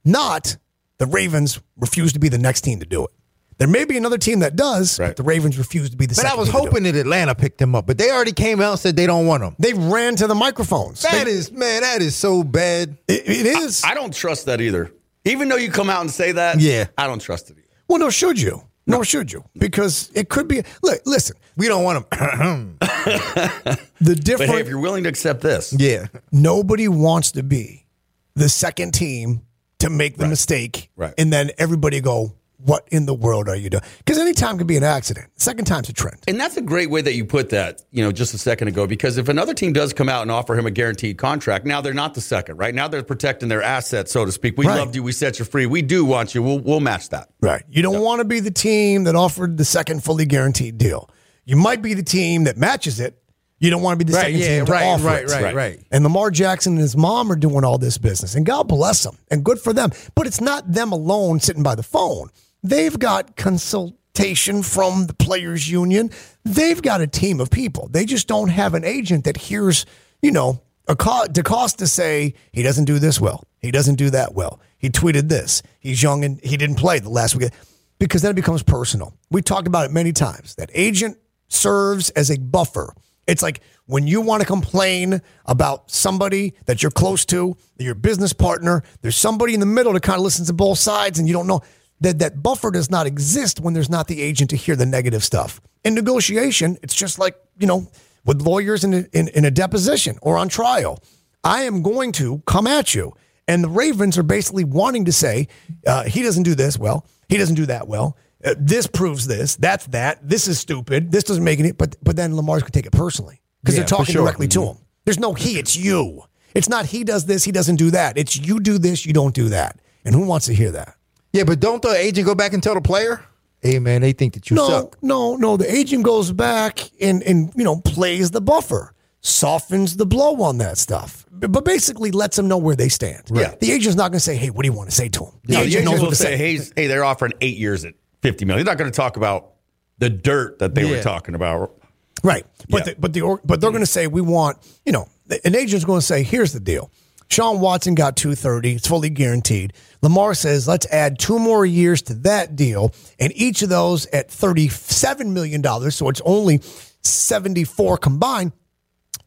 not, 0.05 0.57
the 0.99 1.07
Ravens 1.07 1.61
refuse 1.79 2.13
to 2.15 2.19
be 2.19 2.29
the 2.29 2.39
next 2.39 2.61
team 2.63 2.81
to 2.81 2.87
do 2.87 3.05
it. 3.05 3.11
There 3.57 3.69
may 3.69 3.85
be 3.85 3.97
another 3.97 4.19
team 4.19 4.41
that 4.41 4.57
does, 4.57 4.99
but 4.99 5.17
the 5.17 5.23
Ravens 5.23 5.57
refuse 5.57 5.89
to 5.91 5.97
be 5.97 6.07
the 6.07 6.11
But 6.15 6.23
second 6.23 6.33
I 6.33 6.35
was 6.41 6.49
team 6.49 6.53
to 6.55 6.59
do 6.61 6.65
it. 6.67 6.69
hoping 6.71 6.83
that 6.85 6.97
Atlanta 6.97 7.35
picked 7.35 7.63
him 7.63 7.75
up, 7.75 7.87
but 7.87 7.99
they 7.99 8.11
already 8.11 8.33
came 8.33 8.61
out 8.61 8.73
and 8.73 8.81
said 8.81 8.97
they 8.97 9.07
don't 9.07 9.27
want 9.27 9.43
him. 9.45 9.55
They 9.59 9.73
ran 9.75 10.17
to 10.17 10.27
the 10.27 10.35
microphones. 10.35 11.03
That 11.03 11.25
They- 11.25 11.31
is, 11.31 11.53
man, 11.53 11.83
that 11.83 12.03
is 12.03 12.17
so 12.17 12.43
bad. 12.43 12.97
it- 13.07 13.23
it 13.29 13.47
is. 13.47 13.83
I 13.85 13.95
don't 13.95 14.13
trust 14.13 14.47
that 14.47 14.61
either. 14.61 14.91
Even 15.25 15.49
though 15.49 15.57
you 15.57 15.71
come 15.71 15.89
out 15.89 16.01
and 16.01 16.11
say 16.11 16.33
that, 16.33 16.59
Yeah. 16.61 16.87
I 16.99 17.07
don't 17.07 17.21
trust 17.21 17.49
it 17.49 17.57
either. 17.59 17.69
well, 17.89 17.99
no, 18.01 18.11
should 18.11 18.41
you. 18.41 18.63
Nor 18.87 19.05
should 19.05 19.33
you. 19.33 19.45
Because 19.57 20.11
it 20.15 20.29
could 20.29 20.47
be. 20.49 20.63
Look, 20.83 21.01
listen, 21.07 21.37
We 21.57 21.69
don't 21.69 21.85
want 21.85 21.99
him. 22.13 22.77
the 22.81 23.79
But 24.01 24.25
different. 24.25 24.53
hey, 24.53 24.61
if 24.61 24.69
you're 24.69 24.79
willing 24.81 25.05
to 25.05 25.09
accept 25.09 25.41
this, 25.41 25.73
yeah. 25.77 26.07
nobody 26.33 26.89
wants 26.89 27.33
to 27.33 27.43
be 27.43 27.87
the 28.35 28.49
second 28.49 28.93
team 28.93 29.43
to 29.79 29.89
make 29.91 30.17
the 30.17 30.27
mistake. 30.27 30.91
Right. 30.97 31.15
And 31.17 31.33
then 31.33 31.51
everybody 31.59 32.01
go, 32.01 32.35
what 32.65 32.89
in 32.91 33.07
the 33.07 33.15
world 33.15 33.49
are 33.49 33.57
you 33.57 33.71
doing? 33.71 33.83
Because 33.99 34.19
any 34.19 34.33
time 34.33 34.59
could 34.59 34.67
be 34.67 34.77
an 34.77 34.83
accident. 34.85 35.31
Second 35.37 35.67
time's 35.67 35.89
a 35.89 35.93
trend. 35.93 36.19
And 36.27 36.39
that's 36.41 36.57
a 36.57 36.63
great 36.63 36.91
way 36.91 37.03
that 37.03 37.15
you 37.15 37.25
put 37.25 37.51
that, 37.51 37.83
you 37.91 38.03
know, 38.03 38.11
just 38.13 38.35
a 38.35 38.39
second 38.39 38.69
ago, 38.69 38.87
because 38.87 39.19
if 39.19 39.29
another 39.29 39.55
team 39.55 39.73
does 39.73 39.93
come 39.93 40.09
out 40.09 40.23
and 40.23 40.31
offer 40.31 40.55
him 40.57 40.67
a 40.67 40.71
guaranteed 40.71 41.19
contract, 41.19 41.67
now 41.67 41.81
they're 41.81 41.95
not 41.95 42.15
the 42.15 42.21
second, 42.21 42.57
right? 42.57 42.75
Now 42.75 42.89
they're 42.89 43.03
protecting 43.03 43.49
their 43.49 43.63
assets, 43.63 44.13
so 44.13 44.25
to 44.25 44.33
speak. 44.33 44.57
We 44.59 44.67
Right. 44.67 44.79
loved 44.79 44.95
you. 44.95 45.03
We 45.03 45.13
set 45.13 45.39
you 45.39 45.45
free. 45.45 45.67
We 45.67 45.83
do 45.83 46.05
want 46.05 46.35
you. 46.35 46.43
We'll, 46.43 46.59
we'll 46.61 46.81
match 46.81 47.11
that. 47.11 47.29
Right. 47.41 47.63
You 47.69 47.83
don't 47.83 48.01
want 48.01 48.21
to 48.21 48.25
be 48.25 48.41
the 48.41 48.51
team 48.51 49.05
that 49.05 49.15
offered 49.15 49.57
the 49.59 49.65
second 49.65 50.03
fully 50.05 50.25
guaranteed 50.27 50.79
deal. 50.79 51.11
You 51.45 51.57
might 51.57 51.83
be 51.83 51.93
the 51.95 52.03
team 52.03 52.45
that 52.45 52.57
matches 52.57 53.01
it. 53.01 53.19
You 53.61 53.71
don't 53.71 53.83
want 53.83 53.99
to 53.99 54.05
be 54.05 54.11
the 54.11 54.17
Right, 54.17 54.25
second 54.27 54.41
yeah, 54.41 54.57
team 54.59 54.67
to 54.67 54.73
right, 54.73 54.85
offer 54.87 55.05
right, 55.07 55.23
it. 55.25 55.31
right, 55.31 55.43
Right. 55.43 55.55
right. 55.55 55.81
And 55.91 56.03
Lamar 56.05 56.31
Jackson 56.31 56.73
and 56.75 56.81
his 56.83 56.97
mom 56.97 57.31
are 57.31 57.37
doing 57.37 57.65
all 57.65 57.79
this 57.79 57.97
business, 57.99 58.35
and 58.35 58.45
God 58.45 58.69
bless 58.69 59.05
them, 59.05 59.17
and 59.31 59.45
good 59.45 59.59
for 59.61 59.73
them. 59.73 59.91
But 60.15 60.27
it's 60.27 60.41
not 60.41 60.71
them 60.71 60.93
alone 60.93 61.41
sitting 61.41 61.63
by 61.63 61.75
the 61.75 61.83
phone. 61.83 62.29
They've 62.65 62.99
got 62.99 63.37
consultation 63.37 64.63
from 64.63 65.07
the 65.07 65.15
players' 65.15 65.71
union. 65.71 66.11
They've 66.45 66.81
got 66.81 67.03
a 67.03 67.07
team 67.07 67.39
of 67.39 67.51
people. 67.51 67.89
They 67.91 68.07
just 68.07 68.27
don't 68.27 68.49
have 68.49 68.73
an 68.73 68.85
agent 68.85 69.25
that 69.25 69.37
hears, 69.37 69.85
you 70.23 70.33
know, 70.33 70.63
DeCosta 70.89 71.87
say 71.87 72.35
he 72.53 72.63
doesn't 72.63 72.87
do 72.87 72.99
this 72.99 73.21
well, 73.21 73.45
he 73.61 73.71
doesn't 73.71 73.97
do 73.97 74.11
that 74.11 74.35
well. 74.35 74.61
He 74.79 74.89
tweeted 74.89 75.29
this. 75.29 75.63
He's 75.79 76.03
young 76.03 76.25
and 76.25 76.41
he 76.43 76.57
didn't 76.57 76.77
play 76.77 76.99
the 76.99 77.11
last 77.11 77.37
week 77.37 77.53
because 77.99 78.23
then 78.23 78.31
it 78.31 78.35
becomes 78.35 78.63
personal. 78.63 79.15
We 79.31 79.43
talked 79.43 79.67
about 79.67 79.87
it 79.87 79.93
many 79.93 80.13
times. 80.13 80.55
That 80.57 80.71
agent 80.75 81.19
serves 81.49 82.11
as 82.11 82.31
a 82.31 82.39
buffer. 82.39 82.95
It's 83.27 83.43
like 83.43 83.61
when 83.87 84.07
you 84.07 84.21
want 84.21 84.41
to 84.41 84.47
complain 84.47 85.23
about 85.47 85.91
somebody 85.91 86.55
that 86.67 86.83
you're 86.83 86.91
close 86.91 87.25
to, 87.27 87.57
your 87.79 87.95
business 87.95 88.33
partner, 88.33 88.83
there's 89.03 89.17
somebody 89.17 89.55
in 89.55 89.61
the 89.61 89.67
middle 89.67 89.93
that 89.95 90.03
kind 90.03 90.19
of 90.19 90.25
listens 90.25 90.49
to 90.49 90.55
both 90.55 90.79
sides 90.79 91.19
and 91.19 91.29
you 91.29 91.35
don't 91.35 91.47
know 91.47 91.63
that 92.01 92.19
that 92.19 92.43
buffer 92.43 92.71
does 92.71 92.91
not 92.91 93.07
exist 93.07 93.61
when 93.61 93.75
there's 93.75 93.91
not 93.91 94.09
the 94.09 94.21
agent 94.23 94.51
to 94.51 94.57
hear 94.57 94.77
the 94.77 94.87
negative 94.87 95.25
stuff. 95.25 95.61
In 95.85 95.95
negotiation, 95.95 96.77
it's 96.83 96.95
just 96.95 97.19
like, 97.19 97.37
you 97.59 97.67
know, 97.67 97.91
with 98.25 98.41
lawyers 98.43 98.85
in 98.85 98.95
a, 98.95 99.07
in, 99.13 99.29
in 99.29 99.45
a 99.45 99.51
deposition 99.51 100.19
or 100.23 100.37
on 100.39 100.49
trial. 100.49 101.03
I 101.43 101.63
am 101.65 101.83
going 101.83 102.13
to 102.13 102.43
come 102.47 102.67
at 102.67 102.95
you. 102.95 103.13
And 103.47 103.63
the 103.63 103.69
Ravens 103.69 104.17
are 104.17 104.23
basically 104.23 104.65
wanting 104.65 105.05
to 105.05 105.13
say, 105.13 105.49
uh, 105.87 106.05
he 106.05 106.23
doesn't 106.23 106.45
do 106.45 106.55
this 106.55 106.79
well. 106.79 107.07
He 107.29 107.37
doesn't 107.37 107.57
do 107.57 107.67
that 107.67 107.87
well. 107.87 108.17
Uh, 108.43 108.55
this 108.59 108.87
proves 108.87 109.27
this. 109.27 109.57
That's 109.57 109.87
that. 109.89 110.27
This 110.27 110.49
is 110.49 110.59
stupid. 110.59 111.13
This 111.13 111.25
doesn't 111.25 111.45
make 111.45 111.61
any. 111.61 111.73
But 111.73 111.97
but 112.03 112.17
then 112.17 112.35
Lamar's 112.37 112.63
going 112.63 112.71
to 112.73 112.79
take 112.79 112.87
it 112.87 112.93
personally 112.93 113.41
because 113.63 113.75
Yeah, 113.75 113.81
they're 113.81 113.89
talking 113.89 114.13
sure. 114.15 114.23
directly 114.23 114.49
to 114.49 114.65
him. 114.65 114.77
There's 115.05 115.19
no 115.19 115.35
he. 115.35 115.59
It's 115.59 115.77
you. 115.77 116.23
It's 116.55 116.69
not 116.69 116.87
he 116.87 117.05
does 117.05 117.27
this. 117.27 117.45
He 117.45 117.53
doesn't 117.53 117.77
do 117.77 117.91
that. 117.91 118.17
It's 118.17 118.37
you 118.37 118.61
do 118.61 118.79
this. 118.79 119.05
You 119.05 119.13
don't 119.13 119.35
do 119.35 119.51
that. 119.51 119.79
And 120.05 120.15
who 120.15 120.25
wants 120.27 120.47
to 120.47 120.55
hear 120.55 120.71
that? 120.73 120.97
Yeah, 121.35 121.45
but 121.45 121.59
don't 121.61 121.83
the 121.83 121.89
agent 121.95 122.27
go 122.27 122.35
back 122.35 122.53
and 122.55 122.63
tell 122.63 122.75
the 122.75 122.81
player, 122.81 123.21
"Hey, 123.61 123.79
man, 123.81 124.01
they 124.03 124.13
think 124.13 124.35
that 124.35 124.49
you 124.51 124.57
No, 124.57 124.69
suck." 124.69 124.97
no, 125.03 125.33
no. 125.35 125.37
No. 125.37 125.57
The 125.57 125.71
agent 125.71 126.05
goes 126.05 126.31
back 126.33 126.81
and 127.01 127.23
and 127.25 127.53
you 127.57 127.65
know 127.65 127.81
plays 127.81 128.31
the 128.31 128.41
buffer, 128.41 128.95
softens 129.21 129.97
the 129.97 130.07
blow 130.07 130.41
on 130.43 130.59
that 130.59 130.79
stuff, 130.79 131.27
but 131.33 131.51
but 131.51 131.65
basically 131.65 132.11
lets 132.13 132.37
them 132.37 132.47
know 132.47 132.57
where 132.59 132.77
they 132.77 132.89
stand. 132.89 133.25
Right. 133.31 133.59
The 133.59 133.73
agent's 133.73 133.97
not 133.97 134.11
going 134.13 134.19
to 134.19 134.25
say, 134.25 134.37
"Hey, 134.37 134.51
what 134.51 134.63
do 134.63 134.69
you 134.69 134.73
want 134.77 134.91
to 134.91 134.95
say 134.95 135.09
to 135.09 135.25
him?" 135.25 135.33
The 135.45 135.53
No, 135.55 135.59
the 135.61 135.65
agent 135.67 135.83
agent 135.83 135.91
knows 135.93 136.01
what 136.03 136.11
to 136.11 136.17
say, 136.17 136.37
say. 136.37 136.37
hey, 136.37 136.65
hey, 136.77 136.87
they're 136.87 137.05
offering 137.05 137.33
eight 137.41 137.57
years 137.59 137.85
at 137.85 137.95
50 138.23 138.45
million. 138.45 138.65
He's 138.65 138.71
not 138.71 138.79
going 138.79 138.91
to 138.91 138.97
talk 138.97 139.17
about 139.17 139.55
the 139.99 140.11
dirt 140.11 140.59
that 140.61 140.75
they 140.75 140.85
were 140.89 141.03
talking 141.03 141.35
about. 141.35 141.75
Right. 142.23 142.47
But 142.71 142.87
Yeah. 142.87 142.93
the, 142.95 143.01
but 143.01 143.13
the 143.13 143.39
but 143.45 143.61
they're 143.61 143.71
going 143.71 143.83
to 143.83 143.87
say 143.91 144.07
we 144.07 144.21
want 144.21 144.59
you 144.87 144.93
know 144.93 145.09
an 145.45 145.57
agent's 145.57 145.85
going 145.85 146.01
to 146.01 146.07
say 146.07 146.23
here's 146.23 146.53
the 146.53 146.61
deal. 146.61 146.91
Sean 147.29 147.61
Watson 147.61 147.95
got 147.95 148.17
230. 148.17 148.75
It's 148.75 148.87
fully 148.87 149.11
guaranteed. 149.11 149.73
Lamar 150.03 150.35
says 150.35 150.69
let's 150.69 150.87
add 150.87 151.19
two 151.19 151.39
more 151.39 151.65
years 151.65 152.03
to 152.03 152.15
that 152.15 152.57
deal, 152.57 152.93
and 153.19 153.33
each 153.35 153.63
of 153.63 153.69
those 153.69 154.07
at 154.07 154.31
37 154.31 155.33
million 155.33 155.61
dollars. 155.61 155.97
So 155.97 156.09
it's 156.09 156.21
only 156.25 156.61
74 157.03 157.99
combined. 157.99 158.53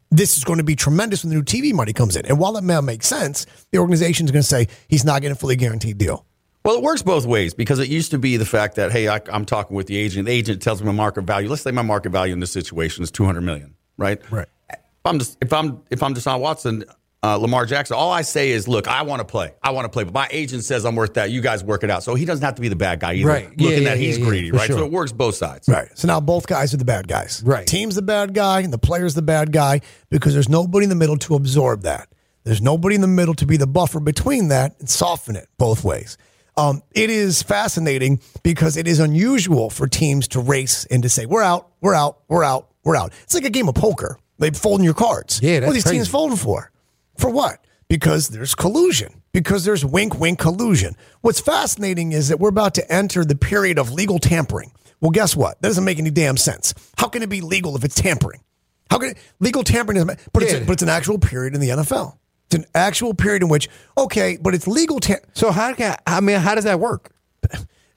This 0.10 0.38
is 0.38 0.44
going 0.44 0.60
to 0.60 0.64
be 0.64 0.76
tremendous 0.76 1.24
when 1.24 1.32
the 1.32 1.36
new 1.36 1.44
TV 1.44 1.74
money 1.74 1.92
comes 1.92 2.16
in. 2.16 2.26
And 2.26 2.40
while 2.40 2.54
that 2.54 2.64
may 2.64 2.80
make 2.80 3.04
sense, 3.04 3.46
the 3.72 3.80
organization 3.80 4.26
is 4.26 4.32
going 4.32 4.42
to 4.42 4.48
say 4.48 4.68
he's 4.88 5.04
not 5.04 5.22
getting 5.22 5.34
a 5.34 5.36
fully 5.36 5.58
guaranteed 5.58 5.98
deal. 5.98 6.26
Well, 6.64 6.76
it 6.76 6.82
works 6.82 7.02
both 7.02 7.26
ways 7.26 7.54
because 7.54 7.80
it 7.80 7.88
used 7.88 8.12
to 8.12 8.18
be 8.18 8.36
the 8.36 8.46
fact 8.46 8.76
that 8.76 8.92
hey, 8.92 9.08
I, 9.08 9.22
I'm 9.32 9.46
talking 9.46 9.76
with 9.76 9.88
the 9.88 9.98
agent. 9.98 10.26
The 10.26 10.34
agent 10.34 10.62
tells 10.62 10.82
me 10.82 10.88
my 10.88 10.92
market 10.92 11.24
value. 11.24 11.50
Let's 11.50 11.62
say 11.62 11.72
my 11.72 11.82
market 11.82 12.12
value 12.12 12.34
in 12.34 12.40
this 12.40 12.52
situation 12.52 13.04
is 13.04 13.12
200 13.12 13.42
million, 13.42 13.76
right? 13.98 14.20
Right. 14.32 14.48
If 14.70 14.80
I'm 15.06 15.20
just 15.20 15.38
if 15.42 15.54
I'm 15.54 15.82
if 15.90 16.04
I'm 16.04 16.14
Deshaun 16.14 16.42
Watson, 16.42 16.84
uh, 17.24 17.36
Lamar 17.38 17.66
Jackson, 17.66 17.96
all 17.98 18.12
I 18.12 18.22
say 18.22 18.52
is, 18.52 18.68
look, 18.68 18.88
I 18.88 19.02
want 19.02 19.20
to 19.22 19.26
play. 19.26 19.54
I 19.64 19.72
want 19.72 19.86
to 19.86 19.90
play, 19.90 20.04
but 20.04 20.14
my 20.14 20.28
agent 20.32 20.64
says 20.64 20.86
I'm 20.86 20.96
worth 20.96 21.16
that. 21.16 21.32
You 21.32 21.42
guys 21.42 21.64
work 21.64 21.84
it 21.84 21.90
out. 21.90 22.04
So 22.04 22.14
he 22.16 22.26
doesn't 22.26 22.46
have 22.46 22.56
to 22.56 22.62
be 22.62 22.68
the 22.68 22.76
bad 22.76 23.00
guy 23.00 23.14
either. 23.14 23.28
Right. 23.28 23.50
Looking 23.50 23.66
Yeah, 23.66 23.78
yeah, 23.78 23.90
that 23.90 23.98
he's 23.98 24.18
yeah, 24.20 24.26
greedy, 24.26 24.52
right? 24.52 24.68
sure. 24.68 24.78
So 24.78 24.86
it 24.86 24.92
works 24.92 25.12
both 25.12 25.36
sides. 25.36 25.68
Right. 25.68 25.90
So 25.98 26.08
now 26.08 26.20
both 26.20 26.46
guys 26.48 26.74
are 26.74 26.78
the 26.78 26.86
bad 26.86 27.08
guys. 27.08 27.42
Right. 27.46 27.66
Team's 27.66 27.96
the 27.96 28.02
bad 28.04 28.34
guy 28.34 28.62
and 28.62 28.72
the 28.72 28.78
player's 28.78 29.16
the 29.16 29.24
bad 29.24 29.52
guy 29.52 29.82
because 30.10 30.34
there's 30.34 30.50
nobody 30.50 30.84
in 30.84 30.90
the 30.90 30.96
middle 30.96 31.18
to 31.18 31.36
absorb 31.36 31.82
that. 31.84 32.10
There's 32.44 32.62
nobody 32.62 32.96
in 32.96 33.02
the 33.02 33.08
middle 33.08 33.34
to 33.36 33.46
be 33.46 33.58
the 33.58 33.68
buffer 33.68 34.00
between 34.00 34.50
that 34.50 34.80
and 34.80 34.88
soften 34.90 35.36
it 35.36 35.50
both 35.58 35.84
ways. 35.84 36.18
Um, 36.56 36.82
it 36.96 37.10
is 37.10 37.44
fascinating 37.44 38.22
because 38.42 38.78
it 38.78 38.88
is 38.88 39.00
unusual 39.00 39.70
for 39.70 39.88
teams 39.88 40.28
to 40.30 40.40
race 40.40 40.86
and 40.86 41.04
to 41.04 41.10
say, 41.10 41.26
we're 41.26 41.44
out, 41.44 41.70
we're 41.82 41.94
out, 41.94 42.20
we're 42.30 42.44
out, 42.44 42.70
we're 42.84 42.96
out. 42.96 43.12
It's 43.24 43.34
like 43.34 43.44
a 43.44 43.50
game 43.50 43.68
of 43.68 43.76
poker. 43.76 44.18
They 44.40 44.52
folding 44.52 44.86
your 44.86 44.94
cards. 44.94 45.40
Yeah, 45.42 45.60
that's 45.60 45.66
What 45.68 45.72
are 45.72 45.74
these 45.74 45.84
teams 45.84 46.08
folding 46.08 46.38
for? 46.38 46.72
For 47.18 47.30
what? 47.30 47.60
Because 47.90 48.30
there's 48.30 48.54
collusion. 48.56 49.22
Because 49.34 49.64
there's 49.66 49.86
wink, 49.86 50.20
wink 50.20 50.40
collusion. 50.40 50.96
What's 51.22 51.40
fascinating 51.40 52.12
is 52.12 52.30
that 52.30 52.40
we're 52.40 52.50
about 52.50 52.74
to 52.76 52.92
enter 52.92 53.24
the 53.24 53.36
period 53.36 53.78
of 53.80 53.92
legal 53.92 54.20
tampering. 54.20 54.72
Well, 55.00 55.12
guess 55.12 55.36
what? 55.36 55.62
That 55.62 55.70
doesn't 55.70 55.84
make 55.86 56.00
any 56.00 56.10
damn 56.10 56.38
sense. 56.38 56.74
How 56.98 57.08
can 57.08 57.22
it 57.22 57.30
be 57.30 57.42
legal 57.42 57.76
if 57.76 57.84
it's 57.84 57.96
tampering? 57.96 58.42
How 58.90 58.98
can 59.00 59.10
it, 59.10 59.18
legal 59.40 59.64
tampering 59.64 59.96
doesn't 59.98 60.20
but 60.34 60.44
it's 60.44 60.54
Yeah. 60.54 60.64
but 60.66 60.74
it's 60.74 60.82
an 60.82 60.90
actual 60.90 61.20
period 61.20 61.54
in 61.54 61.62
the 61.62 61.70
NFL. 61.70 62.18
It's 62.48 62.56
an 62.56 62.66
actual 62.74 63.14
period 63.14 63.44
in 63.44 63.50
which 63.50 63.70
okay, 63.98 64.38
but 64.42 64.56
it's 64.56 64.66
legal 64.68 65.00
tam- 65.00 65.20
So 65.34 65.52
how 65.52 65.74
can 65.74 65.96
I 66.08 66.20
mean? 66.22 66.40
How 66.40 66.56
does 66.56 66.64
that 66.64 66.80
work? 66.80 67.12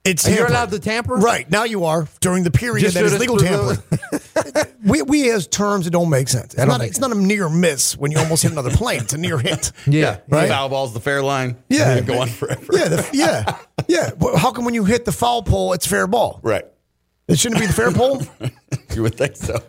It's 0.03 0.25
Are 0.25 0.31
you 0.31 0.37
tampering. 0.37 0.55
allowed 0.55 0.71
to 0.71 0.79
tamper? 0.79 1.15
Right 1.15 1.49
now, 1.51 1.63
you 1.63 1.85
are 1.85 2.07
during 2.21 2.43
the 2.43 2.49
period 2.49 2.81
Just 2.81 2.95
that 2.95 3.01
so 3.01 3.05
is 3.05 3.11
this- 3.11 3.19
legal 3.21 3.37
tampering. 3.37 3.77
we 4.83 5.03
we 5.03 5.27
has 5.27 5.45
terms 5.47 5.85
that 5.85 5.91
don't 5.91 6.09
make 6.09 6.27
sense. 6.27 6.45
It's 6.45 6.55
don't 6.55 6.67
not 6.69 6.79
make 6.79 6.89
it's 6.89 6.99
not 6.99 7.11
a 7.11 7.15
near 7.15 7.49
miss 7.49 7.95
when 7.95 8.11
you 8.11 8.17
almost 8.17 8.41
hit 8.41 8.51
another 8.51 8.71
plane. 8.71 9.01
It's 9.01 9.13
a 9.13 9.17
near 9.19 9.37
hit. 9.37 9.71
Yeah. 9.85 10.17
Right. 10.27 10.47
Foul 10.49 10.69
balls 10.69 10.93
the 10.93 10.99
fair 10.99 11.21
line. 11.21 11.55
Yeah. 11.69 11.97
You 11.97 12.01
go 12.01 12.19
on 12.19 12.29
forever. 12.29 12.65
Yeah, 12.71 12.87
the, 12.87 13.09
yeah, 13.13 13.57
yeah. 13.87 14.09
Well, 14.17 14.35
how 14.37 14.51
come 14.51 14.65
when 14.65 14.73
you 14.73 14.85
hit 14.85 15.05
the 15.05 15.11
foul 15.11 15.43
pole, 15.43 15.73
it's 15.73 15.85
fair 15.85 16.07
ball? 16.07 16.39
Right. 16.41 16.65
It 17.27 17.37
shouldn't 17.37 17.61
be 17.61 17.67
the 17.67 17.73
fair 17.73 17.91
pole. 17.91 18.21
You 18.95 19.03
would 19.03 19.15
think 19.15 19.35
so. 19.35 19.59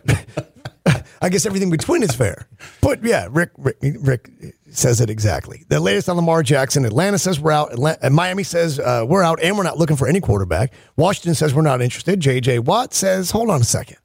I 1.23 1.29
guess 1.29 1.45
everything 1.45 1.69
between 1.69 2.03
is 2.03 2.13
fair. 2.13 2.49
But 2.81 3.01
yeah, 3.01 3.29
Rick, 3.31 3.51
Rick, 3.57 3.77
Rick 3.81 4.29
says 4.71 4.99
it 4.99 5.09
exactly. 5.09 5.63
The 5.69 5.79
latest 5.79 6.09
on 6.09 6.17
Lamar 6.17 6.43
Jackson. 6.43 6.83
Atlanta 6.83 7.17
says 7.17 7.39
we're 7.39 7.53
out. 7.53 7.71
Atlanta, 7.71 8.09
Miami 8.09 8.43
says 8.43 8.77
uh, 8.77 9.05
we're 9.07 9.23
out, 9.23 9.39
and 9.41 9.57
we're 9.57 9.63
not 9.63 9.77
looking 9.77 9.95
for 9.95 10.05
any 10.05 10.19
quarterback. 10.19 10.73
Washington 10.97 11.33
says 11.33 11.53
we're 11.53 11.61
not 11.61 11.81
interested. 11.81 12.19
J.J. 12.19 12.59
Watt 12.59 12.93
says, 12.93 13.31
hold 13.31 13.49
on 13.49 13.61
a 13.61 13.63
second. 13.63 13.97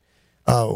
Uh, 0.47 0.75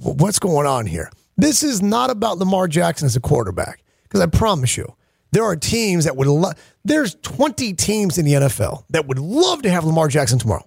what's 0.00 0.40
going 0.40 0.66
on 0.66 0.86
here? 0.86 1.08
This 1.36 1.62
is 1.62 1.80
not 1.80 2.10
about 2.10 2.38
Lamar 2.38 2.66
Jackson 2.66 3.06
as 3.06 3.14
a 3.14 3.20
quarterback. 3.20 3.84
Because 4.02 4.20
I 4.20 4.26
promise 4.26 4.76
you, 4.76 4.92
there 5.30 5.44
are 5.44 5.54
teams 5.54 6.04
that 6.04 6.16
would 6.16 6.26
love. 6.26 6.54
There's 6.84 7.14
20 7.22 7.74
teams 7.74 8.18
in 8.18 8.24
the 8.24 8.32
NFL 8.32 8.84
that 8.90 9.06
would 9.06 9.20
love 9.20 9.62
to 9.62 9.70
have 9.70 9.84
Lamar 9.84 10.08
Jackson 10.08 10.40
tomorrow. 10.40 10.66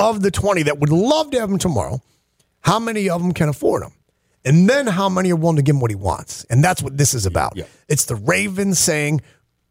Of 0.00 0.20
the 0.20 0.32
20 0.32 0.64
that 0.64 0.80
would 0.80 0.90
love 0.90 1.30
to 1.30 1.38
have 1.38 1.48
him 1.48 1.58
tomorrow, 1.58 2.02
how 2.62 2.80
many 2.80 3.08
of 3.08 3.22
them 3.22 3.32
can 3.32 3.48
afford 3.48 3.84
him? 3.84 3.92
And 4.44 4.68
then 4.68 4.86
how 4.86 5.08
many 5.08 5.32
are 5.32 5.36
willing 5.36 5.56
to 5.56 5.62
give 5.62 5.76
him 5.76 5.80
what 5.80 5.90
he 5.90 5.96
wants? 5.96 6.44
And 6.44 6.62
that's 6.62 6.82
what 6.82 6.96
this 6.96 7.14
is 7.14 7.26
about. 7.26 7.56
Yeah. 7.56 7.64
It's 7.88 8.06
the 8.06 8.16
Ravens 8.16 8.78
saying, 8.78 9.20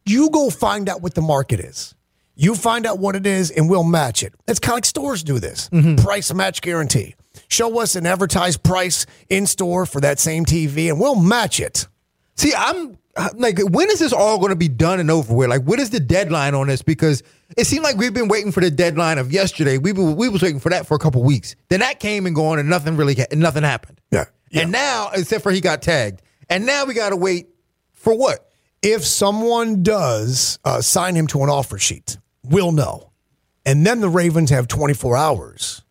you 0.06 0.30
go 0.30 0.50
find 0.50 0.90
out 0.90 1.02
what 1.02 1.14
the 1.14 1.22
market 1.22 1.60
is. 1.60 1.94
You 2.36 2.56
find 2.56 2.86
out 2.86 2.98
what 2.98 3.16
it 3.16 3.28
is 3.28 3.52
and 3.52 3.70
we'll 3.70 3.84
match 3.84 4.24
it. 4.24 4.34
It's 4.48 4.60
kind 4.60 4.74
of 4.74 4.78
like 4.78 4.86
stores 4.86 5.24
do 5.24 5.40
this. 5.40 5.70
Mm-hmm. 5.70 6.04
Price 6.04 6.34
match 6.34 6.62
guarantee. 6.62 7.16
Show 7.50 7.80
us 7.80 7.96
an 7.96 8.06
advertised 8.06 8.64
price 8.64 9.06
in 9.30 9.46
store 9.46 9.86
for 9.86 10.02
that 10.02 10.20
same 10.20 10.46
TV 10.46 10.90
and 10.90 11.00
we'll 11.00 11.16
match 11.16 11.60
it. 11.60 11.88
See, 12.36 12.54
I'm 12.56 12.98
I'm 13.18 13.38
like, 13.38 13.60
when 13.60 13.90
is 13.90 14.00
this 14.00 14.14
all 14.14 14.38
going 14.38 14.52
to 14.52 14.56
be 14.56 14.70
done 14.70 15.00
and 15.00 15.12
over 15.12 15.34
with? 15.34 15.50
Like, 15.50 15.64
what 15.64 15.80
is 15.80 15.90
the 15.90 16.00
deadline 16.00 16.56
on 16.56 16.68
this? 16.68 16.82
Because 16.82 17.24
it 17.58 17.68
seemed 17.68 17.84
like 17.84 17.98
we've 17.98 18.14
been 18.14 18.28
waiting 18.30 18.52
for 18.52 18.62
the 18.62 18.72
deadline 18.72 19.18
of 19.18 19.32
yesterday. 19.32 19.78
We 19.78 19.92
were, 19.92 20.12
we 20.12 20.30
was 20.30 20.42
waiting 20.42 20.60
for 20.60 20.70
that 20.70 20.88
for 20.88 20.96
a 20.96 21.00
couple 21.00 21.22
weeks. 21.24 21.56
Then 21.70 21.82
that 21.82 22.00
came 22.00 22.26
and 22.26 22.36
gone, 22.36 22.60
and 22.60 22.70
nothing 22.70 22.96
really 22.96 23.18
nothing 23.34 23.64
happened. 23.64 24.00
Yeah. 24.12 24.26
Yeah. 24.52 24.62
And 24.64 24.72
now, 24.72 25.10
except 25.14 25.42
for 25.44 25.52
he 25.52 25.60
got 25.62 25.82
tagged, 25.82 26.22
and 26.50 26.66
now 26.66 26.86
we 26.86 26.94
got 26.94 27.10
to 27.10 27.16
wait 27.18 27.48
for 27.94 28.16
what? 28.16 28.48
if 28.82 29.06
someone 29.06 29.84
does 29.84 30.60
uh, 30.66 30.82
sign 30.82 31.16
him 31.16 31.28
to 31.28 31.44
an 31.44 31.50
offer 31.50 31.78
sheet, 31.78 32.18
we'll 32.44 32.72
know. 32.72 33.12
And 33.66 33.86
then 33.86 34.02
the 34.02 34.10
Ravens 34.10 34.50
have 34.50 34.68
24 34.68 35.16
hours 35.16 35.84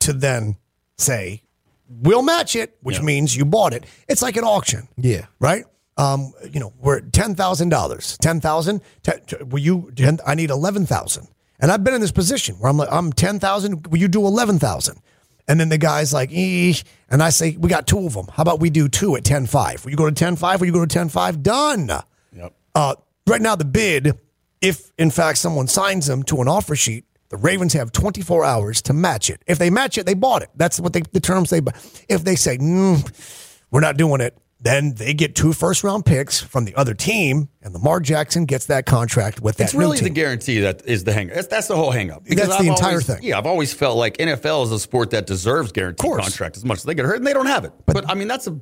to 0.00 0.12
then 0.12 0.56
say, 0.96 1.42
we'll 1.88 2.22
match 2.22 2.54
it, 2.54 2.76
which 2.82 3.02
means 3.02 3.36
you 3.36 3.44
bought 3.44 3.74
it. 3.74 3.84
It's 4.08 4.22
like 4.22 4.36
an 4.36 4.44
auction. 4.44 4.86
Yeah. 4.96 5.26
Right? 5.40 5.64
Um, 5.96 6.32
you 6.52 6.60
know, 6.60 6.72
we're 6.78 6.98
at 6.98 7.10
$10,000. 7.10 8.18
10000 8.18 8.80
Te- 9.02 9.12
te- 9.26 9.42
Will 9.44 9.58
you, 9.58 9.90
ten- 9.96 10.20
I 10.24 10.34
need 10.34 10.50
11000 10.50 11.26
And 11.58 11.72
I've 11.72 11.82
been 11.82 11.94
in 11.94 12.00
this 12.00 12.12
position 12.12 12.56
where 12.56 12.70
I'm 12.70 12.76
like, 12.76 12.92
I'm 12.92 13.12
10,000, 13.12 13.88
will 13.88 13.98
you 13.98 14.08
do 14.08 14.24
11,000? 14.24 15.00
And 15.48 15.60
then 15.60 15.68
the 15.68 15.78
guy's 15.78 16.12
like, 16.12 16.30
Eesh. 16.30 16.82
and 17.08 17.22
I 17.22 17.30
say, 17.30 17.56
we 17.56 17.68
got 17.68 17.86
two 17.86 18.04
of 18.06 18.14
them. 18.14 18.26
How 18.32 18.42
about 18.42 18.60
we 18.60 18.70
do 18.70 18.88
two 18.88 19.16
at 19.16 19.22
10.5? 19.22 19.84
Will 19.84 19.90
you 19.90 19.96
go 19.96 20.10
to 20.10 20.24
10.5? 20.24 20.58
Will 20.58 20.66
you 20.66 20.72
go 20.72 20.84
to 20.84 20.98
10.5? 20.98 21.42
Done. 21.42 21.90
Yep. 22.32 22.54
Uh, 22.74 22.94
right 23.26 23.40
now, 23.40 23.54
the 23.54 23.64
bid, 23.64 24.18
if 24.60 24.90
in 24.98 25.10
fact 25.10 25.38
someone 25.38 25.68
signs 25.68 26.06
them 26.06 26.22
to 26.24 26.40
an 26.40 26.48
offer 26.48 26.74
sheet, 26.74 27.04
the 27.28 27.36
Ravens 27.36 27.72
have 27.72 27.92
24 27.92 28.44
hours 28.44 28.82
to 28.82 28.92
match 28.92 29.30
it. 29.30 29.42
If 29.46 29.58
they 29.58 29.70
match 29.70 29.98
it, 29.98 30.06
they 30.06 30.14
bought 30.14 30.42
it. 30.42 30.50
That's 30.56 30.78
what 30.78 30.92
they, 30.92 31.02
the 31.12 31.20
terms 31.20 31.50
they. 31.50 31.60
If 32.08 32.24
they 32.24 32.36
say, 32.36 32.58
mm, 32.58 33.62
we're 33.70 33.80
not 33.80 33.96
doing 33.96 34.20
it, 34.20 34.36
then 34.58 34.94
they 34.94 35.12
get 35.14 35.34
two 35.34 35.52
first 35.52 35.84
round 35.84 36.06
picks 36.06 36.40
from 36.40 36.64
the 36.64 36.74
other 36.76 36.94
team, 36.94 37.48
and 37.62 37.74
Lamar 37.74 38.00
Jackson 38.00 38.46
gets 38.46 38.66
that 38.66 38.86
contract 38.86 39.40
with 39.40 39.56
that. 39.58 39.64
It's 39.64 39.74
really 39.74 39.98
the 40.00 40.08
guarantee 40.10 40.60
that 40.60 40.84
is 40.86 41.04
the 41.04 41.12
hang. 41.12 41.28
That's, 41.28 41.46
that's 41.46 41.68
the 41.68 41.76
whole 41.76 41.90
hang 41.90 42.10
up. 42.10 42.24
That's 42.24 42.56
the 42.56 42.68
entire 42.68 43.00
thing. 43.00 43.22
Yeah, 43.22 43.36
I've 43.38 43.46
always 43.46 43.74
felt 43.74 43.98
like 43.98 44.16
NFL 44.16 44.64
is 44.64 44.72
a 44.72 44.78
sport 44.80 45.10
that 45.10 45.26
deserves 45.26 45.72
guaranteed 45.72 46.10
contract 46.10 46.56
as 46.56 46.64
much 46.64 46.78
as 46.78 46.84
they 46.84 46.94
get 46.94 47.04
hurt, 47.04 47.16
and 47.18 47.26
they 47.26 47.34
don't 47.34 47.46
have 47.46 47.64
it. 47.64 47.72
But, 47.84 48.08
I 48.10 48.14
mean, 48.14 48.28
that's 48.28 48.46
a 48.46 48.58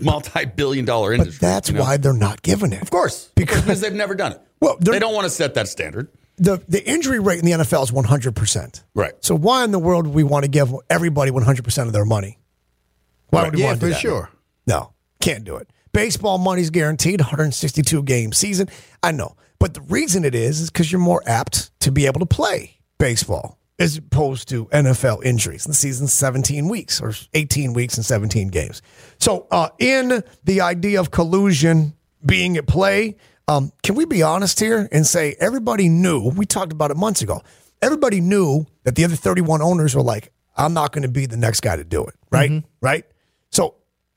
multi-billion 0.00 0.84
dollar 0.84 1.10
But 1.16 1.20
industry. 1.20 1.38
that's 1.46 1.68
you 1.70 1.76
know? 1.76 1.80
why 1.82 1.96
they're 1.96 2.12
not 2.12 2.42
giving 2.42 2.72
it. 2.72 2.82
of 2.82 2.90
course, 2.90 3.30
Because- 3.34 3.62
because 3.62 3.80
they've 3.80 3.92
never 3.92 4.14
done 4.14 4.32
it. 4.32 4.40
Well, 4.60 4.76
they're- 4.80 4.98
don't 5.00 5.14
want 5.14 5.24
to 5.24 5.30
set 5.30 5.54
that 5.54 5.68
standard. 5.68 6.08
the 6.36 6.62
the 6.68 6.86
injury 6.88 7.18
rate 7.18 7.38
in 7.40 7.44
the 7.46 7.52
NFL 7.52 7.82
is 7.84 7.90
100%. 7.90 8.82
Right. 8.94 9.12
So 9.20 9.34
why 9.34 9.64
in 9.64 9.70
the 9.72 9.78
world 9.78 10.06
would 10.06 10.14
we 10.14 10.22
want 10.24 10.44
to 10.44 10.48
give 10.50 10.72
everybody 10.90 11.30
100% 11.32 11.86
of 11.86 11.92
their 11.92 12.04
money? 12.04 12.38
Why 13.30 13.44
would 13.44 13.54
we 13.54 13.60
Yeah, 13.62 13.66
want 13.68 13.80
to 13.80 13.86
do 13.86 13.90
for 13.90 13.94
that? 13.94 14.00
sure. 14.00 14.30
Can't 15.20 15.44
do 15.44 15.56
it. 15.56 15.70
Baseball 15.92 16.38
money's 16.38 16.70
guaranteed 16.70 17.20
162 17.20 18.02
game 18.02 18.32
season. 18.32 18.68
I 19.02 19.12
know. 19.12 19.36
But 19.58 19.74
the 19.74 19.80
reason 19.82 20.24
it 20.24 20.34
is 20.34 20.60
is 20.60 20.70
because 20.70 20.92
you're 20.92 21.00
more 21.00 21.22
apt 21.26 21.78
to 21.80 21.90
be 21.90 22.06
able 22.06 22.20
to 22.20 22.26
play 22.26 22.78
baseball 22.98 23.58
as 23.78 23.96
opposed 23.96 24.48
to 24.48 24.66
NFL 24.66 25.24
injuries. 25.24 25.64
The 25.64 25.74
season's 25.74 26.12
17 26.12 26.68
weeks 26.68 27.00
or 27.00 27.14
18 27.34 27.72
weeks 27.72 27.96
and 27.96 28.04
17 28.04 28.48
games. 28.48 28.82
So, 29.18 29.46
uh, 29.50 29.68
in 29.78 30.22
the 30.44 30.60
idea 30.60 31.00
of 31.00 31.10
collusion 31.10 31.94
being 32.24 32.56
at 32.56 32.66
play, 32.66 33.16
um, 33.46 33.72
can 33.82 33.94
we 33.94 34.04
be 34.04 34.22
honest 34.22 34.60
here 34.60 34.88
and 34.90 35.06
say 35.06 35.36
everybody 35.38 35.88
knew? 35.88 36.28
We 36.30 36.44
talked 36.44 36.72
about 36.72 36.90
it 36.90 36.96
months 36.96 37.22
ago. 37.22 37.42
Everybody 37.80 38.20
knew 38.20 38.66
that 38.82 38.96
the 38.96 39.04
other 39.04 39.16
31 39.16 39.62
owners 39.62 39.94
were 39.94 40.02
like, 40.02 40.32
I'm 40.56 40.74
not 40.74 40.92
going 40.92 41.02
to 41.02 41.08
be 41.08 41.26
the 41.26 41.36
next 41.36 41.60
guy 41.60 41.76
to 41.76 41.84
do 41.84 42.04
it. 42.04 42.14
Right? 42.30 42.64
Right? 42.80 43.04
So, 43.50 43.76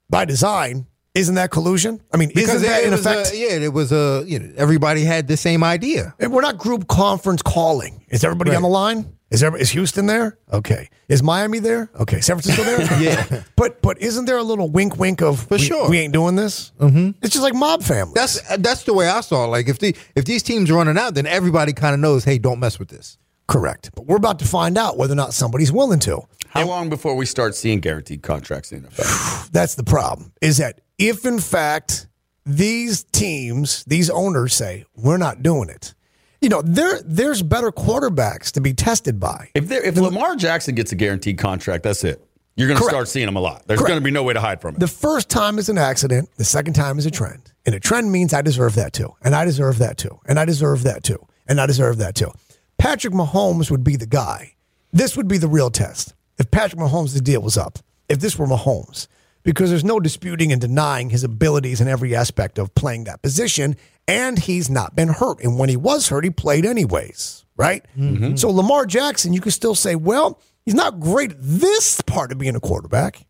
by 0.09 0.25
design, 0.25 0.87
isn't 1.13 1.35
that 1.35 1.51
collusion? 1.51 2.01
I 2.13 2.17
mean, 2.17 2.31
isn't 2.31 2.61
that 2.61 2.81
it 2.81 2.85
in 2.85 2.91
was 2.91 3.05
effect? 3.05 3.33
A, 3.33 3.37
yeah, 3.37 3.49
it 3.65 3.73
was 3.73 3.91
a 3.91 4.23
you 4.25 4.39
know 4.39 4.51
everybody 4.57 5.03
had 5.03 5.27
the 5.27 5.37
same 5.37 5.63
idea. 5.63 6.13
And 6.19 6.31
we're 6.31 6.41
not 6.41 6.57
group 6.57 6.87
conference 6.87 7.41
calling. 7.41 8.03
Is 8.09 8.23
everybody 8.23 8.55
on 8.55 8.61
the 8.61 8.67
line? 8.69 9.17
Is 9.29 9.39
there, 9.39 9.55
is 9.55 9.69
Houston 9.69 10.07
there? 10.07 10.37
Okay. 10.51 10.89
Is 11.07 11.23
Miami 11.23 11.59
there? 11.59 11.89
Okay. 11.97 12.19
San 12.19 12.37
Francisco 12.37 12.63
there? 12.65 12.81
Yeah. 13.01 13.43
But 13.55 13.81
but 13.81 13.97
isn't 14.01 14.25
there 14.25 14.37
a 14.37 14.43
little 14.43 14.69
wink 14.69 14.97
wink 14.97 15.21
of 15.21 15.39
For 15.43 15.55
we, 15.55 15.59
sure. 15.59 15.89
we 15.89 15.99
ain't 15.99 16.11
doing 16.13 16.35
this? 16.35 16.73
Mm-hmm. 16.79 17.11
It's 17.21 17.31
just 17.33 17.41
like 17.43 17.53
mob 17.53 17.81
family. 17.81 18.11
That's 18.13 18.41
that's 18.57 18.83
the 18.83 18.93
way 18.93 19.07
I 19.07 19.21
saw 19.21 19.45
it. 19.45 19.47
Like 19.47 19.69
if 19.69 19.79
the 19.79 19.95
if 20.15 20.25
these 20.25 20.43
teams 20.43 20.69
are 20.69 20.73
running 20.75 20.97
out, 20.97 21.13
then 21.13 21.27
everybody 21.27 21.71
kind 21.71 21.93
of 21.93 22.01
knows, 22.01 22.25
hey, 22.25 22.39
don't 22.39 22.59
mess 22.59 22.77
with 22.77 22.89
this. 22.89 23.17
correct. 23.47 23.91
But 23.95 24.05
we're 24.05 24.17
about 24.17 24.39
to 24.39 24.45
find 24.45 24.77
out 24.77 24.97
whether 24.97 25.13
or 25.13 25.15
not 25.15 25.33
somebody's 25.33 25.71
willing 25.71 25.99
to. 26.01 26.21
How 26.49 26.67
long 26.67 26.89
before 26.89 27.15
we 27.15 27.25
start 27.25 27.55
seeing 27.55 27.79
guaranteed 27.79 28.23
contracts 28.23 28.73
in 28.73 28.81
the 28.83 28.89
NFL? 28.89 29.49
That's 29.51 29.75
the 29.75 29.85
problem. 29.85 30.33
Is 30.41 30.57
that 30.57 30.81
if 31.01 31.25
in 31.25 31.39
fact 31.39 32.07
these 32.45 33.03
teams, 33.03 33.83
these 33.85 34.09
owners 34.09 34.53
say 34.53 34.85
we're 34.95 35.17
not 35.17 35.43
doing 35.43 35.69
it, 35.69 35.93
you 36.41 36.49
know, 36.49 36.61
there 36.61 36.99
there's 37.05 37.41
better 37.41 37.71
quarterbacks 37.71 38.51
to 38.53 38.61
be 38.61 38.73
tested 38.73 39.19
by. 39.19 39.49
If 39.53 39.67
there, 39.67 39.83
if 39.83 39.95
Lamar 39.97 40.35
Jackson 40.35 40.75
gets 40.75 40.91
a 40.91 40.95
guaranteed 40.95 41.37
contract, 41.37 41.83
that's 41.83 42.03
it. 42.03 42.25
You're 42.55 42.67
going 42.67 42.79
to 42.79 42.85
start 42.85 43.07
seeing 43.07 43.27
him 43.27 43.37
a 43.37 43.39
lot. 43.39 43.65
There's 43.65 43.79
Correct. 43.79 43.89
going 43.89 43.99
to 44.01 44.03
be 44.03 44.11
no 44.11 44.23
way 44.23 44.33
to 44.33 44.41
hide 44.41 44.59
from 44.61 44.75
it. 44.75 44.79
The 44.79 44.87
first 44.87 45.29
time 45.29 45.57
is 45.57 45.69
an 45.69 45.77
accident. 45.77 46.29
The 46.35 46.43
second 46.43 46.73
time 46.73 46.99
is 46.99 47.05
a 47.05 47.11
trend. 47.11 47.53
And 47.65 47.73
a 47.73 47.79
trend 47.79 48.11
means 48.11 48.33
I 48.33 48.41
deserve 48.41 48.75
that 48.75 48.91
too. 48.91 49.15
And 49.21 49.33
I 49.33 49.45
deserve 49.45 49.77
that 49.79 49.97
too. 49.97 50.19
And 50.25 50.37
I 50.37 50.45
deserve 50.45 50.83
that 50.83 51.03
too. 51.03 51.25
And 51.47 51.61
I 51.61 51.65
deserve 51.65 51.97
that 51.99 52.13
too. 52.13 52.31
Patrick 52.77 53.13
Mahomes 53.13 53.71
would 53.71 53.83
be 53.83 53.95
the 53.95 54.05
guy. 54.05 54.55
This 54.91 55.15
would 55.15 55.27
be 55.27 55.37
the 55.37 55.47
real 55.47 55.69
test. 55.69 56.13
If 56.37 56.51
Patrick 56.51 56.79
Mahomes' 56.81 57.23
deal 57.23 57.41
was 57.41 57.57
up, 57.57 57.79
if 58.09 58.19
this 58.19 58.37
were 58.37 58.47
Mahomes, 58.47 59.07
because 59.43 59.69
there's 59.69 59.83
no 59.83 59.99
disputing 59.99 60.51
and 60.51 60.61
denying 60.61 61.09
his 61.09 61.23
abilities 61.23 61.81
in 61.81 61.87
every 61.87 62.15
aspect 62.15 62.57
of 62.57 62.73
playing 62.75 63.05
that 63.05 63.21
position. 63.21 63.75
And 64.07 64.37
he's 64.39 64.69
not 64.69 64.95
been 64.95 65.09
hurt. 65.09 65.41
And 65.41 65.57
when 65.57 65.69
he 65.69 65.77
was 65.77 66.09
hurt, 66.09 66.23
he 66.23 66.29
played 66.29 66.65
anyways, 66.65 67.45
right? 67.55 67.85
Mm-hmm. 67.97 68.35
So 68.35 68.49
Lamar 68.49 68.85
Jackson, 68.85 69.33
you 69.33 69.41
could 69.41 69.53
still 69.53 69.75
say, 69.75 69.95
well, 69.95 70.39
he's 70.65 70.73
not 70.73 70.99
great 70.99 71.31
at 71.31 71.37
this 71.39 72.01
part 72.01 72.31
of 72.31 72.37
being 72.37 72.55
a 72.55 72.59
quarterback. 72.59 73.25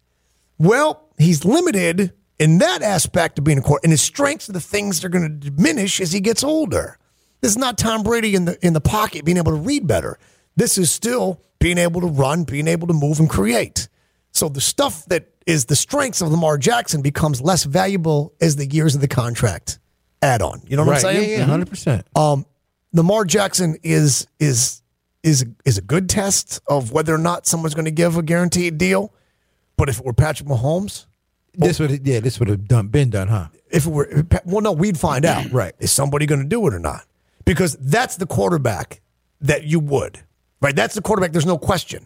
Well, 0.58 1.10
he's 1.17 1.45
limited 1.45 2.13
in 2.39 2.58
that 2.60 2.82
aspect 2.82 3.38
of 3.38 3.43
being 3.43 3.58
a 3.58 3.62
quarterback, 3.62 3.86
and 3.86 3.91
his 3.91 4.02
strengths 4.02 4.50
are 4.50 4.54
the 4.54 4.60
things 4.60 5.00
that 5.00 5.08
are 5.08 5.10
going 5.10 5.39
to 5.39 5.52
diminish 5.52 6.02
as 6.02 6.12
he 6.12 6.19
gets 6.19 6.43
older. 6.43 6.97
This 7.41 7.52
is 7.52 7.58
not 7.58 7.78
Tom 7.78 8.04
Brady 8.04 8.36
in 8.36 8.45
the 8.45 8.65
in 8.65 8.74
the 8.74 8.82
pocket 8.82 9.26
being 9.26 9.38
able 9.38 9.52
to 9.52 9.58
read 9.58 9.88
better. 9.88 10.17
This 10.56 10.78
is 10.78 10.91
still 10.91 11.41
being 11.60 11.78
able 11.78 12.02
to 12.02 12.08
run, 12.08 12.43
being 12.43 12.67
able 12.67 12.88
to 12.88 12.93
move 12.93 13.19
and 13.19 13.30
create. 13.30 13.88
So 14.32 14.50
the 14.50 14.62
stuff 14.62 15.06
that 15.06 15.28
is 15.46 15.65
the 15.65 15.76
strengths 15.76 16.22
of 16.22 16.30
Lamar 16.30 16.58
Jackson 16.58 17.02
becomes 17.02 17.41
less 17.41 17.63
valuable 17.63 18.34
as 18.39 18.56
the 18.56 18.65
years 18.65 18.96
of 18.96 19.02
the 19.02 19.08
contract 19.08 19.80
add 20.22 20.41
on. 20.41 20.62
You 20.67 20.78
know 20.78 20.86
what 20.86 20.96
I'm 20.96 21.02
saying? 21.02 21.30
Yeah, 21.30 21.38
yeah, 21.39 21.46
hundred 21.46 21.70
percent. 21.70 22.06
Um, 22.15 22.46
Lamar 22.94 23.26
Jackson 23.26 23.78
is 23.84 24.28
is 24.39 24.82
is 25.24 25.46
is 25.65 25.78
a 25.78 25.82
good 25.82 26.10
test 26.10 26.62
of 26.67 26.91
whether 26.91 27.13
or 27.13 27.17
not 27.17 27.46
someone's 27.48 27.74
going 27.74 27.86
to 27.86 27.91
give 27.91 28.17
a 28.17 28.24
guaranteed 28.24 28.78
deal. 28.78 29.13
But 29.78 29.89
if 29.89 30.00
it 30.00 30.06
were 30.06 30.13
Patrick 30.13 30.48
Mahomes, 30.48 31.06
This 31.54 31.80
would 31.80 32.06
yeah, 32.08 32.20
this 32.20 32.39
would 32.39 32.48
have 32.50 32.67
done 32.67 32.88
been 32.88 33.10
done, 33.10 33.28
huh? 33.28 33.48
if 33.72 33.86
it 33.88 33.89
were 33.89 34.26
well, 34.46 34.62
no, 34.62 34.72
we'd 34.72 34.98
find 35.00 35.26
out. 35.26 35.46
Right. 35.52 35.74
Is 35.80 35.91
somebody 35.91 36.26
going 36.26 36.41
to 36.41 36.48
do 36.48 36.65
it 36.67 36.74
or 36.74 36.80
not? 36.80 37.04
Because 37.46 37.76
that's 37.78 38.17
the 38.17 38.28
quarterback 38.28 39.02
that 39.41 39.63
you 39.63 39.80
would. 39.80 40.20
Right. 40.62 40.76
That's 40.76 40.94
the 40.94 41.02
quarterback. 41.02 41.32
There's 41.32 41.46
no 41.48 41.58
question. 41.58 42.06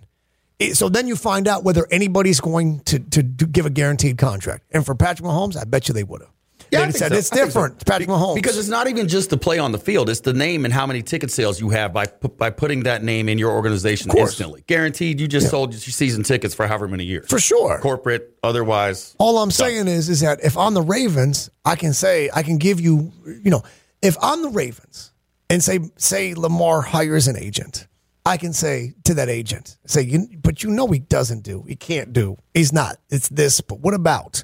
It- 0.60 0.78
so 0.78 0.90
then 0.90 1.08
you 1.08 1.16
find 1.16 1.48
out 1.48 1.64
whether 1.64 1.88
anybody's 1.92 2.40
going 2.40 2.80
to 2.82 3.00
to 3.00 3.24
do, 3.24 3.46
give 3.46 3.66
a 3.66 3.70
guaranteed 3.70 4.18
contract. 4.18 4.64
And 4.72 4.86
for 4.86 4.96
Patrick 4.96 5.28
Mahomes, 5.28 5.58
I 5.58 5.64
bet 5.66 5.88
you 5.88 5.94
they 5.94 6.04
would 6.04 6.22
have. 6.22 6.32
Yeah, 6.72 6.90
said 6.90 7.12
so. 7.12 7.18
it's 7.18 7.30
think 7.30 7.40
so. 7.40 7.46
different. 7.46 7.86
Patrick 7.86 8.10
Mahomes. 8.10 8.36
Because 8.36 8.58
it's 8.58 8.68
not 8.68 8.88
even 8.88 9.08
just 9.08 9.30
the 9.30 9.38
play 9.38 9.60
on 9.60 9.72
the 9.72 9.78
field; 9.78 10.10
it's 10.10 10.22
the 10.22 10.34
name 10.34 10.66
and 10.66 10.74
how 10.74 10.86
many 10.86 11.02
ticket 11.02 11.32
sales 11.32 11.60
you 11.60 11.70
have 11.70 11.94
by 11.94 12.06
by 12.38 12.50
putting 12.50 12.84
that 12.84 13.04
name 13.04 13.30
in 13.30 13.38
your 13.38 13.52
organization 13.52 14.12
instantly. 14.18 14.64
Guaranteed, 14.68 15.20
you 15.20 15.28
just 15.28 15.50
sold 15.50 15.74
your 15.74 15.80
season 15.80 16.24
tickets 16.24 16.54
for 16.54 16.68
however 16.68 16.88
many 16.88 17.04
years. 17.04 17.28
for 17.30 17.40
sure. 17.40 17.80
corporate, 17.80 18.36
otherwise. 18.44 19.16
All 19.20 19.38
I'm 19.38 19.52
saying 19.52 19.88
is, 19.88 20.10
is 20.10 20.22
that 20.22 20.44
if 20.44 20.58
I'm 20.58 20.74
the 20.74 20.82
Ravens, 20.82 21.50
I 21.64 21.76
can 21.76 21.94
say 21.94 22.30
I 22.34 22.44
can 22.44 22.58
give 22.58 22.80
you, 22.80 23.12
you 23.26 23.52
know, 23.52 23.64
if 24.02 24.18
I'm 24.22 24.42
the 24.42 24.50
Ravens 24.50 25.12
and 25.50 25.64
say 25.64 25.80
say 25.98 26.34
Lamar 26.34 26.82
hires 26.82 27.28
an 27.28 27.38
agent, 27.38 27.88
I 28.26 28.38
can 28.38 28.54
say 28.54 28.96
to 29.04 29.14
that 29.16 29.30
agent, 29.30 29.78
say, 29.86 30.02
you, 30.02 30.28
but 30.42 30.64
you 30.64 30.72
know 30.72 30.88
he 30.88 31.00
doesn't 31.00 31.44
do, 31.44 31.64
he 31.68 31.76
can't 31.76 32.12
do, 32.12 32.38
he's 32.54 32.74
not. 32.74 32.98
It's 33.10 33.30
this, 33.30 33.62
but 33.62 33.80
what 33.80 33.94
about? 33.94 34.44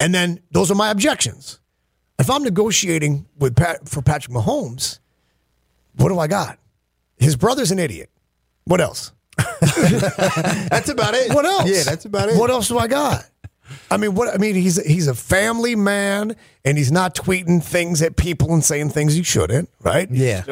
And 0.00 0.12
then 0.12 0.40
those 0.50 0.70
are 0.70 0.74
my 0.74 0.90
objections. 0.90 1.60
If 2.18 2.28
I'm 2.28 2.42
negotiating 2.42 3.26
with 3.38 3.54
Pat, 3.54 3.88
for 3.88 4.02
Patrick 4.02 4.34
Mahomes, 4.34 4.98
what 5.96 6.08
do 6.08 6.18
I 6.18 6.26
got? 6.26 6.58
His 7.18 7.36
brother's 7.36 7.70
an 7.70 7.78
idiot. 7.78 8.10
What 8.64 8.80
else? 8.80 9.12
That's 9.60 10.88
about 10.88 11.14
it. 11.14 11.32
What 11.32 11.44
else? 11.44 11.70
Yeah, 11.70 11.82
that's 11.84 12.04
about 12.04 12.28
it. 12.28 12.36
What 12.36 12.50
else 12.50 12.68
do 12.68 12.78
I 12.78 12.86
got? 12.86 13.24
I 13.90 13.96
mean, 13.96 14.14
what? 14.14 14.34
I 14.34 14.36
mean, 14.36 14.54
he's 14.54 14.84
he's 14.84 15.06
a 15.06 15.14
family 15.14 15.76
man, 15.76 16.36
and 16.64 16.76
he's 16.76 16.92
not 16.92 17.14
tweeting 17.14 17.62
things 17.62 18.02
at 18.02 18.16
people 18.16 18.52
and 18.52 18.62
saying 18.64 18.90
things 18.90 19.14
he 19.14 19.22
shouldn't. 19.22 19.70
Right? 19.80 20.10
Yeah. 20.10 20.42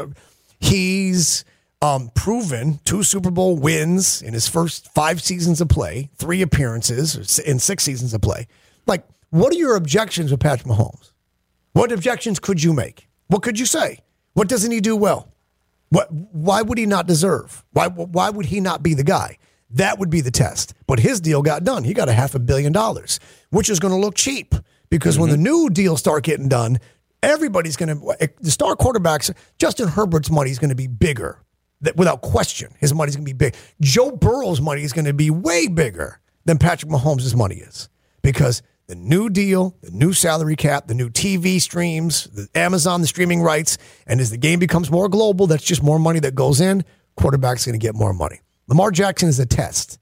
He's 0.58 1.44
um, 1.80 2.10
proven 2.14 2.80
two 2.84 3.02
Super 3.02 3.30
Bowl 3.30 3.56
wins 3.56 4.20
in 4.22 4.34
his 4.34 4.48
first 4.48 4.92
five 4.94 5.22
seasons 5.22 5.60
of 5.60 5.68
play, 5.68 6.10
three 6.16 6.42
appearances 6.42 7.38
in 7.38 7.58
six 7.58 7.84
seasons 7.84 8.12
of 8.14 8.20
play. 8.20 8.46
Like, 8.86 9.04
what 9.30 9.52
are 9.52 9.58
your 9.58 9.76
objections 9.76 10.30
with 10.30 10.40
Patrick 10.40 10.66
Mahomes? 10.66 11.12
What 11.72 11.92
objections 11.92 12.38
could 12.38 12.62
you 12.62 12.72
make? 12.72 13.08
What 13.28 13.42
could 13.42 13.58
you 13.58 13.66
say? 13.66 14.00
What 14.34 14.48
doesn't 14.48 14.72
he 14.72 14.80
do 14.80 14.96
well? 14.96 15.28
What? 15.90 16.12
Why 16.12 16.62
would 16.62 16.78
he 16.78 16.86
not 16.86 17.06
deserve? 17.06 17.64
Why? 17.72 17.88
Why 17.88 18.30
would 18.30 18.46
he 18.46 18.60
not 18.60 18.82
be 18.82 18.94
the 18.94 19.04
guy? 19.04 19.38
That 19.70 19.98
would 19.98 20.10
be 20.10 20.20
the 20.20 20.30
test. 20.30 20.74
But 20.86 20.98
his 20.98 21.20
deal 21.20 21.42
got 21.42 21.64
done. 21.64 21.84
He 21.84 21.92
got 21.94 22.08
a 22.08 22.12
half 22.12 22.34
a 22.34 22.38
billion 22.38 22.72
dollars, 22.72 23.20
which 23.50 23.68
is 23.68 23.78
going 23.80 23.92
to 23.92 24.00
look 24.00 24.14
cheap 24.14 24.54
because 24.90 25.18
when 25.18 25.30
the 25.30 25.36
new 25.36 25.68
deals 25.70 26.00
start 26.00 26.24
getting 26.24 26.48
done, 26.48 26.78
everybody's 27.22 27.76
going 27.76 28.00
to 28.00 28.30
the 28.40 28.50
star 28.50 28.76
quarterbacks. 28.76 29.32
Justin 29.58 29.88
Herbert's 29.88 30.30
money 30.30 30.50
is 30.50 30.58
going 30.58 30.70
to 30.70 30.74
be 30.74 30.86
bigger, 30.86 31.38
that, 31.82 31.96
without 31.96 32.22
question. 32.22 32.74
His 32.78 32.94
money's 32.94 33.16
going 33.16 33.26
to 33.26 33.34
be 33.34 33.36
big. 33.36 33.54
Joe 33.80 34.10
Burrow's 34.10 34.60
money 34.60 34.82
is 34.82 34.92
going 34.92 35.04
to 35.04 35.12
be 35.12 35.30
way 35.30 35.68
bigger 35.68 36.20
than 36.44 36.58
Patrick 36.58 36.90
Mahomes' 36.90 37.34
money 37.34 37.56
is 37.56 37.88
because 38.22 38.62
the 38.86 38.94
new 38.94 39.28
deal, 39.28 39.76
the 39.82 39.90
new 39.90 40.12
salary 40.12 40.56
cap, 40.56 40.86
the 40.86 40.94
new 40.94 41.10
TV 41.10 41.60
streams, 41.60 42.24
the 42.24 42.48
Amazon, 42.54 43.02
the 43.02 43.06
streaming 43.06 43.42
rights, 43.42 43.76
and 44.06 44.20
as 44.20 44.30
the 44.30 44.38
game 44.38 44.58
becomes 44.58 44.90
more 44.90 45.08
global, 45.08 45.46
that's 45.46 45.62
just 45.62 45.82
more 45.82 45.98
money 45.98 46.20
that 46.20 46.34
goes 46.34 46.60
in. 46.60 46.84
quarterback's 47.16 47.66
going 47.66 47.78
to 47.78 47.84
get 47.84 47.94
more 47.94 48.14
money. 48.14 48.40
Lamar 48.66 48.90
Jackson 48.90 49.28
is 49.28 49.38
a 49.38 49.46
test. 49.46 49.98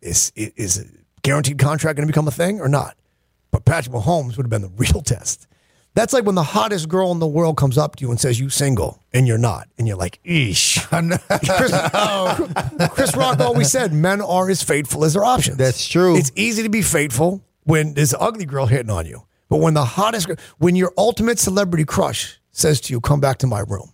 Is 0.00 0.32
is 0.36 0.78
a 0.78 0.84
guaranteed 1.22 1.58
contract 1.58 1.96
going 1.96 2.06
to 2.06 2.12
become 2.12 2.28
a 2.28 2.30
thing 2.30 2.60
or 2.60 2.68
not? 2.68 2.96
But 3.50 3.64
Patrick 3.64 3.94
Mahomes 3.94 4.36
would 4.36 4.44
have 4.44 4.50
been 4.50 4.62
the 4.62 4.68
real 4.76 5.00
test. 5.02 5.46
That's 5.94 6.12
like 6.12 6.24
when 6.24 6.34
the 6.34 6.42
hottest 6.42 6.88
girl 6.88 7.12
in 7.12 7.20
the 7.20 7.26
world 7.26 7.56
comes 7.56 7.78
up 7.78 7.94
to 7.96 8.02
you 8.02 8.10
and 8.10 8.20
says 8.20 8.40
you 8.40 8.48
single 8.50 9.00
and 9.12 9.28
you're 9.28 9.38
not, 9.38 9.68
and 9.78 9.86
you're 9.86 9.96
like, 9.96 10.18
"Eesh." 10.24 10.82
Chris, 12.78 12.90
Chris 12.94 13.16
Rock 13.16 13.38
always 13.38 13.70
said 13.70 13.92
men 13.92 14.20
are 14.20 14.50
as 14.50 14.62
faithful 14.62 15.04
as 15.04 15.14
their 15.14 15.24
options. 15.24 15.56
That's 15.56 15.86
true. 15.86 16.16
It's 16.16 16.32
easy 16.34 16.64
to 16.64 16.68
be 16.68 16.82
faithful 16.82 17.44
when 17.62 17.94
there's 17.94 18.12
an 18.12 18.18
ugly 18.20 18.44
girl 18.44 18.66
hitting 18.66 18.90
on 18.90 19.06
you, 19.06 19.22
but 19.48 19.58
when 19.58 19.74
the 19.74 19.84
hottest, 19.84 20.26
girl, 20.26 20.36
when 20.58 20.74
your 20.74 20.92
ultimate 20.98 21.38
celebrity 21.38 21.84
crush 21.84 22.40
says 22.50 22.80
to 22.82 22.92
you, 22.92 23.00
"Come 23.00 23.20
back 23.20 23.38
to 23.38 23.46
my 23.46 23.60
room," 23.60 23.92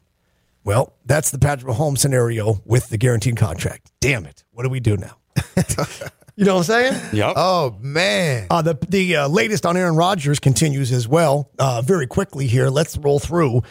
well, 0.64 0.94
that's 1.04 1.30
the 1.30 1.38
Patrick 1.38 1.70
Mahomes 1.70 1.98
scenario 1.98 2.62
with 2.64 2.88
the 2.88 2.96
guaranteed 2.96 3.36
contract. 3.36 3.92
Damn 4.00 4.24
it! 4.24 4.44
What 4.52 4.62
do 4.62 4.70
we 4.70 4.80
do 4.80 4.96
now? 4.96 5.16
you 6.40 6.46
know 6.46 6.55
what 6.55 6.70
I'm 6.70 6.92
saying? 6.92 7.11
Yep. 7.12 7.35
Oh 7.37 7.76
man. 7.81 8.46
Uh, 8.48 8.62
the 8.62 8.79
the 8.88 9.16
uh, 9.16 9.29
latest 9.29 9.66
on 9.66 9.76
Aaron 9.76 9.94
Rodgers 9.94 10.40
continues 10.40 10.90
as 10.90 11.07
well. 11.07 11.50
Uh, 11.59 11.83
very 11.83 12.07
quickly 12.07 12.46
here, 12.46 12.70
let's 12.70 12.96
roll 12.96 13.18
through. 13.18 13.62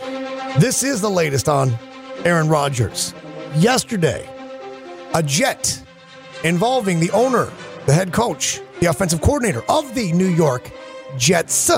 This 0.60 0.84
is 0.84 1.01
the 1.01 1.10
latest 1.10 1.49
on 1.49 1.75
Aaron 2.25 2.47
Rodgers. 2.47 3.15
Yesterday, 3.55 4.29
a 5.15 5.23
jet 5.23 5.82
involving 6.43 6.99
the 6.99 7.10
owner, 7.10 7.51
the 7.88 7.93
head 7.93 8.13
coach, 8.13 8.62
the 8.82 8.86
offensive 8.86 9.19
coordinator 9.19 9.63
of 9.67 9.95
the 9.95 10.12
New 10.12 10.29
York 10.29 10.69
Jets 11.17 11.71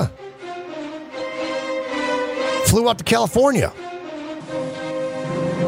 flew 2.66 2.86
out 2.90 2.98
to 2.98 3.04
California 3.04 3.72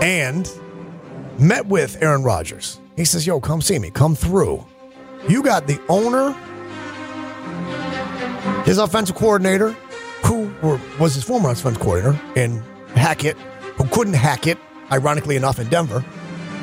and 0.03 0.51
met 1.39 1.65
with 1.65 2.03
Aaron 2.03 2.23
Rodgers. 2.23 2.79
He 2.95 3.07
says, 3.07 3.27
Yo, 3.27 3.41
come 3.41 3.63
see 3.63 3.79
me, 3.79 3.91
come 3.91 4.15
through. 4.15 4.63
You 5.29 5.43
got 5.43 5.67
the 5.67 5.81
owner, 5.89 6.33
his 8.65 8.79
offensive 8.79 9.17
coordinator, 9.17 9.71
who 10.25 10.53
was 10.99 11.15
his 11.15 11.25
former 11.25 11.51
offensive 11.51 11.81
coordinator 11.81 12.21
in 12.37 12.63
Hackett, 12.95 13.37
who 13.77 13.87
couldn't 13.89 14.15
hack 14.15 14.47
it, 14.47 14.59
ironically 14.93 15.37
enough, 15.37 15.59
in 15.59 15.69
Denver, 15.69 16.05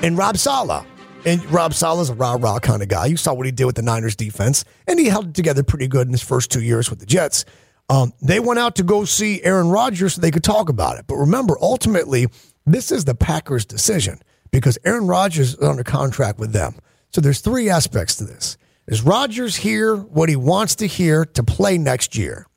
and 0.03 0.17
Rob 0.17 0.37
Saleh. 0.37 0.85
And 1.25 1.43
Rob 1.51 1.73
Saleh's 1.73 2.09
a 2.09 2.15
rah 2.15 2.37
rah 2.39 2.59
kind 2.59 2.81
of 2.81 2.87
guy. 2.87 3.05
You 3.05 3.17
saw 3.17 3.33
what 3.33 3.45
he 3.45 3.51
did 3.51 3.65
with 3.65 3.75
the 3.75 3.83
Niners 3.83 4.15
defense, 4.15 4.65
and 4.87 4.99
he 4.99 5.05
held 5.05 5.29
it 5.29 5.33
together 5.35 5.63
pretty 5.63 5.87
good 5.87 6.07
in 6.07 6.13
his 6.13 6.23
first 6.23 6.51
two 6.51 6.61
years 6.61 6.89
with 6.89 6.99
the 6.99 7.05
Jets. 7.05 7.45
Um, 7.89 8.13
they 8.21 8.39
went 8.39 8.59
out 8.59 8.75
to 8.77 8.83
go 8.83 9.05
see 9.05 9.43
Aaron 9.43 9.69
Rodgers 9.69 10.15
so 10.15 10.21
they 10.21 10.31
could 10.31 10.43
talk 10.43 10.69
about 10.69 10.97
it. 10.97 11.05
But 11.07 11.15
remember, 11.15 11.57
ultimately, 11.61 12.27
this 12.65 12.91
is 12.91 13.05
the 13.05 13.15
Packers' 13.15 13.65
decision 13.65 14.21
because 14.51 14.77
Aaron 14.85 15.07
Rodgers 15.07 15.55
is 15.55 15.61
under 15.61 15.83
contract 15.83 16.39
with 16.39 16.53
them. 16.53 16.75
So 17.11 17.21
there's 17.21 17.41
three 17.41 17.69
aspects 17.69 18.15
to 18.15 18.23
this. 18.23 18.57
Is 18.87 19.03
Rodgers 19.03 19.57
hear 19.57 19.95
what 19.95 20.29
he 20.29 20.35
wants 20.35 20.75
to 20.75 20.87
hear 20.87 21.25
to 21.25 21.43
play 21.43 21.77
next 21.77 22.17
year? 22.17 22.47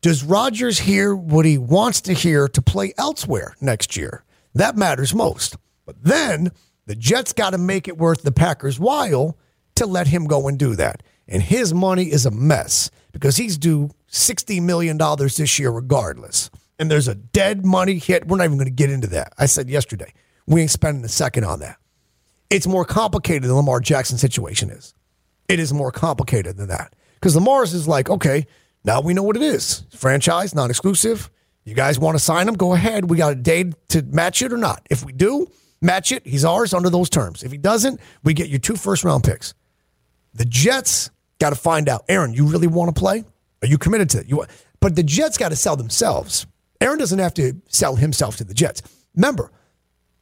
Does 0.00 0.24
Rodgers 0.24 0.80
hear 0.80 1.14
what 1.14 1.44
he 1.44 1.58
wants 1.58 2.00
to 2.02 2.12
hear 2.12 2.48
to 2.48 2.60
play 2.60 2.92
elsewhere 2.98 3.54
next 3.60 3.96
year? 3.96 4.24
That 4.54 4.76
matters 4.76 5.14
most. 5.14 5.56
But 5.86 6.02
then 6.02 6.50
the 6.86 6.96
Jets 6.96 7.32
got 7.32 7.50
to 7.50 7.58
make 7.58 7.86
it 7.86 7.96
worth 7.96 8.22
the 8.22 8.32
Packers' 8.32 8.80
while 8.80 9.38
to 9.76 9.86
let 9.86 10.08
him 10.08 10.26
go 10.26 10.48
and 10.48 10.58
do 10.58 10.74
that. 10.74 11.04
And 11.28 11.40
his 11.42 11.72
money 11.72 12.10
is 12.10 12.26
a 12.26 12.30
mess 12.32 12.90
because 13.12 13.36
he's 13.36 13.56
due 13.56 13.90
$60 14.10 14.60
million 14.60 14.98
this 14.98 15.58
year, 15.58 15.70
regardless. 15.70 16.50
And 16.78 16.90
there's 16.90 17.08
a 17.08 17.14
dead 17.14 17.64
money 17.64 17.98
hit. 17.98 18.26
We're 18.26 18.38
not 18.38 18.44
even 18.44 18.58
going 18.58 18.66
to 18.66 18.72
get 18.72 18.90
into 18.90 19.06
that. 19.08 19.32
I 19.38 19.46
said 19.46 19.70
yesterday, 19.70 20.12
we 20.46 20.62
ain't 20.62 20.70
spending 20.70 21.04
a 21.04 21.08
second 21.08 21.44
on 21.44 21.60
that. 21.60 21.76
It's 22.52 22.66
more 22.66 22.84
complicated 22.84 23.44
than 23.44 23.56
Lamar 23.56 23.80
Jackson's 23.80 24.20
situation 24.20 24.68
is. 24.68 24.92
It 25.48 25.58
is 25.58 25.72
more 25.72 25.90
complicated 25.90 26.58
than 26.58 26.68
that. 26.68 26.94
Because 27.14 27.34
Lamar's 27.34 27.72
is 27.72 27.88
like, 27.88 28.10
okay, 28.10 28.46
now 28.84 29.00
we 29.00 29.14
know 29.14 29.22
what 29.22 29.36
it 29.36 29.42
is. 29.42 29.84
Franchise, 29.96 30.54
non 30.54 30.68
exclusive. 30.68 31.30
You 31.64 31.74
guys 31.74 31.98
want 31.98 32.16
to 32.16 32.22
sign 32.22 32.46
him? 32.46 32.54
Go 32.54 32.74
ahead. 32.74 33.08
We 33.08 33.16
got 33.16 33.32
a 33.32 33.36
day 33.36 33.72
to 33.88 34.02
match 34.02 34.42
it 34.42 34.52
or 34.52 34.58
not. 34.58 34.86
If 34.90 35.02
we 35.02 35.12
do, 35.12 35.46
match 35.80 36.12
it. 36.12 36.26
He's 36.26 36.44
ours 36.44 36.74
under 36.74 36.90
those 36.90 37.08
terms. 37.08 37.42
If 37.42 37.52
he 37.52 37.58
doesn't, 37.58 38.00
we 38.22 38.34
get 38.34 38.48
your 38.48 38.58
two 38.58 38.76
first 38.76 39.02
round 39.02 39.24
picks. 39.24 39.54
The 40.34 40.44
Jets 40.44 41.10
got 41.38 41.50
to 41.50 41.56
find 41.56 41.88
out, 41.88 42.04
Aaron, 42.08 42.34
you 42.34 42.46
really 42.46 42.66
want 42.66 42.94
to 42.94 42.98
play? 42.98 43.24
Are 43.62 43.68
you 43.68 43.78
committed 43.78 44.10
to 44.10 44.20
it? 44.20 44.28
You 44.28 44.44
but 44.80 44.94
the 44.96 45.02
Jets 45.02 45.38
got 45.38 45.50
to 45.50 45.56
sell 45.56 45.76
themselves. 45.76 46.46
Aaron 46.82 46.98
doesn't 46.98 47.18
have 47.18 47.34
to 47.34 47.54
sell 47.68 47.96
himself 47.96 48.36
to 48.36 48.44
the 48.44 48.52
Jets. 48.52 48.82
Remember, 49.14 49.52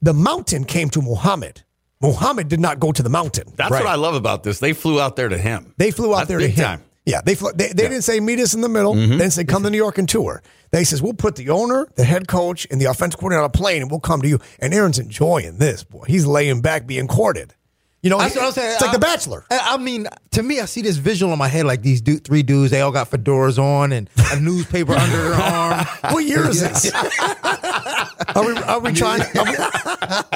the 0.01 0.15
mountain 0.15 0.65
came 0.65 0.91
to 0.91 1.03
Muhammad. 1.03 1.65
Muhammad 2.01 2.49
did 2.49 2.61
not 2.61 2.81
go 2.81 2.93
to 2.93 3.03
the 3.03 3.11
mountain. 3.11 3.53
That's 3.57 3.71
what 3.71 3.87
I 3.87 3.97
love 3.97 4.15
about 4.15 4.43
this. 4.43 4.59
They 4.59 4.73
flew 4.73 5.01
out 5.01 5.17
there 5.17 5.29
to 5.29 5.37
him. 5.39 5.75
They 5.77 5.91
flew 5.91 6.15
out 6.15 6.19
That's 6.19 6.29
there 6.29 6.39
to 6.39 6.49
him. 6.49 6.65
time. 6.65 6.83
Yeah, 7.07 7.21
they 7.25 7.35
flew, 7.35 7.51
they, 7.53 7.69
they 7.69 7.89
didn't 7.89 8.03
say 8.03 8.21
meet 8.21 8.39
us 8.41 8.55
in 8.55 8.61
the 8.61 8.69
middle. 8.69 8.95
Mm-hmm. 8.95 9.13
They 9.13 9.19
didn't 9.19 9.33
say 9.33 9.45
come 9.45 9.63
to 9.65 9.71
New 9.71 9.77
York 9.79 9.99
and 9.99 10.09
tour. 10.09 10.43
They 10.71 10.85
says 10.85 11.03
we'll 11.03 11.15
put 11.15 11.37
the 11.37 11.51
owner, 11.51 11.89
the 11.97 12.05
head 12.05 12.29
coach, 12.29 12.67
and 12.71 12.81
the 12.81 12.85
offensive 12.87 13.19
coordinator 13.19 13.43
on 13.43 13.47
a 13.47 13.51
plane, 13.53 13.83
and 13.83 13.91
we'll 13.91 14.01
come 14.01 14.23
to 14.23 14.29
you. 14.29 14.39
And 14.61 14.73
Aaron's 14.73 14.99
enjoying 14.99 15.57
this 15.59 15.83
boy. 15.83 16.05
He's 16.07 16.27
laying 16.27 16.61
back, 16.61 16.87
being 16.87 17.09
courted. 17.09 17.55
You 18.03 18.09
know, 18.09 18.19
That's 18.19 18.35
what 18.35 18.45
I'm 18.47 18.53
saying. 18.53 18.73
it's 18.73 18.81
like 18.81 18.91
I- 18.91 18.95
The 18.95 18.99
Bachelor. 18.99 19.45
I 19.51 19.75
I 19.75 19.77
mean, 19.77 20.07
to 20.31 20.43
me, 20.43 20.59
I 20.61 20.65
see 20.67 20.81
this 20.81 20.97
visual 20.97 21.33
in 21.35 21.39
my 21.39 21.49
head 21.49 21.67
like 21.67 21.83
these 21.83 22.01
du- 22.01 22.17
three 22.19 22.43
dudes. 22.43 22.71
They 22.71 22.81
all 22.81 22.93
got 22.93 23.11
fedoras 23.11 23.59
on 23.59 23.93
and 23.93 24.09
a 24.33 24.41
newspaper 24.41 24.95
under 24.95 25.23
their 25.23 25.35
arm. 25.35 25.87
What 26.11 26.25
year 26.25 26.49
is 26.49 26.61
this? 26.61 26.91
are 28.35 28.45
we 28.47 28.57
are 28.57 28.81
we 28.81 28.93
trying 28.93 29.23
are 29.37 29.45
we, 29.45 29.57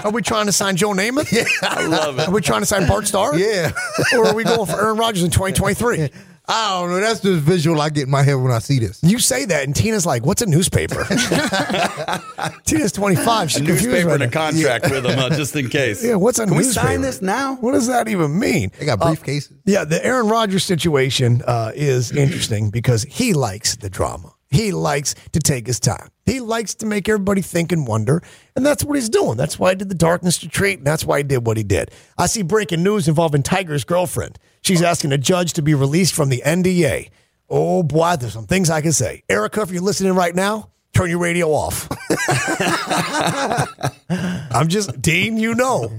are 0.04 0.10
we 0.10 0.22
trying 0.22 0.46
to 0.46 0.52
sign 0.52 0.76
Joe 0.76 0.90
Namath? 0.90 1.30
Yeah, 1.32 1.44
I 1.62 1.86
love 1.86 2.18
it. 2.18 2.28
Are 2.28 2.30
we 2.30 2.40
trying 2.40 2.60
to 2.62 2.66
sign 2.66 2.86
Bart 2.86 3.06
Starr? 3.06 3.36
Yeah. 3.38 3.72
or 4.16 4.26
are 4.28 4.34
we 4.34 4.44
going 4.44 4.66
for 4.66 4.80
Aaron 4.80 4.96
Rodgers 4.96 5.22
in 5.22 5.30
2023? 5.30 6.08
I 6.46 6.78
don't 6.80 6.90
know. 6.90 7.00
That's 7.00 7.20
the 7.20 7.36
visual 7.36 7.80
I 7.80 7.88
get 7.88 8.02
in 8.04 8.10
my 8.10 8.22
head 8.22 8.34
when 8.34 8.52
I 8.52 8.58
see 8.58 8.78
this. 8.78 9.02
You 9.02 9.18
say 9.18 9.46
that, 9.46 9.64
and 9.64 9.74
Tina's 9.74 10.04
like, 10.04 10.26
"What's 10.26 10.42
a 10.42 10.46
newspaper?" 10.46 11.02
Tina's 12.66 12.92
25. 12.92 13.50
She's 13.50 13.60
A 13.60 13.64
newspaper 13.64 14.08
right 14.08 14.14
and 14.14 14.22
a 14.24 14.26
now. 14.26 14.30
contract 14.32 14.90
with 14.90 15.04
them, 15.04 15.18
uh, 15.18 15.30
just 15.30 15.56
in 15.56 15.70
case. 15.70 16.04
Yeah, 16.04 16.16
what's 16.16 16.38
a 16.38 16.46
Can 16.46 16.54
we 16.56 16.64
sign 16.64 17.00
this 17.00 17.22
now? 17.22 17.54
What 17.56 17.72
does 17.72 17.86
that 17.86 18.08
even 18.08 18.38
mean? 18.38 18.72
They 18.78 18.84
got 18.84 19.00
Uh, 19.00 19.06
briefcases. 19.12 19.52
yeah, 19.64 19.84
the 19.84 20.04
Aaron 20.04 20.28
Rodgers 20.28 20.64
situation 20.64 21.40
uh, 21.46 21.72
is 21.74 22.12
interesting 22.12 22.68
because 22.68 23.04
he 23.04 23.32
likes 23.32 23.76
the 23.76 23.88
drama. 23.88 24.33
He 24.54 24.72
likes 24.72 25.14
to 25.32 25.40
take 25.40 25.66
his 25.66 25.80
time. 25.80 26.08
He 26.26 26.40
likes 26.40 26.74
to 26.76 26.86
make 26.86 27.08
everybody 27.08 27.42
think 27.42 27.72
and 27.72 27.86
wonder, 27.86 28.22
and 28.56 28.64
that's 28.64 28.84
what 28.84 28.94
he's 28.94 29.08
doing. 29.10 29.36
That's 29.36 29.58
why 29.58 29.70
he 29.70 29.76
did 29.76 29.88
the 29.88 29.94
darkness 29.94 30.42
retreat, 30.42 30.78
and 30.78 30.86
that's 30.86 31.04
why 31.04 31.18
he 31.18 31.22
did 31.24 31.46
what 31.46 31.56
he 31.56 31.62
did. 31.64 31.90
I 32.16 32.26
see 32.26 32.42
breaking 32.42 32.82
news 32.82 33.08
involving 33.08 33.42
Tiger's 33.42 33.84
girlfriend. 33.84 34.38
She's 34.62 34.80
asking 34.80 35.12
a 35.12 35.18
judge 35.18 35.52
to 35.54 35.62
be 35.62 35.74
released 35.74 36.14
from 36.14 36.30
the 36.30 36.42
NDA. 36.46 37.10
Oh 37.50 37.82
boy, 37.82 38.16
there's 38.18 38.32
some 38.32 38.46
things 38.46 38.70
I 38.70 38.80
can 38.80 38.92
say. 38.92 39.22
Erica, 39.28 39.60
if 39.62 39.70
you're 39.70 39.82
listening 39.82 40.14
right 40.14 40.34
now, 40.34 40.70
turn 40.94 41.10
your 41.10 41.18
radio 41.18 41.48
off. 41.50 41.88
I'm 44.08 44.68
just 44.68 45.00
Dean. 45.02 45.36
You 45.36 45.54
know, 45.54 45.90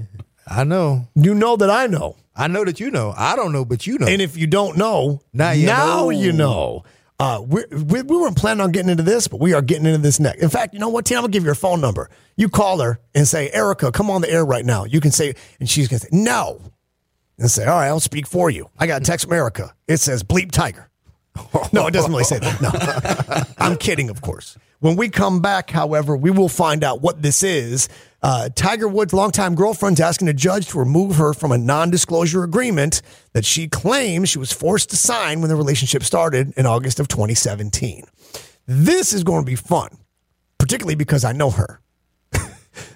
I 0.46 0.64
know. 0.64 1.06
you 1.14 1.34
know 1.34 1.56
that 1.56 1.70
I 1.70 1.86
know. 1.86 2.16
I 2.34 2.48
know 2.48 2.64
that 2.64 2.80
you 2.80 2.90
know. 2.90 3.14
I 3.16 3.36
don't 3.36 3.52
know, 3.52 3.64
but 3.64 3.86
you 3.86 3.98
know. 3.98 4.06
And 4.06 4.20
if 4.20 4.36
you 4.36 4.46
don't 4.46 4.76
know, 4.76 5.22
Now 5.32 5.52
you 5.52 5.66
now 5.66 5.96
know. 6.04 6.10
you 6.10 6.32
know. 6.32 6.84
Uh, 7.18 7.42
we, 7.46 7.64
we 7.70 8.02
weren't 8.02 8.36
planning 8.36 8.60
on 8.60 8.72
getting 8.72 8.90
into 8.90 9.02
this, 9.02 9.26
but 9.26 9.40
we 9.40 9.54
are 9.54 9.62
getting 9.62 9.86
into 9.86 9.98
this 9.98 10.20
next. 10.20 10.42
In 10.42 10.50
fact, 10.50 10.74
you 10.74 10.80
know 10.80 10.90
what, 10.90 11.06
Tina? 11.06 11.20
I'm 11.20 11.26
to 11.26 11.30
give 11.30 11.44
you 11.44 11.48
her 11.48 11.54
phone 11.54 11.80
number. 11.80 12.10
You 12.36 12.50
call 12.50 12.80
her 12.80 13.00
and 13.14 13.26
say, 13.26 13.50
Erica, 13.52 13.90
come 13.90 14.10
on 14.10 14.20
the 14.20 14.30
air 14.30 14.44
right 14.44 14.64
now. 14.64 14.84
You 14.84 15.00
can 15.00 15.10
say, 15.10 15.34
and 15.58 15.68
she's 15.68 15.88
to 15.88 15.98
say, 15.98 16.08
no. 16.12 16.60
And 17.38 17.50
say, 17.50 17.64
all 17.64 17.76
right, 17.78 17.86
I'll 17.86 18.00
speak 18.00 18.26
for 18.26 18.50
you. 18.50 18.68
I 18.78 18.86
got 18.86 19.02
text 19.04 19.26
from 19.26 19.34
Erica. 19.34 19.74
It 19.88 19.98
says, 19.98 20.22
bleep 20.22 20.50
tiger. 20.52 20.90
No, 21.72 21.86
it 21.86 21.90
doesn't 21.90 22.10
really 22.10 22.24
say 22.24 22.38
that. 22.38 22.60
No. 22.62 22.70
I'm 23.58 23.76
kidding, 23.76 24.08
of 24.08 24.22
course. 24.22 24.56
When 24.80 24.96
we 24.96 25.08
come 25.08 25.40
back, 25.40 25.70
however, 25.70 26.16
we 26.16 26.30
will 26.30 26.48
find 26.48 26.84
out 26.84 27.00
what 27.00 27.22
this 27.22 27.42
is. 27.42 27.88
Uh, 28.22 28.48
Tiger 28.54 28.88
Woods' 28.88 29.12
longtime 29.12 29.54
girlfriend's 29.54 30.00
asking 30.00 30.28
a 30.28 30.34
judge 30.34 30.68
to 30.68 30.78
remove 30.78 31.16
her 31.16 31.32
from 31.32 31.52
a 31.52 31.58
non 31.58 31.90
disclosure 31.90 32.42
agreement 32.42 33.00
that 33.32 33.44
she 33.44 33.68
claims 33.68 34.28
she 34.28 34.38
was 34.38 34.52
forced 34.52 34.90
to 34.90 34.96
sign 34.96 35.40
when 35.40 35.48
the 35.48 35.56
relationship 35.56 36.02
started 36.02 36.52
in 36.56 36.66
August 36.66 37.00
of 37.00 37.08
2017. 37.08 38.04
This 38.66 39.12
is 39.12 39.24
going 39.24 39.42
to 39.44 39.46
be 39.46 39.56
fun, 39.56 39.96
particularly 40.58 40.96
because 40.96 41.24
I 41.24 41.32
know 41.32 41.50
her. 41.50 41.80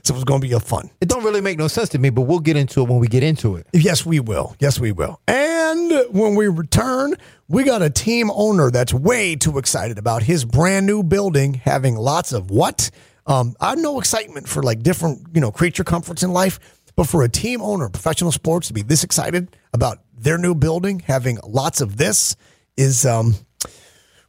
So 0.02 0.14
it's 0.14 0.24
going 0.24 0.40
to 0.40 0.46
be 0.46 0.52
a 0.54 0.60
fun. 0.60 0.90
it 1.00 1.08
don't 1.08 1.24
really 1.24 1.40
make 1.40 1.58
no 1.58 1.68
sense 1.68 1.88
to 1.90 1.98
me, 1.98 2.10
but 2.10 2.22
we'll 2.22 2.40
get 2.40 2.56
into 2.56 2.80
it 2.82 2.88
when 2.88 2.98
we 2.98 3.08
get 3.08 3.22
into 3.22 3.56
it. 3.56 3.66
Yes, 3.72 4.04
we 4.04 4.20
will. 4.20 4.56
Yes, 4.58 4.78
we 4.78 4.92
will. 4.92 5.20
And 5.26 5.92
when 6.10 6.34
we 6.34 6.48
return, 6.48 7.14
we 7.48 7.64
got 7.64 7.82
a 7.82 7.90
team 7.90 8.30
owner 8.32 8.70
that's 8.70 8.94
way 8.94 9.36
too 9.36 9.58
excited 9.58 9.98
about 9.98 10.22
his 10.22 10.44
brand 10.44 10.86
new 10.86 11.02
building 11.02 11.54
having 11.54 11.96
lots 11.96 12.32
of 12.32 12.50
what? 12.50 12.90
Um, 13.26 13.54
I 13.60 13.74
know 13.74 13.98
excitement 13.98 14.48
for 14.48 14.62
like 14.62 14.82
different, 14.82 15.26
you 15.34 15.40
know, 15.40 15.52
creature 15.52 15.84
comforts 15.84 16.22
in 16.22 16.32
life, 16.32 16.58
but 16.96 17.06
for 17.06 17.22
a 17.22 17.28
team 17.28 17.60
owner, 17.62 17.86
of 17.86 17.92
professional 17.92 18.32
sports, 18.32 18.68
to 18.68 18.72
be 18.72 18.82
this 18.82 19.04
excited 19.04 19.56
about 19.72 19.98
their 20.16 20.38
new 20.38 20.54
building 20.54 21.00
having 21.00 21.38
lots 21.46 21.80
of 21.80 21.96
this 21.96 22.36
is, 22.76 23.06
um, 23.06 23.34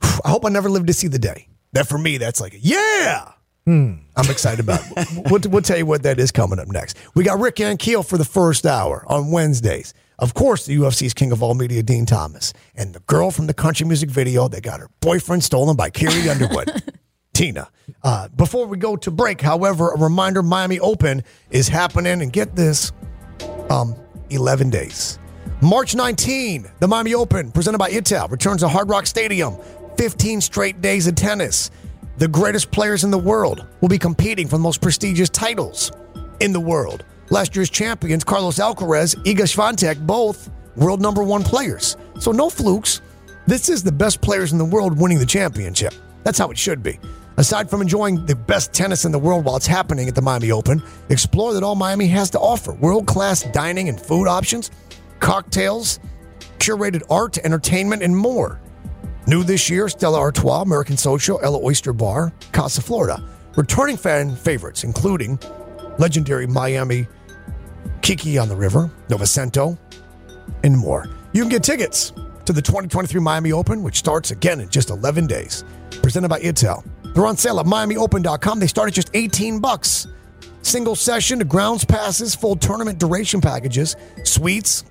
I 0.02 0.30
hope 0.30 0.46
I 0.46 0.50
never 0.50 0.70
live 0.70 0.86
to 0.86 0.94
see 0.94 1.08
the 1.08 1.20
day. 1.20 1.48
That 1.74 1.88
for 1.88 1.98
me, 1.98 2.18
that's 2.18 2.42
like, 2.42 2.56
yeah. 2.60 3.32
I'm 3.72 4.30
excited 4.30 4.60
about 4.60 4.82
it. 4.86 5.08
We'll, 5.32 5.42
we'll 5.50 5.62
tell 5.62 5.78
you 5.78 5.86
what 5.86 6.04
that 6.04 6.20
is 6.20 6.32
coming 6.32 6.60
up 6.60 6.68
next. 6.68 6.98
We 7.16 7.24
got 7.24 7.40
Rick 7.40 7.56
Ankiel 7.56 8.06
for 8.06 8.18
the 8.18 8.26
first 8.26 8.66
hour 8.66 9.06
on 9.08 9.32
Wednesdays. 9.32 9.94
Of 10.20 10.34
course, 10.34 10.66
the 10.66 10.76
UFC's 10.78 11.14
king 11.14 11.32
of 11.32 11.42
all 11.42 11.54
media, 11.56 11.82
Dean 11.82 12.06
Thomas, 12.06 12.54
and 12.76 12.94
the 12.94 13.00
girl 13.02 13.32
from 13.32 13.48
the 13.48 13.54
country 13.54 13.88
music 13.88 14.10
video 14.10 14.48
that 14.50 14.62
got 14.62 14.80
her 14.80 14.90
boyfriend 15.00 15.44
stolen 15.44 15.76
by 15.76 15.90
Carrie 15.90 16.30
Underwood, 16.30 16.84
Tina. 17.34 17.70
Uh, 18.04 18.28
before 18.30 18.68
we 18.68 18.78
go 18.78 18.96
to 18.98 19.10
break, 19.10 19.42
however, 19.42 19.92
a 19.92 19.98
reminder 19.98 20.44
Miami 20.44 20.80
Open 20.80 21.24
is 21.50 21.68
happening, 21.68 22.22
and 22.22 22.32
get 22.32 22.56
this 22.56 22.92
um, 23.70 23.96
11 24.30 24.70
days. 24.70 25.18
March 25.62 25.96
19, 25.96 26.68
the 26.80 26.88
Miami 26.88 27.14
Open, 27.14 27.52
presented 27.52 27.78
by 27.78 27.90
Itaú, 27.90 28.30
returns 28.30 28.62
to 28.62 28.68
Hard 28.68 28.90
Rock 28.90 29.08
Stadium. 29.08 29.58
15 29.98 30.42
straight 30.42 30.82
days 30.82 31.08
of 31.08 31.16
tennis. 31.16 31.70
The 32.18 32.28
greatest 32.28 32.72
players 32.72 33.04
in 33.04 33.12
the 33.12 33.18
world 33.18 33.66
will 33.80 33.90
be 33.90 33.98
competing 33.98 34.48
for 34.48 34.58
the 34.58 34.64
most 34.64 34.82
prestigious 34.82 35.30
titles 35.30 35.92
in 36.40 36.52
the 36.54 36.60
world. 36.60 37.06
Last 37.30 37.56
year's 37.56 37.70
champions, 37.70 38.24
Carlos 38.24 38.60
Alcaraz, 38.60 39.16
Iga 39.24 39.48
Swiatek, 39.48 40.06
both 40.06 40.50
world 40.76 41.02
number 41.02 41.24
one 41.24 41.44
players. 41.44 41.96
So 42.20 42.32
no 42.32 42.50
flukes. 42.50 43.02
This 43.48 43.70
is 43.70 43.82
the 43.82 43.92
best 43.92 44.22
players 44.22 44.52
in 44.52 44.58
the 44.58 44.66
world 44.66 45.00
winning 45.00 45.20
the 45.20 45.26
championship. 45.26 45.94
That's 46.24 46.38
how 46.38 46.52
it 46.52 46.58
should 46.58 46.84
be. 46.84 47.00
Aside 47.38 47.70
from 47.70 47.82
enjoying 47.82 48.26
the 48.26 48.36
best 48.36 48.74
tennis 48.74 49.06
in 49.06 49.12
the 49.12 49.18
world 49.18 49.46
while 49.46 49.56
it's 49.56 49.66
happening 49.66 50.08
at 50.08 50.14
the 50.14 50.22
Miami 50.22 50.52
Open, 50.52 50.84
explore 51.10 51.54
that 51.54 51.64
all 51.64 51.76
Miami 51.76 52.08
has 52.08 52.30
to 52.32 52.40
offer 52.40 52.74
world 52.74 53.08
class 53.08 53.44
dining 53.52 53.90
and 53.90 54.00
food 54.00 54.28
options, 54.28 54.70
cocktails, 55.20 56.00
curated 56.60 57.02
art, 57.10 57.38
entertainment, 57.40 58.04
and 58.04 58.16
more. 58.16 58.60
New 59.28 59.44
this 59.44 59.70
year, 59.70 59.88
Stella 59.88 60.20
Artois, 60.20 60.62
American 60.62 60.98
Social, 60.98 61.40
Ella 61.44 61.60
Oyster 61.60 61.94
Bar, 61.94 62.34
Casa 62.52 62.82
Florida. 62.82 63.24
Returning 63.56 63.98
fan 63.98 64.36
favorites, 64.36 64.84
including 64.84 65.38
legendary 66.00 66.48
Miami 66.48 67.08
Kiki 68.02 68.38
on 68.38 68.50
the 68.50 68.56
River, 68.56 68.90
Novecento, 69.10 69.78
and 70.64 70.78
more. 70.78 71.08
You 71.34 71.44
can 71.44 71.50
get 71.50 71.64
tickets 71.64 72.14
to 72.46 72.54
the 72.54 72.62
2023 72.62 73.22
Miami 73.22 73.52
Open, 73.52 73.84
which 73.84 73.98
starts 73.98 74.32
again 74.32 74.60
in 74.60 74.70
just 74.70 74.90
11 74.90 75.28
days. 75.28 75.64
Presented 76.02 76.30
by 76.30 76.40
Itaú. 76.40 76.84
They're 77.14 77.26
on 77.26 77.38
sale 77.38 77.60
at 77.60 77.66
MiamiOpen.com. 77.66 78.60
They 78.60 78.68
start 78.68 78.88
at 78.88 78.94
just 78.94 79.12
18 79.14 79.60
bucks. 79.60 80.08
Single 80.64 80.96
session 80.96 81.40
to 81.40 81.46
grounds 81.46 81.86
passes, 81.86 82.34
full 82.36 82.56
tournament 82.56 83.00
duration 83.00 83.42
packages, 83.42 83.96
suites, 84.24 84.84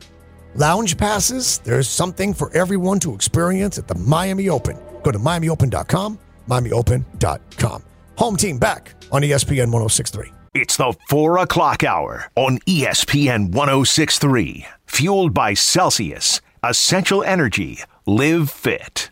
lounge 0.55 0.97
passes. 0.97 1.59
There's 1.59 1.89
something 1.89 2.35
for 2.35 2.53
everyone 2.53 2.99
to 3.01 3.15
experience 3.15 3.79
at 3.79 3.87
the 3.87 3.95
Miami 3.95 4.49
Open. 4.49 4.79
Go 5.03 5.13
to 5.13 5.19
MiamiOpen.com, 5.19 6.19
MiamiOpen.com. 6.49 7.83
Home 8.17 8.37
team 8.37 8.59
back 8.59 8.95
on 9.13 9.23
ESPN 9.23 9.71
1063. 9.73 10.33
It's 10.55 10.77
the 10.77 10.95
4 11.09 11.39
o'clock 11.39 11.85
hour 11.85 12.25
on 12.35 12.59
ESPN 12.61 13.53
1063. 13.53 14.67
Fueled 14.87 15.33
by 15.33 15.55
Celsius. 15.55 16.41
Essential 16.65 17.23
Energy. 17.23 17.79
Live 18.05 18.51
fit. 18.51 19.10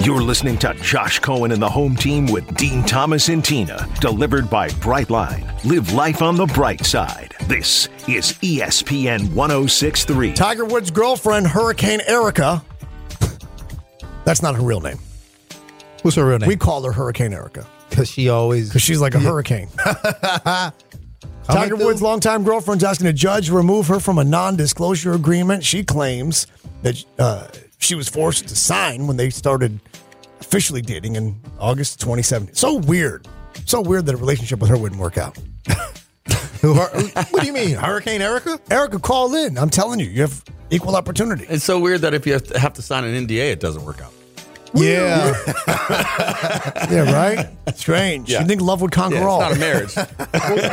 You're 0.00 0.22
listening 0.22 0.56
to 0.58 0.72
Josh 0.74 1.18
Cohen 1.18 1.50
and 1.50 1.60
the 1.60 1.68
home 1.68 1.96
team 1.96 2.26
with 2.26 2.56
Dean 2.56 2.84
Thomas 2.84 3.28
and 3.28 3.44
Tina, 3.44 3.88
delivered 4.00 4.48
by 4.48 4.68
Brightline. 4.68 5.42
Live 5.64 5.92
life 5.94 6.22
on 6.22 6.36
the 6.36 6.46
bright 6.46 6.84
side. 6.84 7.34
This 7.46 7.88
is 8.06 8.34
ESPN 8.34 9.32
1063. 9.34 10.32
Tiger 10.34 10.64
Woods' 10.64 10.92
girlfriend, 10.92 11.46
Hurricane 11.48 12.00
Erica. 12.06 12.62
That's 14.24 14.42
not 14.42 14.54
her 14.54 14.62
real 14.62 14.80
name. 14.80 14.98
What's 16.02 16.16
her 16.16 16.24
real 16.26 16.38
name? 16.38 16.48
We 16.48 16.56
call 16.56 16.84
her 16.84 16.92
Hurricane 16.92 17.32
Erica 17.32 17.66
Because 17.90 18.08
she 18.08 18.28
always. 18.28 18.68
because 18.68 18.82
she's 18.82 19.00
like 19.00 19.14
a 19.16 19.20
hurricane. 19.20 19.68
Tiger. 21.44 21.76
Woods' 21.76 22.02
longtime 22.02 22.44
girlfriend's 22.44 22.84
asking 22.84 23.08
a 23.08 23.12
judge 23.12 23.46
to 23.48 23.54
remove 23.56 23.88
her 23.88 23.98
from 23.98 24.18
a 24.18 24.24
non-disclosure 24.24 25.12
agreement. 25.14 25.64
She 25.64 25.82
claims 25.82 26.46
that 26.82 27.04
uh, 27.18 27.48
she 27.86 27.94
was 27.94 28.08
forced 28.08 28.48
to 28.48 28.56
sign 28.56 29.06
when 29.06 29.16
they 29.16 29.30
started 29.30 29.78
officially 30.40 30.82
dating 30.82 31.16
in 31.16 31.40
August 31.58 32.00
2017. 32.00 32.54
So 32.54 32.74
weird. 32.74 33.26
So 33.64 33.80
weird 33.80 34.06
that 34.06 34.14
a 34.14 34.18
relationship 34.18 34.60
with 34.60 34.70
her 34.70 34.76
wouldn't 34.76 35.00
work 35.00 35.16
out. 35.18 35.38
What 36.62 37.40
do 37.40 37.46
you 37.46 37.52
mean? 37.52 37.76
Hurricane 37.76 38.20
Erica? 38.20 38.58
Erica, 38.70 38.98
call 38.98 39.36
in. 39.36 39.56
I'm 39.56 39.70
telling 39.70 40.00
you, 40.00 40.06
you 40.06 40.22
have 40.22 40.42
equal 40.70 40.96
opportunity. 40.96 41.46
It's 41.48 41.62
so 41.62 41.78
weird 41.78 42.00
that 42.00 42.12
if 42.12 42.26
you 42.26 42.32
have 42.32 42.44
to, 42.44 42.58
have 42.58 42.72
to 42.72 42.82
sign 42.82 43.04
an 43.04 43.26
NDA, 43.26 43.52
it 43.52 43.60
doesn't 43.60 43.84
work 43.84 44.00
out. 44.00 44.12
Yeah. 44.76 45.34
yeah, 46.90 47.12
right? 47.12 47.48
Strange. 47.76 48.30
Yeah. 48.30 48.40
You 48.40 48.46
think 48.46 48.60
love 48.60 48.80
would 48.82 48.92
conquer 48.92 49.16
Yeah, 49.16 49.22
it's 49.22 49.30
all. 49.30 49.40
not 49.40 49.52
a 49.52 49.58
marriage. 49.58 49.96
we'll 49.96 50.06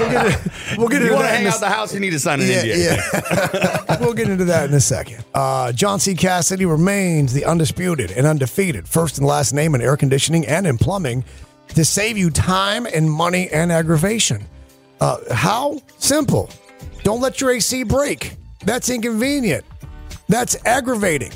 get, 0.09 0.25
it, 0.27 0.77
we'll 0.77 0.87
get 0.89 1.01
you 1.01 1.07
into 1.07 1.13
want 1.13 1.25
to 1.25 1.27
that. 1.27 1.29
hang 1.33 1.41
in 1.41 1.47
a 1.47 1.49
out 1.51 1.59
the 1.59 1.69
house, 1.69 1.93
you 1.93 1.99
need 1.99 2.11
to 2.11 2.19
sign 2.19 2.41
an 2.41 2.47
Yeah, 2.47 2.63
NDA. 2.63 3.87
yeah. 3.87 3.97
we'll 3.99 4.13
get 4.13 4.29
into 4.29 4.45
that 4.45 4.69
in 4.69 4.75
a 4.75 4.79
second. 4.81 5.23
Uh, 5.33 5.71
John 5.71 5.99
C. 5.99 6.15
Cassidy 6.15 6.65
remains 6.65 7.33
the 7.33 7.45
undisputed 7.45 8.11
and 8.11 8.25
undefeated 8.27 8.87
first 8.87 9.17
and 9.17 9.27
last 9.27 9.53
name 9.53 9.75
in 9.75 9.81
air 9.81 9.97
conditioning 9.97 10.45
and 10.47 10.65
in 10.67 10.77
plumbing 10.77 11.23
to 11.69 11.83
save 11.85 12.17
you 12.17 12.29
time 12.29 12.85
and 12.85 13.11
money 13.11 13.49
and 13.49 13.71
aggravation. 13.71 14.45
Uh, 15.01 15.17
how? 15.33 15.79
Simple. 15.97 16.49
Don't 17.03 17.19
let 17.21 17.41
your 17.41 17.51
AC 17.51 17.83
break. 17.83 18.35
That's 18.65 18.89
inconvenient. 18.89 19.65
That's 20.29 20.55
aggravating. 20.65 21.31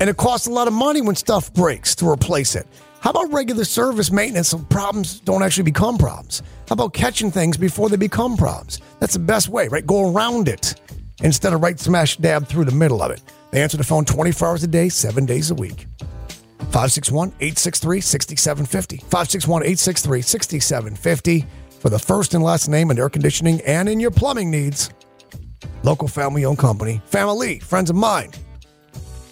And 0.00 0.08
it 0.08 0.16
costs 0.16 0.46
a 0.46 0.50
lot 0.50 0.68
of 0.68 0.74
money 0.74 1.00
when 1.00 1.16
stuff 1.16 1.52
breaks 1.52 1.94
to 1.96 2.08
replace 2.08 2.54
it. 2.54 2.66
How 3.00 3.10
about 3.10 3.32
regular 3.32 3.64
service 3.64 4.10
maintenance 4.10 4.48
so 4.48 4.58
problems 4.58 5.20
don't 5.20 5.42
actually 5.42 5.64
become 5.64 5.98
problems? 5.98 6.42
How 6.68 6.74
about 6.74 6.94
catching 6.94 7.30
things 7.30 7.56
before 7.56 7.88
they 7.88 7.96
become 7.96 8.36
problems? 8.36 8.80
That's 8.98 9.14
the 9.14 9.20
best 9.20 9.48
way, 9.48 9.68
right? 9.68 9.86
Go 9.86 10.12
around 10.12 10.48
it 10.48 10.80
instead 11.22 11.52
of 11.52 11.62
right 11.62 11.78
smash 11.78 12.16
dab 12.16 12.46
through 12.46 12.64
the 12.64 12.72
middle 12.72 13.02
of 13.02 13.10
it. 13.10 13.22
They 13.50 13.62
answer 13.62 13.76
the 13.76 13.84
phone 13.84 14.04
24 14.04 14.48
hours 14.48 14.62
a 14.62 14.66
day, 14.66 14.88
seven 14.88 15.26
days 15.26 15.50
a 15.50 15.54
week. 15.54 15.86
561 16.70 17.28
863 17.40 18.00
6750. 18.00 18.96
561 18.96 19.62
863 19.62 20.22
6750 20.22 21.46
for 21.80 21.88
the 21.88 21.98
first 21.98 22.34
and 22.34 22.42
last 22.42 22.68
name 22.68 22.90
in 22.90 22.98
air 22.98 23.08
conditioning 23.08 23.60
and 23.62 23.88
in 23.88 24.00
your 24.00 24.10
plumbing 24.10 24.50
needs. 24.50 24.90
Local 25.82 26.08
family 26.08 26.44
owned 26.44 26.58
company, 26.58 27.00
family, 27.06 27.60
friends 27.60 27.90
of 27.90 27.96
mine. 27.96 28.32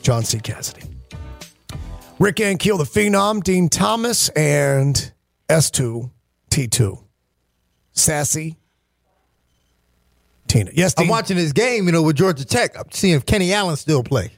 John 0.07 0.23
C. 0.23 0.39
Cassidy. 0.39 0.83
Rick 2.21 2.37
Ankiel, 2.37 2.79
the 2.79 2.85
Phenom, 2.85 3.43
Dean 3.43 3.69
Thomas, 3.69 4.29
and 4.29 5.11
S2, 5.49 6.13
T2. 6.49 7.03
Sassy, 7.91 8.57
Tina. 10.47 10.71
Yes, 10.73 10.95
Dean. 10.95 11.07
I'm 11.07 11.11
watching 11.11 11.37
this 11.37 11.51
game, 11.51 11.87
you 11.87 11.93
know, 11.93 12.03
with 12.05 12.15
Georgia 12.15 12.45
Tech. 12.45 12.79
I'm 12.79 12.89
seeing 12.93 13.15
if 13.15 13.27
Kenny 13.27 13.53
Allen 13.53 13.75
still 13.75 14.05
play. 14.05 14.31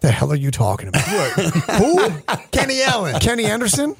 the 0.00 0.10
hell 0.10 0.32
are 0.32 0.34
you 0.34 0.50
talking 0.50 0.88
about? 0.88 1.02
Who? 1.04 2.10
Kenny 2.50 2.82
Allen. 2.82 3.20
Kenny 3.20 3.44
Anderson? 3.44 3.94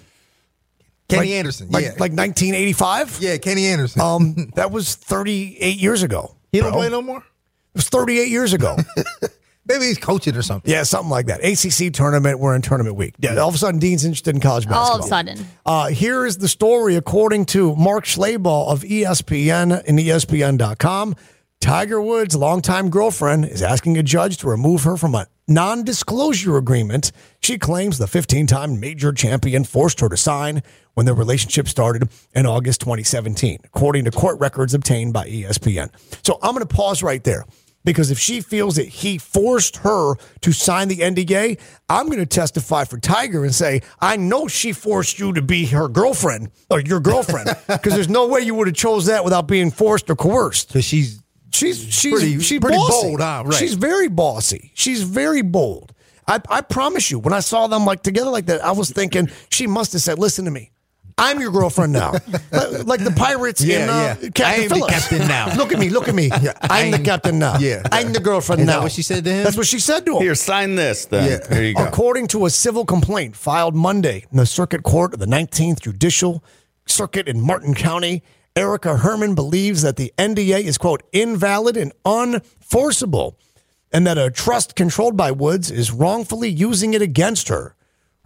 Kenny 1.08 1.20
Like- 1.28 1.38
Anderson. 1.38 1.68
Like, 1.70 1.84
yeah. 1.84 1.90
like 1.90 2.14
1985? 2.14 3.18
yeah, 3.20 3.36
Kenny 3.36 3.66
Anderson. 3.66 4.00
Um, 4.02 4.50
that 4.56 4.72
was 4.72 4.96
38 4.96 5.76
years 5.76 6.02
ago. 6.02 6.34
he 6.50 6.58
don't 6.58 6.72
bro. 6.72 6.80
play 6.80 6.88
no 6.88 7.00
more? 7.00 7.18
It 7.18 7.76
was 7.76 7.88
38 7.90 8.28
years 8.28 8.52
ago. 8.52 8.76
Maybe 9.68 9.86
he's 9.86 9.98
coaching 9.98 10.36
or 10.36 10.42
something. 10.42 10.70
yeah, 10.70 10.82
something 10.84 11.10
like 11.10 11.26
that. 11.26 11.44
ACC 11.44 11.92
tournament. 11.92 12.38
We're 12.38 12.54
in 12.54 12.62
tournament 12.62 12.96
week. 12.96 13.14
Yeah, 13.18 13.36
all 13.36 13.48
of 13.48 13.54
a 13.54 13.58
sudden, 13.58 13.80
Dean's 13.80 14.04
interested 14.04 14.34
in 14.34 14.40
college 14.40 14.64
basketball. 14.64 14.92
All 14.92 14.98
of 14.98 15.04
a 15.04 15.08
sudden. 15.08 15.46
Uh, 15.64 15.88
here 15.88 16.24
is 16.24 16.38
the 16.38 16.48
story 16.48 16.96
according 16.96 17.46
to 17.46 17.74
Mark 17.76 18.04
Schlabach 18.04 18.68
of 18.68 18.82
ESPN 18.82 19.82
and 19.86 19.98
ESPN.com. 19.98 21.16
Tiger 21.60 22.00
Woods' 22.00 22.36
longtime 22.36 22.90
girlfriend 22.90 23.46
is 23.46 23.62
asking 23.62 23.96
a 23.98 24.02
judge 24.02 24.36
to 24.38 24.48
remove 24.48 24.84
her 24.84 24.96
from 24.96 25.14
a 25.14 25.26
non 25.48 25.84
disclosure 25.84 26.56
agreement 26.56 27.12
she 27.40 27.58
claims 27.58 27.98
the 27.98 28.06
15 28.06 28.46
time 28.46 28.78
major 28.78 29.12
champion 29.12 29.64
forced 29.64 30.00
her 30.00 30.08
to 30.08 30.16
sign 30.16 30.62
when 30.94 31.06
their 31.06 31.14
relationship 31.14 31.68
started 31.68 32.08
in 32.34 32.46
August 32.46 32.80
2017, 32.80 33.60
according 33.64 34.04
to 34.04 34.10
court 34.10 34.38
records 34.40 34.74
obtained 34.74 35.12
by 35.12 35.26
ESPN. 35.26 35.90
So 36.24 36.38
I'm 36.42 36.54
going 36.54 36.66
to 36.66 36.74
pause 36.74 37.02
right 37.02 37.22
there 37.22 37.44
because 37.86 38.10
if 38.10 38.18
she 38.18 38.42
feels 38.42 38.76
that 38.76 38.86
he 38.88 39.16
forced 39.16 39.78
her 39.78 40.16
to 40.42 40.52
sign 40.52 40.88
the 40.88 40.98
NDA, 40.98 41.58
I'm 41.88 42.06
going 42.06 42.18
to 42.18 42.26
testify 42.26 42.84
for 42.84 42.98
Tiger 42.98 43.44
and 43.44 43.54
say, 43.54 43.80
I 44.00 44.16
know 44.18 44.46
she 44.48 44.72
forced 44.74 45.18
you 45.18 45.32
to 45.32 45.40
be 45.40 45.64
her 45.66 45.88
girlfriend 45.88 46.50
or 46.68 46.80
your 46.80 47.00
girlfriend 47.00 47.48
because 47.66 47.94
there's 47.94 48.10
no 48.10 48.26
way 48.28 48.40
you 48.40 48.54
would 48.54 48.66
have 48.66 48.76
chose 48.76 49.06
that 49.06 49.24
without 49.24 49.46
being 49.48 49.70
forced 49.70 50.10
or 50.10 50.16
coerced. 50.16 50.72
So 50.72 50.80
she's 50.82 51.22
She's 51.52 51.78
she's 51.78 52.12
Pretty- 52.12 52.38
she's 52.40 52.60
pretty 52.60 52.76
bossy. 52.76 53.06
bold, 53.08 53.20
huh? 53.20 53.44
Right. 53.46 53.54
She's 53.54 53.72
very 53.74 54.08
bossy. 54.08 54.72
She's 54.74 55.02
very 55.02 55.40
bold. 55.40 55.94
I, 56.28 56.38
I 56.50 56.60
promise 56.60 57.10
you, 57.10 57.18
when 57.18 57.32
I 57.32 57.40
saw 57.40 57.66
them 57.66 57.86
like 57.86 58.02
together 58.02 58.28
like 58.28 58.44
that, 58.46 58.62
I 58.62 58.72
was 58.72 58.90
thinking 58.90 59.30
she 59.48 59.66
must 59.66 59.94
have 59.94 60.02
said, 60.02 60.18
"Listen 60.18 60.44
to 60.44 60.50
me, 60.50 60.72
I'm 61.18 61.40
your 61.40 61.50
girlfriend 61.50 61.94
now. 61.94 62.12
like 62.52 62.84
like 62.86 63.04
the 63.04 63.10
pirates 63.16 63.62
in 63.62 63.68
Yeah, 63.70 63.86
uh, 63.86 64.16
yeah. 64.20 64.28
Captain 64.30 64.44
I 64.44 64.54
am 64.56 64.68
the 64.68 64.74
Phillips. 64.74 64.92
captain 65.08 65.28
now. 65.28 65.54
Look 65.56 65.72
at 65.72 65.78
me, 65.78 65.88
look 65.88 66.08
at 66.08 66.14
me. 66.14 66.30
I'm 66.30 66.90
the 66.90 66.96
I'm- 66.98 67.04
captain 67.04 67.38
now. 67.38 67.58
Yeah. 67.58 67.82
I'm 67.90 68.12
the 68.12 68.20
girlfriend 68.20 68.60
Is 68.60 68.66
now. 68.66 68.74
that 68.74 68.82
what 68.82 68.92
she 68.92 69.00
said 69.02 69.24
to 69.24 69.30
him? 69.32 69.44
That's 69.44 69.56
what 69.56 69.66
she 69.66 69.78
said 69.78 70.04
to 70.06 70.16
him. 70.16 70.22
Here, 70.22 70.34
sign 70.34 70.74
this. 70.74 71.06
Then 71.06 71.30
Yeah. 71.48 71.54
here 71.54 71.64
you 71.64 71.74
go. 71.74 71.86
According 71.86 72.26
to 72.28 72.44
a 72.44 72.50
civil 72.50 72.84
complaint 72.84 73.34
filed 73.34 73.74
Monday 73.74 74.26
in 74.30 74.36
the 74.36 74.44
Circuit 74.46 74.82
Court 74.82 75.14
of 75.14 75.18
the 75.20 75.26
19th 75.26 75.80
Judicial 75.80 76.44
Circuit 76.86 77.28
in 77.28 77.40
Martin 77.40 77.74
County, 77.74 78.22
Erica 78.54 78.98
Herman 78.98 79.34
believes 79.34 79.80
that 79.82 79.96
the 79.96 80.12
NDA 80.18 80.62
is, 80.64 80.76
quote, 80.76 81.02
invalid 81.12 81.76
and 81.78 81.92
unforceable, 82.04 83.38
and 83.92 84.06
that 84.06 84.18
a 84.18 84.30
trust 84.30 84.74
controlled 84.76 85.16
by 85.16 85.30
Woods 85.30 85.70
is 85.70 85.90
wrongfully 85.92 86.50
using 86.50 86.92
it 86.94 87.00
against 87.02 87.48
her. 87.48 87.74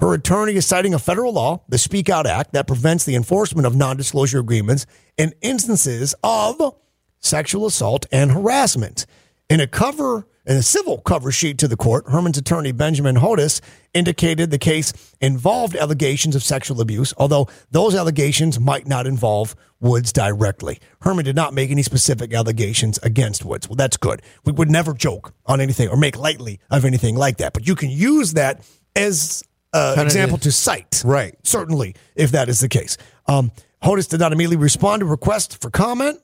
Her 0.00 0.14
attorney 0.14 0.54
is 0.54 0.66
citing 0.66 0.94
a 0.94 0.98
federal 0.98 1.34
law, 1.34 1.62
the 1.68 1.76
Speak 1.76 2.08
Out 2.08 2.26
Act, 2.26 2.54
that 2.54 2.66
prevents 2.66 3.04
the 3.04 3.14
enforcement 3.14 3.66
of 3.66 3.76
non 3.76 3.98
disclosure 3.98 4.38
agreements 4.38 4.86
in 5.18 5.34
instances 5.42 6.14
of 6.24 6.74
sexual 7.18 7.66
assault 7.66 8.06
and 8.10 8.32
harassment. 8.32 9.04
In 9.50 9.60
a 9.60 9.66
cover, 9.66 10.26
in 10.46 10.56
a 10.56 10.62
civil 10.62 10.98
cover 10.98 11.30
sheet 11.30 11.58
to 11.58 11.68
the 11.68 11.76
court, 11.76 12.06
Herman's 12.08 12.38
attorney 12.38 12.72
Benjamin 12.72 13.16
Hodas 13.16 13.60
indicated 13.92 14.50
the 14.50 14.56
case 14.58 14.94
involved 15.20 15.76
allegations 15.76 16.34
of 16.34 16.42
sexual 16.42 16.80
abuse, 16.80 17.12
although 17.18 17.48
those 17.70 17.94
allegations 17.94 18.58
might 18.58 18.88
not 18.88 19.06
involve 19.06 19.54
Woods 19.80 20.14
directly. 20.14 20.78
Herman 21.02 21.26
did 21.26 21.36
not 21.36 21.52
make 21.52 21.70
any 21.70 21.82
specific 21.82 22.32
allegations 22.32 22.98
against 23.02 23.44
Woods. 23.44 23.68
Well, 23.68 23.76
that's 23.76 23.98
good. 23.98 24.22
We 24.46 24.52
would 24.52 24.70
never 24.70 24.94
joke 24.94 25.34
on 25.44 25.60
anything 25.60 25.90
or 25.90 25.98
make 25.98 26.16
lightly 26.16 26.58
of 26.70 26.86
anything 26.86 27.16
like 27.16 27.36
that, 27.36 27.52
but 27.52 27.66
you 27.66 27.74
can 27.74 27.90
use 27.90 28.32
that 28.32 28.62
as 28.96 29.44
an 29.72 30.06
example 30.06 30.38
to 30.38 30.52
cite. 30.52 31.02
Right. 31.04 31.34
Certainly, 31.44 31.94
if 32.14 32.32
that 32.32 32.48
is 32.48 32.60
the 32.60 32.68
case. 32.68 32.96
Um, 33.26 33.52
Hodas 33.82 34.08
did 34.08 34.20
not 34.20 34.32
immediately 34.32 34.56
respond 34.56 35.00
to 35.00 35.06
requests 35.06 35.54
for 35.54 35.70
comment. 35.70 36.20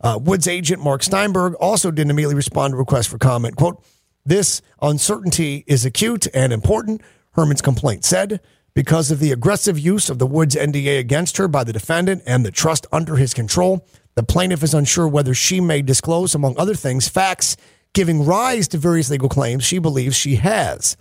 Uh, 0.00 0.18
Woods 0.20 0.46
agent 0.46 0.82
Mark 0.82 1.02
Steinberg 1.02 1.54
also 1.54 1.90
didn't 1.90 2.10
immediately 2.10 2.34
respond 2.34 2.72
to 2.72 2.76
requests 2.76 3.06
for 3.06 3.18
comment. 3.18 3.56
Quote, 3.56 3.82
this 4.24 4.60
uncertainty 4.82 5.64
is 5.66 5.84
acute 5.84 6.26
and 6.34 6.52
important, 6.52 7.00
Herman's 7.32 7.62
complaint 7.62 8.04
said, 8.04 8.40
because 8.74 9.10
of 9.10 9.20
the 9.20 9.32
aggressive 9.32 9.78
use 9.78 10.10
of 10.10 10.18
the 10.18 10.26
Woods 10.26 10.54
NDA 10.54 10.98
against 10.98 11.38
her 11.38 11.48
by 11.48 11.64
the 11.64 11.72
defendant 11.72 12.22
and 12.26 12.44
the 12.44 12.50
trust 12.50 12.86
under 12.92 13.16
his 13.16 13.32
control. 13.32 13.86
The 14.14 14.22
plaintiff 14.22 14.62
is 14.62 14.74
unsure 14.74 15.08
whether 15.08 15.34
she 15.34 15.60
may 15.60 15.80
disclose, 15.80 16.34
among 16.34 16.58
other 16.58 16.74
things, 16.74 17.08
facts 17.08 17.56
giving 17.94 18.24
rise 18.24 18.68
to 18.68 18.78
various 18.78 19.10
legal 19.10 19.28
claims 19.28 19.64
she 19.64 19.78
believes 19.78 20.14
she 20.14 20.36
has. 20.36 20.96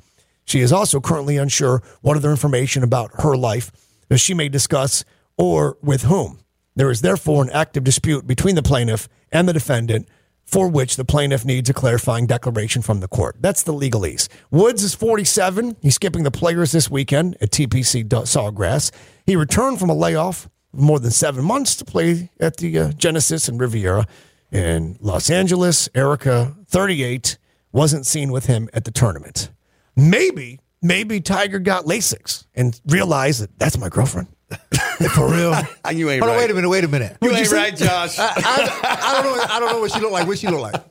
She 0.47 0.61
is 0.61 0.71
also 0.71 0.99
currently 0.99 1.37
unsure 1.37 1.83
what 2.01 2.17
other 2.17 2.31
information 2.31 2.81
about 2.81 3.11
her 3.21 3.35
life 3.35 3.71
that 4.07 4.17
she 4.17 4.33
may 4.33 4.49
discuss 4.49 5.03
or 5.37 5.77
with 5.81 6.03
whom. 6.03 6.39
There 6.75 6.89
is 6.89 7.01
therefore 7.01 7.43
an 7.43 7.49
active 7.49 7.83
dispute 7.83 8.25
between 8.25 8.55
the 8.55 8.63
plaintiff 8.63 9.09
and 9.31 9.47
the 9.47 9.53
defendant 9.53 10.07
for 10.45 10.69
which 10.69 10.95
the 10.95 11.03
plaintiff 11.03 11.43
needs 11.43 11.69
a 11.69 11.73
clarifying 11.73 12.25
declaration 12.25 12.81
from 12.81 13.01
the 13.01 13.07
court. 13.09 13.35
That's 13.41 13.63
the 13.63 13.73
legalese. 13.73 14.29
Woods 14.49 14.81
is 14.81 14.95
47. 14.95 15.75
He's 15.81 15.95
skipping 15.95 16.23
the 16.23 16.31
players 16.31 16.71
this 16.71 16.89
weekend 16.89 17.35
at 17.41 17.51
TPC 17.51 18.07
Sawgrass. 18.07 18.91
He 19.25 19.35
returned 19.35 19.79
from 19.79 19.89
a 19.89 19.93
layoff 19.93 20.45
of 20.73 20.79
more 20.79 20.99
than 20.99 21.11
seven 21.11 21.43
months 21.43 21.75
to 21.75 21.85
play 21.85 22.29
at 22.39 22.57
the 22.57 22.79
uh, 22.79 22.91
Genesis 22.93 23.49
and 23.49 23.59
Riviera 23.59 24.07
in 24.49 24.97
Los 25.01 25.29
Angeles. 25.29 25.89
Erica, 25.93 26.55
38, 26.67 27.37
wasn't 27.73 28.05
seen 28.05 28.31
with 28.31 28.45
him 28.45 28.69
at 28.73 28.85
the 28.85 28.91
tournament. 28.91 29.49
Maybe, 29.97 30.59
maybe 30.81 31.19
Tiger 31.19 31.59
got 31.59 31.85
Lasix 31.85 32.45
and 32.55 32.79
realized 32.85 33.41
that 33.41 33.57
that's 33.59 33.77
my 33.77 33.89
girlfriend. 33.89 34.27
For 35.13 35.29
real. 35.29 35.51
you 35.93 36.09
ain't 36.09 36.21
Hold 36.21 36.31
on, 36.31 36.37
right. 36.37 36.37
wait 36.37 36.51
a 36.51 36.53
minute, 36.53 36.69
wait 36.69 36.83
a 36.83 36.87
minute. 36.87 37.17
You 37.21 37.31
ain't 37.31 37.51
right, 37.51 37.75
Josh. 37.75 38.17
I, 38.19 38.31
I, 38.37 38.97
I 39.01 39.21
don't 39.21 39.37
know. 39.37 39.43
I 39.49 39.59
don't 39.59 39.71
know 39.73 39.79
what 39.79 39.91
she 39.91 39.99
look 39.99 40.11
like. 40.11 40.27
What 40.27 40.37
she 40.37 40.47
look 40.47 40.61
like? 40.61 40.81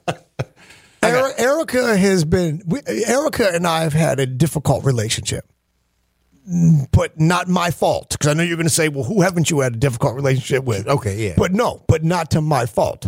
Eri- 1.03 1.33
Erica 1.39 1.97
has 1.97 2.25
been, 2.25 2.63
we, 2.67 2.81
Erica 3.07 3.55
and 3.55 3.67
I 3.67 3.83
have 3.83 3.93
had 3.93 4.19
a 4.19 4.27
difficult 4.27 4.85
relationship, 4.85 5.49
but 6.91 7.19
not 7.19 7.49
my 7.49 7.71
fault. 7.71 8.11
Because 8.11 8.27
I 8.29 8.35
know 8.35 8.43
you're 8.43 8.57
going 8.57 8.67
to 8.67 8.75
say, 8.75 8.89
well, 8.89 9.05
who 9.05 9.23
haven't 9.23 9.49
you 9.51 9.61
had 9.61 9.75
a 9.75 9.79
difficult 9.79 10.17
relationship 10.17 10.65
with? 10.65 10.89
Okay, 10.89 11.29
yeah. 11.29 11.35
But 11.37 11.53
no, 11.53 11.85
but 11.87 12.03
not 12.03 12.33
to 12.33 12.41
my 12.41 12.67
fault. 12.67 13.07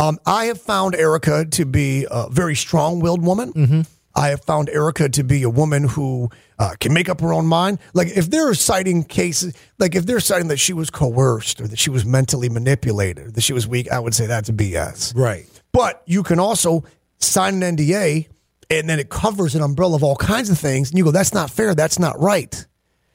Um, 0.00 0.18
I 0.26 0.46
have 0.46 0.60
found 0.60 0.94
Erica 0.96 1.44
to 1.44 1.64
be 1.64 2.06
a 2.10 2.28
very 2.28 2.54
strong 2.56 3.00
willed 3.00 3.22
woman. 3.24 3.52
Mm-hmm. 3.52 3.80
I 4.14 4.28
have 4.28 4.42
found 4.44 4.68
Erica 4.68 5.08
to 5.10 5.22
be 5.22 5.42
a 5.44 5.50
woman 5.50 5.84
who 5.84 6.28
uh, 6.58 6.74
can 6.80 6.92
make 6.92 7.08
up 7.08 7.20
her 7.20 7.32
own 7.32 7.46
mind. 7.46 7.78
Like 7.94 8.08
if 8.16 8.30
they're 8.30 8.52
citing 8.54 9.04
cases, 9.04 9.54
like 9.78 9.94
if 9.94 10.06
they're 10.06 10.18
citing 10.20 10.48
that 10.48 10.56
she 10.58 10.72
was 10.72 10.90
coerced 10.90 11.60
or 11.60 11.68
that 11.68 11.78
she 11.78 11.90
was 11.90 12.04
mentally 12.04 12.48
manipulated, 12.48 13.26
or 13.26 13.30
that 13.30 13.42
she 13.42 13.52
was 13.52 13.68
weak, 13.68 13.90
I 13.92 14.00
would 14.00 14.14
say 14.14 14.26
that's 14.26 14.48
a 14.48 14.52
BS. 14.52 15.14
Right. 15.16 15.46
But 15.72 16.02
you 16.06 16.22
can 16.22 16.40
also 16.40 16.84
sign 17.18 17.62
an 17.62 17.76
NDA 17.76 18.26
and 18.70 18.88
then 18.88 18.98
it 18.98 19.08
covers 19.08 19.54
an 19.54 19.62
umbrella 19.62 19.96
of 19.96 20.02
all 20.02 20.16
kinds 20.16 20.50
of 20.50 20.58
things. 20.58 20.90
And 20.90 20.98
you 20.98 21.04
go, 21.04 21.10
that's 21.12 21.32
not 21.32 21.50
fair. 21.50 21.74
That's 21.74 21.98
not 21.98 22.18
right. 22.20 22.66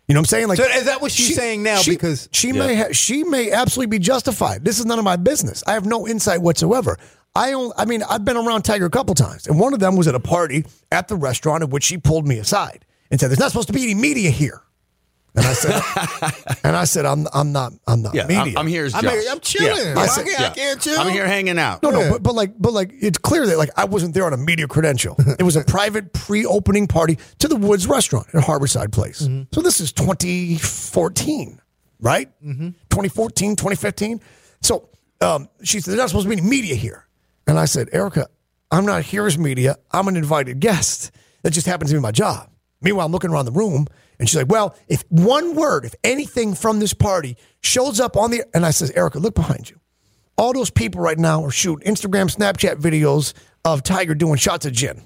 You 0.07 0.13
know 0.15 0.19
what 0.19 0.23
I'm 0.23 0.25
saying? 0.37 0.47
Like, 0.47 0.57
So 0.57 0.63
is 0.65 0.85
that 0.85 1.01
what 1.01 1.11
she's 1.11 1.35
saying 1.35 1.63
now? 1.63 1.77
she- 1.77 1.91
Because- 1.91 2.27
she 2.31 2.51
may 2.51 2.75
ha- 2.75 2.91
she 2.91 3.23
may 3.23 3.51
absolutely 3.51 3.97
be 3.97 3.99
justified. 4.03 4.63
This 4.65 4.79
is 4.79 4.85
none 4.85 4.99
of 4.99 5.05
my 5.05 5.15
business. 5.15 5.63
I 5.67 5.73
have 5.73 5.85
no 5.85 6.07
insight 6.07 6.41
whatsoever. 6.41 6.97
I 7.35 7.53
only, 7.53 7.73
I 7.77 7.85
mean, 7.85 8.03
I've 8.03 8.23
been 8.23 8.37
around 8.37 8.61
Tiger 8.63 8.85
a 8.85 8.89
couple 8.91 9.15
times, 9.15 9.47
and 9.47 9.59
one 9.59 9.73
of 9.73 9.79
them 9.79 9.95
was 9.95 10.07
at 10.07 10.13
a 10.15 10.19
party 10.19 10.65
at 10.91 11.07
the 11.07 11.15
restaurant 11.15 11.63
at 11.63 11.69
which 11.69 11.83
she 11.83 11.97
pulled 11.97 12.27
me 12.27 12.37
aside 12.37 12.85
and 13.09 13.19
said, 13.19 13.29
"There's 13.31 13.39
not 13.39 13.49
supposed 13.51 13.67
to 13.67 13.73
be 13.73 13.83
any 13.83 13.95
media 13.95 14.29
here." 14.29 14.61
And 15.35 15.43
I 15.47 15.53
said, 15.53 15.81
"And 16.63 16.75
I 16.75 16.83
said, 16.83 17.07
I'm 17.07 17.25
I'm 17.33 17.51
not 17.51 17.73
I'm 17.87 18.03
not 18.03 18.13
Yeah, 18.13 18.27
media. 18.27 18.53
I'm, 18.53 18.57
I'm 18.59 18.67
here 18.67 18.85
as 18.85 18.93
I'm, 18.93 19.01
Josh. 19.01 19.23
I'm 19.31 19.39
chilling. 19.39 19.83
Yeah. 19.83 19.95
I, 19.97 20.05
said- 20.05 20.25
can't, 20.27 20.41
I 20.41 20.49
can't 20.51 20.79
chill. 20.79 20.99
I'm 20.99 21.09
here 21.09 21.25
hanging 21.25 21.57
out. 21.57 21.81
No, 21.81 21.89
Yeah. 21.89 21.97
no, 22.05 22.11
but, 22.11 22.21
but 22.23 22.35
like, 22.35 22.53
but 22.59 22.71
like, 22.71 22.91
it's 23.01 23.17
clear 23.17 23.47
that 23.47 23.57
like 23.57 23.71
I 23.75 23.85
wasn't 23.85 24.13
there 24.13 24.25
on 24.27 24.33
a 24.33 24.37
media 24.37 24.67
credential. 24.67 25.15
It 25.39 25.43
was 25.43 25.55
a 25.55 25.63
private 25.63 26.13
pre-opening 26.13 26.85
party 26.87 27.17
to 27.39 27.47
the 27.47 27.55
Woods 27.55 27.87
Restaurant 27.87 28.27
at 28.35 28.43
Harborside 28.43 28.91
Place. 28.91 29.27
So 29.51 29.61
this 29.61 29.79
is 29.81 29.91
2014, 29.91 31.59
right? 31.99 32.29
2014, 32.43 33.55
2015. 33.55 34.21
So 34.61 34.87
um, 35.21 35.49
she 35.63 35.79
said, 35.79 35.91
"There's 35.93 35.99
not 35.99 36.09
supposed 36.09 36.25
to 36.25 36.29
be 36.29 36.39
any 36.39 36.47
media 36.47 36.75
here," 36.75 37.07
and 37.47 37.57
I 37.59 37.65
said, 37.65 37.89
"Erica, 37.93 38.27
I'm 38.71 38.85
not 38.85 39.03
here 39.03 39.25
as 39.25 39.37
media. 39.37 39.77
I'm 39.91 40.07
an 40.07 40.15
invited 40.17 40.59
guest. 40.59 41.11
That 41.43 41.51
just 41.51 41.67
happens 41.67 41.91
to 41.91 41.97
be 41.97 42.01
my 42.01 42.11
job." 42.11 42.49
Meanwhile, 42.81 43.05
I'm 43.05 43.11
looking 43.11 43.29
around 43.31 43.45
the 43.45 43.51
room, 43.51 43.87
and 44.19 44.27
she's 44.29 44.35
like, 44.37 44.49
"Well, 44.49 44.75
if 44.87 45.03
one 45.09 45.55
word, 45.55 45.85
if 45.85 45.95
anything 46.03 46.53
from 46.53 46.79
this 46.79 46.93
party 46.93 47.37
shows 47.61 47.99
up 47.99 48.17
on 48.17 48.31
the," 48.31 48.43
and 48.53 48.65
I 48.65 48.71
says, 48.71 48.91
"Erica, 48.91 49.19
look 49.19 49.35
behind 49.35 49.69
you." 49.69 49.77
all 50.35 50.51
those 50.51 50.71
people 50.71 50.99
right 50.99 51.19
now 51.19 51.45
are 51.45 51.51
shooting 51.51 51.87
Instagram, 51.93 52.25
Snapchat 52.35 52.77
videos 52.81 53.33
of 53.65 53.83
Tiger 53.83 54.15
doing 54.15 54.35
shots 54.35 54.65
of 54.65 54.71
gin. 54.73 54.99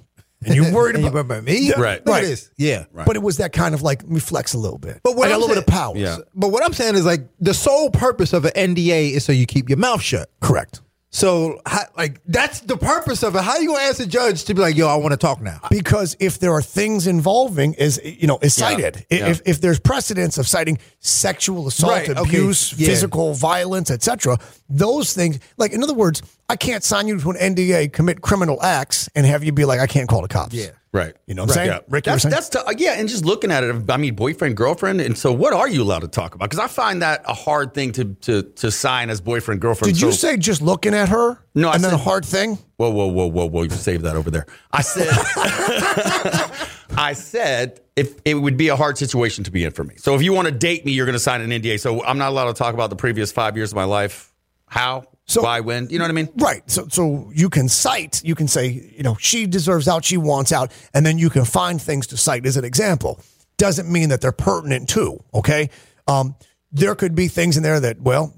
And 0.45 0.55
you're 0.55 0.71
worried 0.73 0.95
And 0.95 1.03
you 1.03 1.09
about, 1.11 1.25
remember 1.27 1.41
me? 1.41 1.73
Right. 1.73 1.99
Look 2.05 2.13
Right. 2.15 2.23
at 2.23 2.27
this. 2.29 2.49
Yeah. 2.57 2.85
But 2.93 3.17
it 3.17 3.21
was 3.21 3.35
that 3.37 3.51
kind 3.51 3.75
of 3.75 3.81
like, 3.81 4.03
let 4.03 4.09
me 4.11 4.21
flex 4.21 4.53
a 4.53 4.57
little 4.57 4.77
bit. 4.77 5.01
But 5.03 5.17
what 5.17 5.25
I 5.27 5.31
got 5.31 5.35
I'm 5.35 5.41
a 5.41 5.45
little 5.45 5.55
bit 5.55 5.63
of 5.67 5.67
power. 5.67 5.97
Yeah. 5.97 6.19
But 6.33 6.53
what 6.53 6.63
I'm 6.63 6.71
saying 6.71 6.95
is 6.95 7.05
like 7.05 7.27
the 7.41 7.53
sole 7.53 7.89
purpose 7.89 8.31
of 8.31 8.45
an 8.45 8.51
NDA 8.55 9.11
is 9.11 9.25
so 9.25 9.33
you 9.33 9.45
keep 9.45 9.67
your 9.67 9.77
mouth 9.77 10.01
shut. 10.01 10.29
Correct. 10.39 10.79
So 11.09 11.61
how, 11.65 11.83
like 11.97 12.19
that's 12.25 12.59
the 12.59 12.75
purpose 12.77 13.23
of 13.23 13.35
it. 13.35 13.41
How 13.41 13.57
you 13.57 13.69
gonna 13.69 13.81
ask 13.83 13.99
a 14.01 14.05
judge 14.05 14.43
to 14.45 14.53
be 14.53 14.61
like, 14.61 14.75
yo, 14.75 14.87
I 14.87 14.95
want 14.97 15.13
to 15.13 15.17
talk 15.17 15.41
now? 15.41 15.59
Because 15.69 16.17
if 16.19 16.37
there 16.39 16.51
are 16.53 16.61
things 16.61 17.07
involving, 17.07 17.73
is 17.75 17.99
you 18.03 18.27
know, 18.27 18.37
is 18.41 18.53
cited. 18.55 18.97
I- 19.09 19.15
Yeah. 19.15 19.27
If 19.29 19.41
if 19.45 19.61
there's 19.61 19.79
precedence 19.79 20.37
of 20.37 20.47
citing 20.47 20.77
sexual 21.07 21.67
assault, 21.67 21.91
Right, 21.91 22.09
okay, 22.09 22.19
abuse, 22.19 22.73
yeah. 22.77 22.87
physical 22.87 23.33
violence, 23.33 23.89
etc., 23.91 24.37
those 24.69 25.13
things, 25.13 25.39
like 25.57 25.71
in 25.71 25.81
other 25.83 25.93
words, 25.93 26.21
I 26.49 26.55
can't 26.55 26.83
sign 26.83 27.07
you 27.07 27.19
to 27.19 27.31
an 27.31 27.55
NDA, 27.55 27.91
commit 27.93 28.21
criminal 28.21 28.61
acts, 28.61 29.09
and 29.15 29.25
have 29.25 29.43
you 29.43 29.51
be 29.51 29.65
like, 29.65 29.79
I 29.79 29.87
can't 29.87 30.07
call 30.07 30.21
the 30.21 30.27
cops. 30.27 30.53
Yeah. 30.53 30.69
Right. 30.93 31.13
You 31.27 31.35
know 31.35 31.43
what 31.43 31.51
I'm 31.51 31.53
saying? 31.53 31.69
Yeah. 31.69 31.79
Rick, 31.89 32.05
that's 32.05 32.23
saying? 32.23 32.31
that's 32.31 32.49
t- 32.49 32.59
yeah, 32.77 32.93
and 32.93 33.07
just 33.09 33.25
looking 33.25 33.51
at 33.51 33.63
it, 33.63 33.89
I 33.89 33.97
mean, 33.97 34.15
boyfriend, 34.15 34.55
girlfriend, 34.55 35.01
and 35.01 35.17
so 35.17 35.31
what 35.33 35.53
are 35.53 35.67
you 35.67 35.83
allowed 35.83 35.99
to 35.99 36.07
talk 36.07 36.33
about? 36.33 36.49
Because 36.49 36.63
I 36.63 36.67
find 36.67 37.01
that 37.01 37.23
a 37.27 37.33
hard 37.33 37.73
thing 37.73 37.91
to 37.93 38.05
to 38.21 38.43
to 38.43 38.71
sign 38.71 39.09
as 39.09 39.19
boyfriend, 39.21 39.61
girlfriend. 39.61 39.93
Did 39.93 40.01
you 40.01 40.11
say 40.11 40.37
just 40.37 40.61
looking 40.61 40.93
at 40.93 41.09
her? 41.09 41.39
No, 41.57 41.69
I 41.69 41.75
and 41.75 41.83
then 41.83 41.91
a 41.91 41.97
hard 41.97 42.23
thing. 42.23 42.59
Whoa, 42.77 42.91
whoa, 42.91 43.07
whoa, 43.07 43.25
whoa, 43.25 43.45
whoa! 43.47 43.63
You 43.63 43.71
save 43.71 44.03
that 44.03 44.15
over 44.15 44.29
there. 44.29 44.45
I 44.71 44.83
said, 44.83 45.07
I 46.95 47.13
said, 47.13 47.81
if 47.95 48.13
it 48.25 48.35
would 48.35 48.57
be 48.57 48.67
a 48.67 48.75
hard 48.75 48.99
situation 48.99 49.43
to 49.43 49.49
be 49.49 49.63
in 49.63 49.71
for 49.71 49.83
me. 49.83 49.95
So 49.97 50.13
if 50.13 50.21
you 50.21 50.33
want 50.33 50.47
to 50.47 50.53
date 50.53 50.85
me, 50.85 50.91
you're 50.91 51.07
going 51.07 51.13
to 51.13 51.19
sign 51.19 51.41
an 51.41 51.49
NDA. 51.49 51.79
So 51.79 52.03
I'm 52.03 52.19
not 52.19 52.29
allowed 52.29 52.45
to 52.45 52.53
talk 52.53 52.75
about 52.75 52.91
the 52.91 52.95
previous 52.95 53.31
five 53.31 53.57
years 53.57 53.71
of 53.71 53.75
my 53.75 53.85
life. 53.85 54.31
How? 54.67 55.05
So- 55.25 55.41
Why? 55.41 55.61
When? 55.61 55.89
You 55.89 55.97
know 55.97 56.03
what 56.03 56.11
I 56.11 56.13
mean? 56.13 56.29
Right. 56.35 56.61
So 56.69 56.87
so 56.89 57.31
you 57.33 57.49
can 57.49 57.67
cite, 57.69 58.23
you 58.23 58.35
can 58.35 58.47
say, 58.47 58.67
you 58.95 59.01
know, 59.01 59.17
she 59.19 59.47
deserves 59.47 59.87
out, 59.87 60.05
she 60.05 60.17
wants 60.17 60.51
out, 60.51 60.71
and 60.93 61.03
then 61.03 61.17
you 61.17 61.31
can 61.31 61.43
find 61.43 61.81
things 61.81 62.05
to 62.07 62.17
cite 62.17 62.45
as 62.45 62.55
an 62.55 62.65
example. 62.65 63.19
Doesn't 63.57 63.91
mean 63.91 64.09
that 64.09 64.21
they're 64.21 64.31
pertinent 64.31 64.89
too. 64.89 65.23
Okay. 65.33 65.71
Um, 66.07 66.35
there 66.71 66.93
could 66.93 67.15
be 67.15 67.27
things 67.27 67.57
in 67.57 67.63
there 67.63 67.79
that, 67.79 67.99
well, 67.99 68.35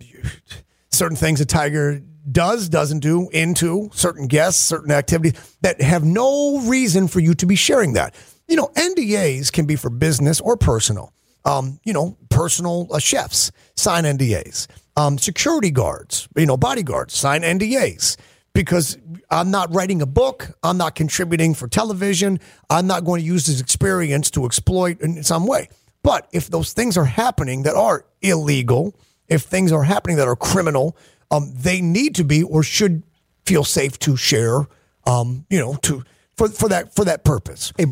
certain 0.90 1.18
things 1.18 1.42
a 1.42 1.46
tiger 1.46 2.02
does, 2.32 2.70
doesn't 2.70 3.00
do, 3.00 3.30
into 3.30 3.90
certain 3.94 4.28
guests, 4.28 4.64
certain 4.64 4.92
activities 4.92 5.34
that 5.62 5.82
have 5.82 6.04
no 6.04 6.60
reason 6.62 7.08
for 7.08 7.20
you 7.20 7.34
to 7.36 7.46
be 7.46 7.56
sharing 7.56 7.94
that. 7.94 8.16
You 8.48 8.56
know, 8.56 8.68
NDAs 8.76 9.52
can 9.52 9.66
be 9.66 9.76
for 9.76 9.90
business 9.90 10.42
or 10.42 10.58
personal. 10.58 11.14
um, 11.46 11.80
you 11.84 11.94
know, 11.94 12.18
personal 12.30 12.88
uh, 12.92 13.00
chefs 13.00 13.52
sign 13.76 14.04
NDAs. 14.04 14.68
Um, 14.98 15.18
security 15.18 15.72
guards, 15.72 16.28
you 16.36 16.46
know, 16.46 16.58
bodyguards 16.58 17.14
sign 17.16 17.42
NDAs 17.42 18.18
because 18.54 18.98
I'm 19.32 19.50
not 19.52 19.74
writing 19.74 20.02
a 20.02 20.06
book. 20.06 20.52
I'm 20.64 20.78
not 20.78 20.96
contributing 20.96 21.54
for 21.54 21.68
television. 21.68 22.40
I'm 22.70 22.88
not 22.88 23.06
going 23.06 23.22
to 23.22 23.26
use 23.26 23.46
this 23.46 23.62
experience 23.62 24.30
to 24.32 24.46
exploit 24.46 25.00
in 25.02 25.24
some 25.24 25.48
way. 25.48 25.70
But 26.04 26.28
if 26.34 26.50
those 26.50 26.74
things 26.74 26.98
are 26.98 27.06
happening 27.06 27.64
that 27.64 27.76
are 27.76 28.06
illegal, 28.22 28.96
if 29.30 29.44
things 29.44 29.72
are 29.72 29.84
happening 29.84 30.18
that 30.18 30.28
are 30.28 30.36
criminal, 30.36 30.98
um, 31.32 31.52
they 31.56 31.82
need 31.82 32.16
to 32.16 32.24
be 32.24 32.44
or 32.44 32.64
should 32.64 33.04
feel 33.46 33.64
safe 33.64 33.98
to 34.00 34.16
share. 34.18 34.68
Um, 35.06 35.46
you 35.50 35.60
know, 35.60 35.76
to 35.84 36.04
for 36.38 36.50
for 36.50 36.70
that 36.70 36.94
for 36.96 37.06
that 37.06 37.24
purpose. 37.24 37.72
Hey, 37.78 37.88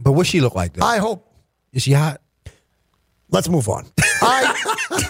but 0.00 0.12
what 0.12 0.26
she 0.26 0.40
look 0.40 0.54
like? 0.54 0.74
Though? 0.74 0.84
I 0.84 0.98
hope. 0.98 1.24
Is 1.72 1.82
she 1.82 1.92
hot? 1.92 2.20
Let's 3.30 3.48
move 3.48 3.68
on. 3.68 3.84
I 4.22 4.54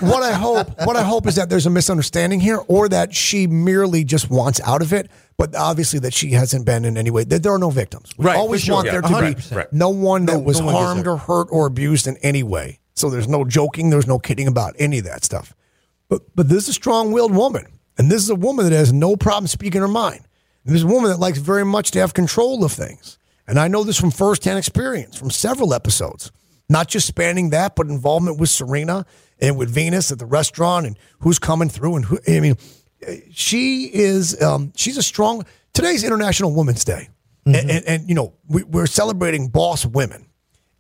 what 0.01 0.23
I 0.25 0.33
hope 0.33 0.69
what 0.85 0.97
I 0.97 1.03
hope 1.05 1.27
is 1.29 1.37
that 1.37 1.49
there's 1.49 1.67
a 1.67 1.71
misunderstanding 1.71 2.41
here, 2.41 2.61
or 2.67 2.89
that 2.89 3.15
she 3.15 3.47
merely 3.47 4.03
just 4.05 4.29
wants 4.29 4.61
out 4.61 4.83
of 4.83 4.93
it. 4.93 5.09
But 5.37 5.55
obviously, 5.55 6.01
that 6.01 6.13
she 6.13 6.33
hasn't 6.33 6.67
been 6.67 6.85
in 6.85 6.97
any 6.97 7.11
way. 7.11 7.23
That 7.25 7.45
there 7.45 7.53
are 7.53 7.59
no 7.61 7.71
victims. 7.71 8.11
We 8.19 8.27
Right, 8.27 8.37
always 8.37 8.63
sure, 8.63 8.75
want 8.75 8.87
yeah, 8.87 8.93
there 8.93 9.03
to 9.03 9.09
be 9.09 9.15
100%. 9.15 9.57
Right. 9.57 9.73
no 9.73 9.91
one 9.91 10.27
that 10.27 10.33
No- 10.33 10.39
was 10.41 10.59
no 10.59 10.67
one 10.67 10.75
harmed 10.75 11.07
or 11.07 11.17
hurt 11.17 11.47
or 11.53 11.67
abused 11.67 12.09
in 12.09 12.17
any 12.19 12.43
way. 12.43 12.81
So 12.95 13.09
there's 13.09 13.29
no 13.29 13.45
joking. 13.45 13.91
There's 13.91 14.09
no 14.09 14.19
kidding 14.19 14.49
about 14.49 14.75
any 14.81 14.99
of 14.99 15.05
that 15.05 15.25
stuff. 15.25 15.55
But 16.09 16.23
but 16.35 16.49
this 16.49 16.65
is 16.65 16.71
a 16.71 16.73
strong-willed 16.73 17.35
woman, 17.35 17.67
and 17.97 18.11
this 18.11 18.23
is 18.23 18.31
a 18.31 18.35
woman 18.35 18.65
that 18.69 18.77
has 18.77 18.93
no 18.93 19.17
problem 19.17 19.47
speaking 19.47 19.81
her 19.81 19.89
mind. 19.89 20.27
And 20.65 20.75
this 20.75 20.83
is 20.83 20.85
a 20.85 20.93
woman 20.93 21.11
that 21.11 21.21
likes 21.21 21.39
very 21.39 21.65
much 21.65 21.91
to 21.93 22.01
have 22.01 22.15
control 22.15 22.65
of 22.65 22.73
things. 22.73 23.19
And 23.47 23.59
I 23.59 23.69
know 23.69 23.85
this 23.85 23.99
from 23.99 24.11
firsthand 24.11 24.59
experience, 24.59 25.17
from 25.17 25.31
several 25.31 25.73
episodes, 25.73 26.31
not 26.69 26.89
just 26.89 27.07
spanning 27.07 27.51
that, 27.51 27.77
but 27.77 27.87
involvement 27.87 28.39
with 28.39 28.51
Serena 28.51 29.07
and 29.41 29.57
with 29.57 29.71
Venus 29.71 30.13
at 30.13 30.19
the 30.19 30.27
restaurant, 30.27 30.87
and 30.87 30.99
who's 31.21 31.39
coming 31.39 31.69
through, 31.69 31.97
and 31.97 32.05
who. 32.05 32.19
I 32.29 32.41
mean, 32.41 32.57
she 33.31 33.85
is. 33.85 34.41
Um, 34.43 34.73
she's 34.77 34.97
a 34.97 35.03
strong. 35.03 35.45
Today's 35.73 36.05
International 36.05 36.55
Women's 36.55 36.85
Day, 36.85 37.09
and, 37.47 37.57
and, 37.57 37.85
and 37.87 38.09
you 38.09 38.15
know 38.15 38.35
we, 38.49 38.65
we're 38.65 38.87
celebrating 38.87 39.49
boss 39.49 39.87
women. 39.87 40.27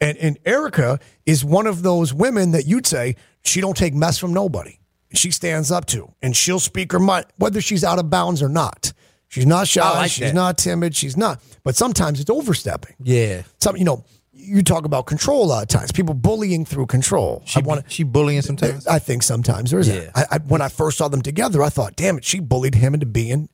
And 0.00 0.18
and 0.18 0.38
Erica 0.44 0.98
is 1.26 1.44
one 1.44 1.66
of 1.66 1.82
those 1.82 2.12
women 2.12 2.52
that 2.52 2.66
you'd 2.66 2.86
say 2.86 3.16
she 3.44 3.60
don't 3.60 3.76
take 3.76 3.94
mess 3.94 4.18
from 4.18 4.32
nobody. 4.32 4.78
She 5.14 5.30
stands 5.30 5.70
up 5.70 5.86
to, 5.86 6.12
and 6.20 6.36
she'll 6.36 6.60
speak 6.60 6.92
her 6.92 6.98
mind, 6.98 7.26
whether 7.36 7.60
she's 7.60 7.82
out 7.82 7.98
of 7.98 8.10
bounds 8.10 8.42
or 8.42 8.48
not. 8.48 8.92
She's 9.28 9.46
not 9.46 9.68
shy. 9.68 9.80
like 9.94 10.10
she's 10.10 10.26
that. 10.26 10.34
not 10.34 10.58
timid. 10.58 10.94
She's 10.94 11.16
not. 11.16 11.42
But 11.62 11.76
sometimes 11.76 12.20
it's 12.20 12.30
overstepping. 12.30 12.96
Yeah. 13.02 13.42
Some, 13.60 13.76
you 13.76 13.84
know, 13.84 14.04
you 14.32 14.62
talk 14.62 14.84
about 14.84 15.06
control 15.06 15.44
a 15.44 15.46
lot 15.46 15.62
of 15.62 15.68
times. 15.68 15.92
People 15.92 16.14
bullying 16.14 16.64
through 16.64 16.86
control. 16.86 17.42
She 17.44 17.60
I 17.60 17.62
want 17.62 17.90
she 17.90 18.04
bullying 18.04 18.40
sometimes. 18.42 18.86
I 18.86 18.98
think 18.98 19.22
sometimes 19.22 19.70
there 19.70 19.80
is. 19.80 19.88
Yeah. 19.88 20.00
that. 20.00 20.10
I, 20.14 20.26
I, 20.36 20.38
when 20.38 20.62
I 20.62 20.68
first 20.68 20.96
saw 20.98 21.08
them 21.08 21.20
together, 21.22 21.62
I 21.62 21.68
thought, 21.68 21.96
damn 21.96 22.18
it, 22.18 22.24
she 22.24 22.40
bullied 22.40 22.74
him 22.74 22.94
into 22.94 23.06
being. 23.06 23.48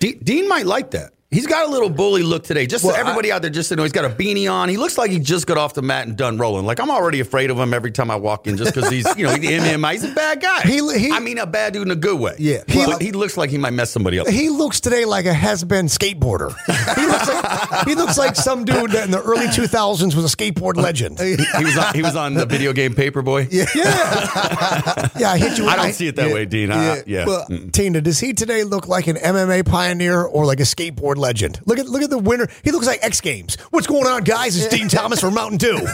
De- 0.00 0.14
Dean 0.14 0.48
might 0.48 0.66
like 0.66 0.90
that. 0.92 1.12
He's 1.32 1.46
got 1.46 1.66
a 1.66 1.70
little 1.70 1.88
bully 1.88 2.22
look 2.22 2.44
today. 2.44 2.66
Just 2.66 2.84
Well, 2.84 2.94
so 2.94 3.00
everybody 3.00 3.32
out 3.32 3.40
there, 3.42 3.50
just 3.50 3.70
to 3.70 3.76
know, 3.76 3.82
he's 3.84 3.92
got 3.92 4.04
a 4.04 4.10
beanie 4.10 4.52
on. 4.52 4.68
He 4.68 4.76
looks 4.76 4.98
like 4.98 5.10
he 5.10 5.18
just 5.18 5.46
got 5.46 5.56
off 5.56 5.72
the 5.74 5.80
mat 5.82 6.06
and 6.06 6.16
done 6.16 6.36
rolling. 6.38 6.66
Like 6.66 6.78
I'm 6.78 6.90
already 6.90 7.20
afraid 7.20 7.50
of 7.50 7.58
him 7.58 7.72
every 7.72 7.90
time 7.90 8.10
I 8.10 8.16
walk 8.16 8.46
in, 8.46 8.56
just 8.56 8.74
because 8.74 8.90
he's, 8.90 9.06
you 9.16 9.24
know, 9.26 9.34
he's 9.34 9.48
MMA. 9.50 9.92
He's 9.92 10.04
a 10.04 10.12
bad 10.14 10.40
guy. 10.42 10.60
He- 10.62 10.98
he- 10.98 11.10
I 11.10 11.20
mean, 11.20 11.38
a 11.38 11.46
bad 11.46 11.72
dude 11.72 11.82
in 11.86 11.90
a 11.90 11.96
good 11.96 12.20
way. 12.20 12.34
Yeah. 12.38 12.64
he, 12.68 12.78
Well- 12.78 12.98
he 12.98 13.12
looks 13.12 13.36
like 13.36 13.50
he 13.50 13.58
might 13.58 13.72
mess 13.72 13.90
somebody 13.90 14.18
up. 14.18 14.28
He 14.28 14.50
looks 14.50 14.80
today 14.80 15.04
like 15.06 15.24
a 15.26 15.32
has-been 15.32 15.86
skateboarder. 15.86 16.54
He 16.96 17.06
looks 17.06 17.28
like, 17.28 17.86
he 17.88 17.94
looks 17.94 18.18
like 18.18 18.36
some 18.36 18.64
dude 18.64 18.90
that 18.92 19.04
in 19.06 19.10
the 19.10 19.22
early 19.22 19.46
2000s 19.46 20.14
was 20.14 20.32
a 20.32 20.36
skateboard 20.36 20.76
legend. 20.76 21.18
He, 21.18 21.36
he 21.36 21.64
was 21.64 21.76
on, 21.78 21.94
he 21.94 22.02
was 22.02 22.14
on 22.16 22.34
the 22.34 22.44
video 22.46 22.72
game 22.72 22.94
Paperboy. 22.94 23.48
Yeah, 23.50 23.64
Yeah, 23.74 25.08
yeah. 25.18 25.30
I 25.30 25.38
hit 25.38 25.56
you. 25.58 25.66
I 25.66 25.76
don't 25.76 25.92
see 25.92 26.08
it 26.08 26.16
that 26.16 26.32
way, 26.32 26.44
Dean. 26.46 26.70
I- 26.70 27.02
yeah. 27.06 27.24
Well, 27.26 27.46
Tina, 27.72 28.00
does 28.00 28.18
he 28.20 28.32
today 28.34 28.64
look 28.64 28.86
like 28.88 29.06
an 29.06 29.16
MMA 29.16 29.64
pioneer 29.66 30.22
or 30.22 30.44
like 30.44 30.60
a 30.60 30.64
skateboard 30.64 31.16
legend? 31.22 31.60
Look 31.64 31.78
at 31.78 31.86
look 31.88 32.02
at 32.02 32.10
the 32.10 32.18
winner. 32.18 32.48
He 32.62 32.70
looks 32.70 32.86
like 32.86 32.98
X 33.02 33.20
Games. 33.22 33.54
What's 33.70 33.86
going 33.86 34.06
on, 34.06 34.24
guys? 34.24 34.56
It's 34.62 34.68
Dean 34.68 34.88
Thomas 34.88 35.20
from 35.20 35.32
Mountain 35.34 35.56
Dew. 35.58 35.78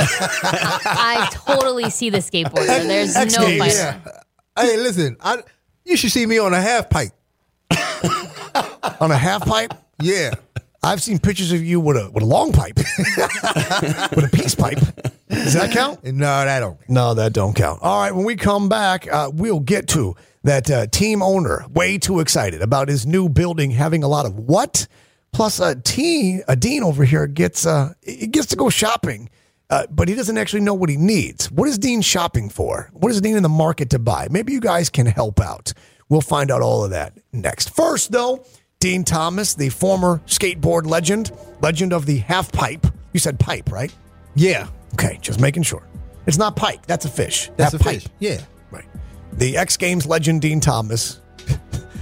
I 0.00 1.28
totally 1.32 1.90
see 1.90 2.10
the 2.10 2.18
skateboarder. 2.18 2.66
There's 2.86 3.16
X 3.16 3.36
no 3.36 3.46
Games. 3.46 3.58
fight. 3.60 3.74
yeah. 3.74 3.98
Hey, 4.56 4.76
listen. 4.76 5.16
I 5.20 5.42
you 5.84 5.96
should 5.96 6.12
see 6.12 6.26
me 6.26 6.38
on 6.38 6.52
a 6.54 6.60
half 6.60 6.88
pipe. 6.90 7.10
On 9.00 9.10
a 9.10 9.16
half 9.16 9.44
pipe. 9.46 9.74
Yeah. 10.00 10.34
I've 10.82 11.02
seen 11.02 11.18
pictures 11.18 11.52
of 11.52 11.62
you 11.62 11.80
with 11.80 11.96
a 11.96 12.10
with 12.10 12.22
a 12.22 12.26
long 12.26 12.52
pipe, 12.52 12.76
with 12.76 14.24
a 14.24 14.30
peace 14.32 14.54
pipe. 14.54 14.78
Does 15.28 15.54
that 15.54 15.72
count? 15.72 16.02
No, 16.04 16.44
that 16.44 16.60
don't. 16.60 16.78
No, 16.88 17.14
that 17.14 17.32
don't 17.32 17.54
count. 17.54 17.80
All 17.82 18.00
right, 18.00 18.14
when 18.14 18.24
we 18.24 18.36
come 18.36 18.68
back, 18.68 19.06
uh, 19.12 19.30
we'll 19.32 19.60
get 19.60 19.88
to 19.88 20.14
that 20.44 20.70
uh, 20.70 20.86
team 20.86 21.22
owner 21.22 21.64
way 21.72 21.98
too 21.98 22.20
excited 22.20 22.62
about 22.62 22.88
his 22.88 23.06
new 23.06 23.28
building 23.28 23.70
having 23.70 24.02
a 24.02 24.08
lot 24.08 24.26
of 24.26 24.34
what? 24.38 24.86
Plus, 25.32 25.60
a 25.60 25.74
teen, 25.76 26.42
a 26.48 26.56
dean 26.56 26.82
over 26.82 27.04
here 27.04 27.26
gets 27.26 27.66
uh, 27.66 27.92
he 28.02 28.26
gets 28.26 28.46
to 28.46 28.56
go 28.56 28.70
shopping, 28.70 29.28
uh, 29.68 29.86
but 29.90 30.08
he 30.08 30.14
doesn't 30.14 30.38
actually 30.38 30.60
know 30.62 30.72
what 30.74 30.88
he 30.88 30.96
needs. 30.96 31.50
What 31.50 31.68
is 31.68 31.78
Dean 31.78 32.00
shopping 32.00 32.48
for? 32.48 32.88
What 32.94 33.12
is 33.12 33.20
Dean 33.20 33.36
in 33.36 33.42
the 33.42 33.48
market 33.50 33.90
to 33.90 33.98
buy? 33.98 34.28
Maybe 34.30 34.52
you 34.54 34.60
guys 34.60 34.88
can 34.88 35.04
help 35.06 35.38
out. 35.40 35.72
We'll 36.08 36.22
find 36.22 36.50
out 36.50 36.62
all 36.62 36.82
of 36.84 36.90
that 36.92 37.12
next. 37.32 37.74
First, 37.76 38.10
though, 38.10 38.42
Dean 38.80 39.04
Thomas, 39.04 39.54
the 39.54 39.68
former 39.68 40.22
skateboard 40.26 40.86
legend, 40.86 41.30
legend 41.60 41.92
of 41.92 42.06
the 42.06 42.18
half 42.18 42.50
pipe. 42.50 42.86
You 43.12 43.20
said 43.20 43.38
pipe, 43.38 43.70
right? 43.70 43.94
Yeah. 44.34 44.68
Okay, 44.94 45.18
just 45.20 45.40
making 45.40 45.64
sure. 45.64 45.82
It's 46.26 46.38
not 46.38 46.56
pike. 46.56 46.86
That's 46.86 47.04
a 47.04 47.10
fish. 47.10 47.50
That's 47.58 47.72
That 47.72 47.80
a 47.82 47.84
pipe. 47.84 47.94
fish. 48.02 48.06
Yeah. 48.18 48.40
Right. 48.70 48.86
The 49.38 49.56
X 49.56 49.76
Games 49.76 50.06
legend 50.06 50.42
Dean 50.42 50.60
Thomas. 50.60 51.20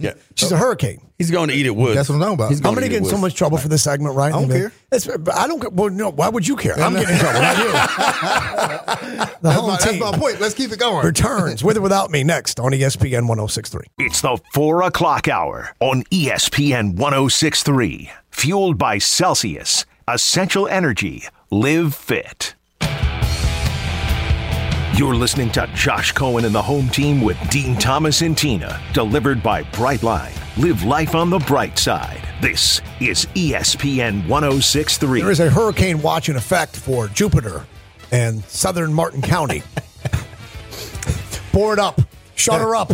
Yeah. 0.00 0.14
She's 0.34 0.52
a 0.52 0.56
hurricane. 0.56 1.00
He's 1.18 1.30
going 1.30 1.48
to 1.48 1.54
eat 1.54 1.66
it 1.66 1.74
woods. 1.74 1.94
That's 1.94 2.08
what 2.08 2.16
I'm 2.16 2.20
talking 2.20 2.34
about. 2.34 2.48
He's 2.50 2.58
I'm 2.58 2.64
going 2.64 2.76
going 2.76 2.90
to 2.90 2.90
get 2.90 3.02
in 3.04 3.08
so 3.08 3.16
much 3.16 3.34
trouble 3.34 3.58
for 3.58 3.68
this 3.68 3.82
segment, 3.82 4.14
right? 4.16 4.34
I 4.34 4.40
don't 4.40 4.50
care. 4.50 4.72
It's, 4.90 5.08
I 5.08 5.46
don't. 5.46 5.72
Well, 5.72 5.90
no. 5.90 6.10
Why 6.10 6.28
would 6.28 6.46
you 6.46 6.56
care? 6.56 6.78
I'm 6.78 6.92
getting 6.92 7.14
in 7.14 7.20
trouble, 7.20 7.40
not 7.40 7.58
you. 7.58 7.64
the 9.24 9.38
That's 9.42 9.56
home 9.56 9.68
my, 9.68 9.76
that's 9.76 10.00
my 10.00 10.12
point. 10.12 10.40
Let's 10.40 10.54
keep 10.54 10.72
it 10.72 10.78
going. 10.78 11.06
returns 11.06 11.62
with 11.62 11.76
or 11.76 11.80
without 11.80 12.10
me 12.10 12.24
next 12.24 12.58
on 12.58 12.72
ESPN 12.72 13.28
1063. 13.28 13.86
It's 13.98 14.20
the 14.20 14.38
4 14.52 14.82
o'clock 14.82 15.28
hour 15.28 15.74
on 15.80 16.02
ESPN 16.04 16.96
1063. 16.96 18.10
Fueled 18.30 18.78
by 18.78 18.98
Celsius. 18.98 19.86
Essential 20.08 20.68
Energy. 20.68 21.28
Live 21.50 21.94
fit. 21.94 22.54
You're 24.96 25.16
listening 25.16 25.50
to 25.50 25.68
Josh 25.74 26.12
Cohen 26.12 26.44
and 26.44 26.54
the 26.54 26.62
home 26.62 26.88
team 26.88 27.20
with 27.20 27.36
Dean 27.50 27.76
Thomas 27.76 28.22
and 28.22 28.38
Tina. 28.38 28.80
Delivered 28.92 29.42
by 29.42 29.64
Brightline. 29.64 30.32
Live 30.56 30.84
life 30.84 31.16
on 31.16 31.30
the 31.30 31.40
bright 31.40 31.76
side. 31.76 32.22
This 32.40 32.80
is 33.00 33.26
ESPN 33.34 34.28
1063. 34.28 35.20
There 35.22 35.32
is 35.32 35.40
a 35.40 35.50
hurricane 35.50 36.00
watch 36.00 36.28
in 36.28 36.36
effect 36.36 36.76
for 36.76 37.08
Jupiter 37.08 37.66
and 38.12 38.44
southern 38.44 38.94
Martin 38.94 39.20
County. 39.20 39.64
Pour 41.50 41.72
it 41.72 41.80
up. 41.80 42.00
Shut 42.36 42.60
her 42.60 42.76
up. 42.76 42.92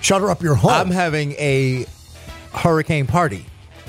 Shut 0.00 0.22
her 0.22 0.28
up 0.28 0.42
your 0.42 0.56
home. 0.56 0.72
I'm 0.72 0.90
having 0.90 1.34
a 1.34 1.86
hurricane 2.52 3.06
party. 3.06 3.46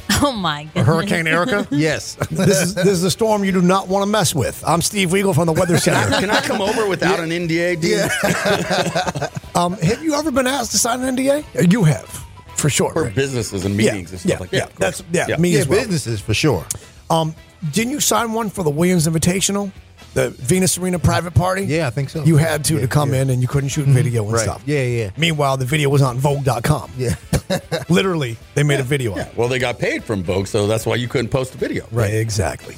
Oh 0.22 0.32
my 0.32 0.64
goodness. 0.66 0.88
Hurricane 0.88 1.28
Erica. 1.28 1.68
Yes. 1.72 2.16
this 2.32 2.62
is 2.62 2.76
this 2.76 2.88
is 2.88 3.04
a 3.04 3.12
storm 3.12 3.44
you 3.44 3.52
do 3.52 3.62
not 3.62 3.88
want 3.88 4.04
to 4.04 4.08
mess 4.10 4.34
with. 4.34 4.64
I'm 4.66 4.82
Steve 4.82 5.10
Weagle 5.10 5.36
from 5.36 5.46
the 5.48 5.54
Weather 5.54 5.78
Can 5.78 5.94
I, 5.94 6.04
Center. 6.04 6.20
can 6.20 6.30
I 6.30 6.42
come 6.42 6.62
over 6.62 6.88
without 6.88 7.20
an 7.20 7.30
NDA, 7.32 7.82
Dean? 7.82 9.30
Um, 9.56 9.74
have 9.74 10.04
you 10.04 10.14
ever 10.16 10.32
been 10.32 10.48
asked 10.48 10.72
to 10.72 10.78
sign 10.78 11.02
an 11.02 11.16
NDA? 11.18 11.72
You 11.72 11.84
have, 11.84 12.08
for 12.56 12.70
sure. 12.70 12.92
For 12.94 13.04
Rick. 13.06 13.16
businesses 13.16 13.66
and 13.66 13.76
Yeah, 13.76 13.92
meetings 13.92 14.12
and 14.12 14.20
stuff 14.20 14.32
yeah, 14.32 14.40
like 14.40 14.50
that. 14.52 14.58
yeah. 14.58 14.64
of 14.64 14.76
course. 14.76 15.04
That's 15.12 15.30
yeah, 15.30 15.38
me 15.38 15.50
Yeah, 15.50 15.60
as 15.60 15.68
well. 15.68 15.80
businesses 15.80 16.22
for 16.22 16.34
sure. 16.34 16.66
Um, 17.10 17.36
didn't 17.72 17.92
you 17.92 18.00
sign 18.00 18.32
one 18.34 18.50
for 18.50 18.64
the 18.64 18.70
Williams 18.70 19.08
Invitational, 19.08 19.72
the 20.14 20.30
Venus 20.30 20.78
Arena 20.78 21.00
private 21.00 21.34
party? 21.34 21.64
Yeah, 21.66 21.88
I 21.88 21.90
think 21.90 22.10
so. 22.10 22.24
You 22.24 22.38
had 22.38 22.64
to 22.66 22.76
Yeah, 22.76 22.82
to 22.82 22.88
come 22.88 23.14
yeah. 23.14 23.22
in, 23.24 23.30
and 23.30 23.42
you 23.42 23.48
couldn't 23.48 23.70
shoot 23.70 23.84
mm-hmm. 23.84 23.94
video 23.94 24.24
and 24.24 24.34
Right. 24.34 24.44
stuff. 24.44 24.64
Yeah, 24.66 24.84
yeah. 24.84 25.10
Meanwhile, 25.18 25.58
the 25.58 25.66
video 25.66 25.90
was 25.90 26.02
on 26.02 26.18
Vogue.com. 26.18 26.92
Yeah. 26.98 27.16
Literally, 27.90 28.38
they 28.56 28.64
made 28.64 28.80
a 28.80 28.84
video 28.84 29.12
of 29.12 29.18
Yeah. 29.18 29.28
it. 29.28 29.38
Well, 29.38 29.48
they 29.48 29.60
got 29.60 29.78
paid 29.80 30.04
from 30.04 30.24
Vogue, 30.24 30.48
so 30.48 30.68
that's 30.68 30.86
why 30.86 30.96
you 30.96 31.08
couldn't 31.08 31.30
post 31.30 31.54
a 31.56 31.58
video. 31.58 31.86
Right, 31.92 32.14
exactly. 32.14 32.78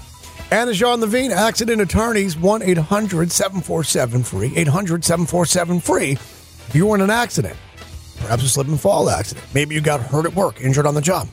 And 0.49 0.69
as 0.69 0.77
Jean 0.79 1.01
Levine, 1.01 1.31
accident 1.31 1.81
attorneys, 1.81 2.37
1 2.37 2.61
800 2.63 3.31
747 3.31 4.23
free, 4.23 4.53
800 4.55 5.03
747 5.03 5.79
free. 5.81 6.11
If 6.13 6.71
you 6.73 6.85
were 6.87 6.95
in 6.95 7.01
an 7.01 7.09
accident, 7.09 7.55
perhaps 8.19 8.43
a 8.43 8.49
slip 8.49 8.67
and 8.67 8.79
fall 8.79 9.09
accident, 9.09 9.45
maybe 9.53 9.75
you 9.75 9.81
got 9.81 9.99
hurt 9.99 10.25
at 10.25 10.33
work, 10.33 10.61
injured 10.61 10.85
on 10.85 10.95
the 10.95 11.01
job. 11.01 11.27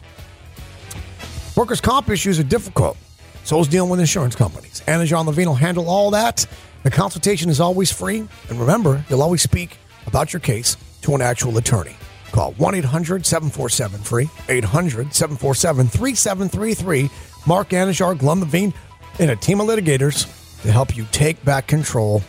Workers' 1.56 1.80
comp 1.80 2.10
issues 2.10 2.40
are 2.40 2.44
difficult. 2.44 2.96
So 3.44 3.60
is 3.60 3.68
dealing 3.68 3.90
with 3.90 4.00
insurance 4.00 4.34
companies. 4.34 4.82
Anna 4.86 5.04
Jean 5.04 5.26
Levine 5.26 5.48
will 5.48 5.54
handle 5.54 5.88
all 5.88 6.10
that. 6.12 6.46
The 6.82 6.90
consultation 6.90 7.50
is 7.50 7.60
always 7.60 7.92
free. 7.92 8.26
And 8.48 8.60
remember, 8.60 9.04
you'll 9.08 9.22
always 9.22 9.42
speak 9.42 9.76
about 10.06 10.32
your 10.32 10.40
case 10.40 10.76
to 11.02 11.14
an 11.14 11.20
actual 11.22 11.56
attorney. 11.58 11.96
Call 12.32 12.52
1 12.54 12.74
800 12.74 13.24
747 13.24 14.00
free, 14.00 14.28
800 14.48 15.14
747 15.14 15.88
3733. 15.88 17.10
Mark 17.46 17.68
Anidjar, 17.68 18.18
Glenn 18.18 18.40
Levine, 18.40 18.72
and 19.20 19.30
a 19.30 19.36
team 19.36 19.60
of 19.60 19.68
litigators 19.68 20.24
to 20.62 20.72
help 20.72 20.96
you 20.96 21.06
take 21.12 21.42
back 21.44 21.66
control 21.66 22.22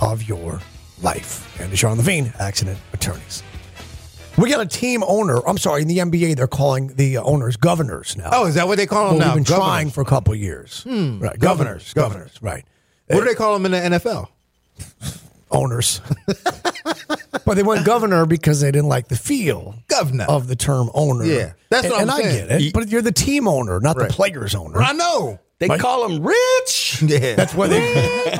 of 0.00 0.22
your 0.28 0.60
life. 1.02 1.56
Anidjar 1.58 1.96
Levine, 1.96 2.32
accident 2.38 2.78
attorneys. 2.92 3.42
We 4.38 4.48
got 4.50 4.60
a 4.60 4.66
team 4.66 5.02
owner. 5.06 5.40
I'm 5.46 5.58
sorry, 5.58 5.82
in 5.82 5.88
the 5.88 5.98
NBA, 5.98 6.36
they're 6.36 6.46
calling 6.46 6.94
the 6.94 7.16
uh, 7.16 7.22
owners 7.24 7.56
governors 7.56 8.16
now. 8.16 8.30
Oh, 8.32 8.46
is 8.46 8.54
that 8.54 8.68
what 8.68 8.76
they 8.78 8.86
call 8.86 9.04
Well, 9.04 9.10
them 9.12 9.18
now? 9.20 9.34
we've 9.34 9.44
been 9.44 9.52
Governors. 9.52 9.66
trying 9.68 9.90
for 9.90 10.00
a 10.00 10.04
couple 10.04 10.34
years. 10.34 10.84
Right, 10.86 11.38
governors, 11.38 11.92
governors, 11.92 12.32
right. 12.40 12.64
What 13.08 13.20
do 13.20 13.24
they 13.26 13.34
call 13.34 13.58
them 13.58 13.66
in 13.66 13.72
the 13.72 13.98
NFL? 13.98 14.28
Owners. 15.50 16.00
but 17.44 17.54
they 17.54 17.62
went 17.62 17.84
governor 17.86 18.26
because 18.26 18.60
they 18.60 18.70
didn't 18.70 18.88
like 18.88 19.08
the 19.08 19.16
feel 19.16 19.74
Governor. 19.88 20.24
of 20.28 20.46
the 20.46 20.54
term 20.56 20.90
owner. 20.94 21.24
Yeah, 21.24 21.52
that's 21.70 21.86
and, 21.86 21.92
what 21.92 22.02
I'm 22.02 22.08
and 22.10 22.18
saying. 22.22 22.44
I 22.44 22.48
get 22.48 22.60
it, 22.62 22.72
but 22.74 22.88
you're 22.88 23.00
the 23.02 23.10
team 23.12 23.48
owner, 23.48 23.80
not 23.80 23.96
Right. 23.96 24.08
the 24.08 24.14
players 24.14 24.54
owner. 24.54 24.80
I 24.80 24.92
know. 24.92 25.38
They 25.58 25.68
call 25.68 26.06
him 26.08 26.22
Rich. 26.22 27.02
Yeah. 27.06 27.34
That's 27.34 27.54
why 27.54 27.66
they. 27.68 27.94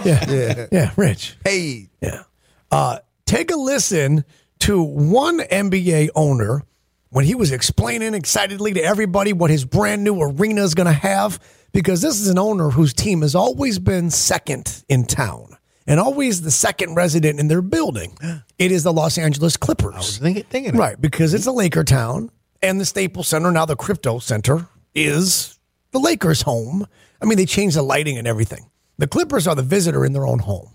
yeah, 0.04 0.30
Yeah. 0.30 0.66
yeah, 0.70 0.90
Rich. 0.96 1.36
Hey. 1.44 1.88
Yeah. 2.02 2.22
Uh, 2.70 2.98
take 3.26 3.50
a 3.50 3.56
listen 3.56 4.24
to 4.60 4.82
one 4.82 5.38
NBA 5.40 6.10
owner 6.14 6.62
when 7.10 7.24
he 7.24 7.34
was 7.34 7.52
explaining 7.52 8.14
excitedly 8.14 8.74
to 8.74 8.82
everybody 8.82 9.32
what 9.32 9.50
his 9.50 9.64
brand 9.64 10.04
new 10.04 10.20
arena 10.20 10.62
is 10.62 10.74
going 10.74 10.86
to 10.86 10.92
have, 10.92 11.42
because 11.72 12.02
this 12.02 12.20
is 12.20 12.28
an 12.28 12.38
owner 12.38 12.70
whose 12.70 12.92
team 12.92 13.22
has 13.22 13.34
always 13.34 13.78
been 13.78 14.10
second 14.10 14.84
in 14.88 15.04
town 15.04 15.56
and 15.86 15.98
always 15.98 16.42
the 16.42 16.50
second 16.50 16.94
resident 16.94 17.40
in 17.40 17.48
their 17.48 17.62
building. 17.62 18.16
It 18.58 18.72
is 18.72 18.82
the 18.82 18.92
Los 18.92 19.18
Angeles 19.18 19.56
Clippers. 19.56 19.94
I 19.94 19.98
was 19.98 20.18
thinking, 20.18 20.42
thinking. 20.42 20.76
Right, 20.76 21.00
because 21.00 21.32
it's 21.32 21.46
a 21.46 21.52
Laker 21.52 21.84
town, 21.84 22.28
and 22.60 22.80
the 22.80 22.84
Staples 22.84 23.28
Center, 23.28 23.52
now 23.52 23.66
the 23.66 23.76
Crypto 23.76 24.18
Center, 24.18 24.66
is 24.96 25.60
the 25.92 26.00
Lakers' 26.00 26.42
home. 26.42 26.88
I 27.22 27.24
mean, 27.24 27.38
they 27.38 27.46
changed 27.46 27.76
the 27.76 27.82
lighting 27.82 28.18
and 28.18 28.26
everything. 28.26 28.68
The 28.96 29.06
Clippers 29.06 29.46
are 29.46 29.54
the 29.54 29.62
visitor 29.62 30.04
in 30.04 30.12
their 30.12 30.26
own 30.26 30.40
home, 30.40 30.74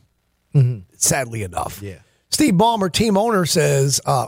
mm-hmm. 0.55 0.79
sadly 0.95 1.43
enough. 1.43 1.81
Yeah. 1.81 1.99
Steve 2.33 2.55
Ballmer, 2.55 2.91
team 2.91 3.15
owner, 3.15 3.45
says, 3.45 4.01
uh, 4.07 4.25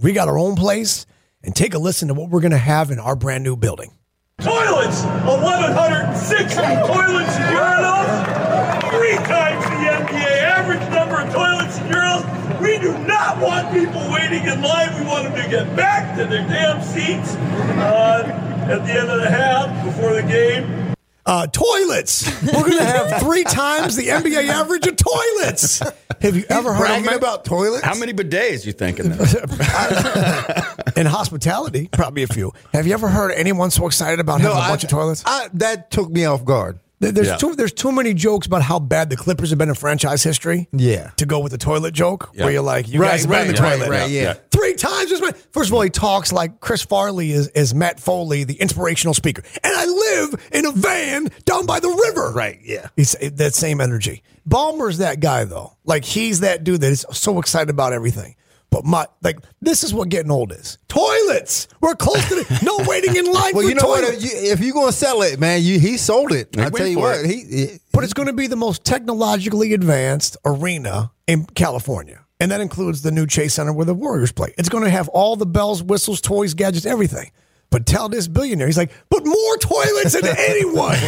We 0.00 0.12
got 0.12 0.28
our 0.28 0.38
own 0.38 0.54
place, 0.54 1.04
and 1.42 1.52
take 1.54 1.74
a 1.74 1.78
listen 1.78 2.06
to 2.06 2.14
what 2.14 2.30
we're 2.30 2.40
going 2.40 2.52
to 2.52 2.58
have 2.58 2.92
in 2.92 3.00
our 3.00 3.16
brand 3.16 3.42
new 3.42 3.56
building. 3.56 3.90
Toilets! 4.38 5.02
1,160 5.02 6.54
toilets 6.54 7.34
and 7.34 7.56
urinals! 7.56 8.90
Three 8.92 9.16
times 9.26 9.64
the 9.64 10.14
NBA 10.14 10.42
average 10.42 10.88
number 10.94 11.20
of 11.20 11.32
toilets 11.32 11.76
and 11.78 11.92
urinals. 11.92 12.60
We 12.60 12.78
do 12.78 12.96
not 13.04 13.38
want 13.38 13.72
people 13.74 14.00
waiting 14.12 14.46
in 14.46 14.62
line. 14.62 14.94
We 14.94 15.04
want 15.04 15.24
them 15.24 15.42
to 15.42 15.50
get 15.50 15.74
back 15.74 16.16
to 16.16 16.26
their 16.26 16.46
damn 16.46 16.80
seats 16.84 17.34
uh, 17.34 18.22
at 18.70 18.86
the 18.86 18.92
end 18.92 19.10
of 19.10 19.20
the 19.20 19.28
half 19.28 19.84
before 19.84 20.14
the 20.14 20.22
game. 20.22 20.93
Uh, 21.26 21.46
toilets. 21.46 22.26
We're 22.42 22.52
going 22.52 22.76
to 22.78 22.84
have 22.84 23.22
three 23.22 23.44
times 23.44 23.96
the 23.96 24.08
NBA 24.08 24.46
average 24.48 24.86
of 24.86 24.96
toilets. 24.96 25.78
Have 26.20 26.36
you 26.36 26.44
ever 26.50 26.74
heard 26.74 26.98
of 26.98 27.04
ma- 27.06 27.14
about 27.14 27.46
toilets? 27.46 27.82
How 27.84 27.94
many 27.94 28.12
bidets 28.12 28.66
you 28.66 28.72
thinking? 28.72 29.06
in 29.06 29.12
in 31.00 31.06
hospitality? 31.06 31.88
Probably 31.92 32.24
a 32.24 32.26
few. 32.26 32.52
Have 32.74 32.86
you 32.86 32.92
ever 32.92 33.08
heard 33.08 33.30
anyone 33.32 33.70
so 33.70 33.86
excited 33.86 34.20
about 34.20 34.42
having 34.42 34.56
a 34.56 34.60
I- 34.60 34.68
bunch 34.68 34.84
of 34.84 34.90
toilets? 34.90 35.22
I, 35.24 35.48
that 35.54 35.90
took 35.90 36.10
me 36.10 36.26
off 36.26 36.44
guard. 36.44 36.78
There- 37.00 37.12
There's 37.12 37.26
Yeah. 37.28 37.36
too 37.36 37.54
there's 37.54 37.72
too 37.72 37.92
many 37.92 38.14
jokes 38.14 38.46
about 38.46 38.62
how 38.62 38.78
bad 38.78 39.10
the 39.10 39.16
Clippers 39.16 39.50
have 39.50 39.58
been 39.58 39.68
in 39.68 39.74
franchise 39.74 40.22
history. 40.22 40.68
Yeah. 40.72 41.10
To 41.16 41.26
go 41.26 41.40
with 41.40 41.52
the 41.52 41.58
toilet 41.58 41.92
joke, 41.92 42.30
Yeah. 42.34 42.44
where 42.44 42.52
you're 42.52 42.62
like, 42.62 42.88
you 42.88 43.00
Right, 43.00 43.10
guys 43.10 43.26
been 43.26 43.48
in 43.48 43.54
the 43.54 43.60
right, 43.62 43.72
toilet. 43.78 43.90
right, 43.90 44.10
yeah. 44.10 44.34
Three 44.50 44.74
times. 44.74 45.12
First 45.52 45.68
of 45.70 45.74
all, 45.74 45.80
he 45.82 45.90
talks 45.90 46.32
like 46.32 46.60
Chris 46.60 46.82
Farley 46.82 47.32
is, 47.32 47.48
is 47.48 47.74
Matt 47.74 48.00
Foley, 48.00 48.44
the 48.44 48.54
inspirational 48.54 49.12
speaker. 49.14 49.42
And 49.62 49.74
I 49.76 49.84
live 49.86 50.48
in 50.52 50.66
a 50.66 50.70
van 50.72 51.28
down 51.44 51.66
by 51.66 51.80
the 51.80 51.88
river. 51.90 52.32
Right, 52.32 52.60
yeah. 52.64 52.88
He's 52.96 53.14
that 53.20 53.54
same 53.54 53.80
energy. 53.80 54.22
Ballmer's 54.48 54.98
that 54.98 55.20
guy 55.20 55.44
though. 55.44 55.72
Like 55.84 56.04
he's 56.04 56.40
that 56.40 56.64
dude 56.64 56.80
that 56.82 56.90
is 56.92 57.04
so 57.12 57.38
excited 57.38 57.70
about 57.70 57.92
everything. 57.92 58.36
But 58.74 58.84
my 58.84 59.06
like 59.22 59.38
this 59.60 59.84
is 59.84 59.94
what 59.94 60.08
getting 60.08 60.32
old 60.32 60.50
is. 60.50 60.78
Toilets. 60.88 61.68
We're 61.80 61.94
close 61.94 62.28
to 62.28 62.34
the, 62.34 62.58
no 62.64 62.84
waiting 62.88 63.14
in 63.14 63.24
line 63.24 63.52
Well, 63.54 63.62
for 63.62 63.68
you 63.68 63.76
know 63.76 63.82
toilets. 63.82 64.14
what? 64.14 64.14
If, 64.16 64.24
you, 64.24 64.52
if 64.52 64.58
you're 64.58 64.72
going 64.74 64.88
to 64.88 64.92
sell 64.92 65.22
it, 65.22 65.38
man, 65.38 65.62
you 65.62 65.78
he 65.78 65.96
sold 65.96 66.32
it. 66.32 66.58
I 66.58 66.70
tell 66.70 66.84
you 66.88 66.98
what, 66.98 67.20
it. 67.20 67.26
he, 67.26 67.44
he 67.44 67.66
but 67.92 68.02
it's 68.02 68.14
going 68.14 68.26
to 68.26 68.32
be 68.32 68.48
the 68.48 68.56
most 68.56 68.84
technologically 68.84 69.74
advanced 69.74 70.36
arena 70.44 71.12
in 71.28 71.44
California. 71.44 72.24
And 72.40 72.50
that 72.50 72.60
includes 72.60 73.02
the 73.02 73.12
new 73.12 73.28
Chase 73.28 73.54
Center 73.54 73.72
where 73.72 73.86
the 73.86 73.94
Warriors 73.94 74.32
play. 74.32 74.52
It's 74.58 74.68
going 74.68 74.82
to 74.82 74.90
have 74.90 75.08
all 75.10 75.36
the 75.36 75.46
bells, 75.46 75.80
whistles, 75.80 76.20
toys, 76.20 76.54
gadgets, 76.54 76.84
everything. 76.84 77.30
But 77.70 77.86
tell 77.86 78.08
this 78.08 78.26
billionaire, 78.26 78.66
he's 78.66 78.76
like, 78.76 78.90
but 79.08 79.24
more 79.24 79.56
toilets 79.58 80.20
than 80.20 80.34
anyone. 80.36 80.98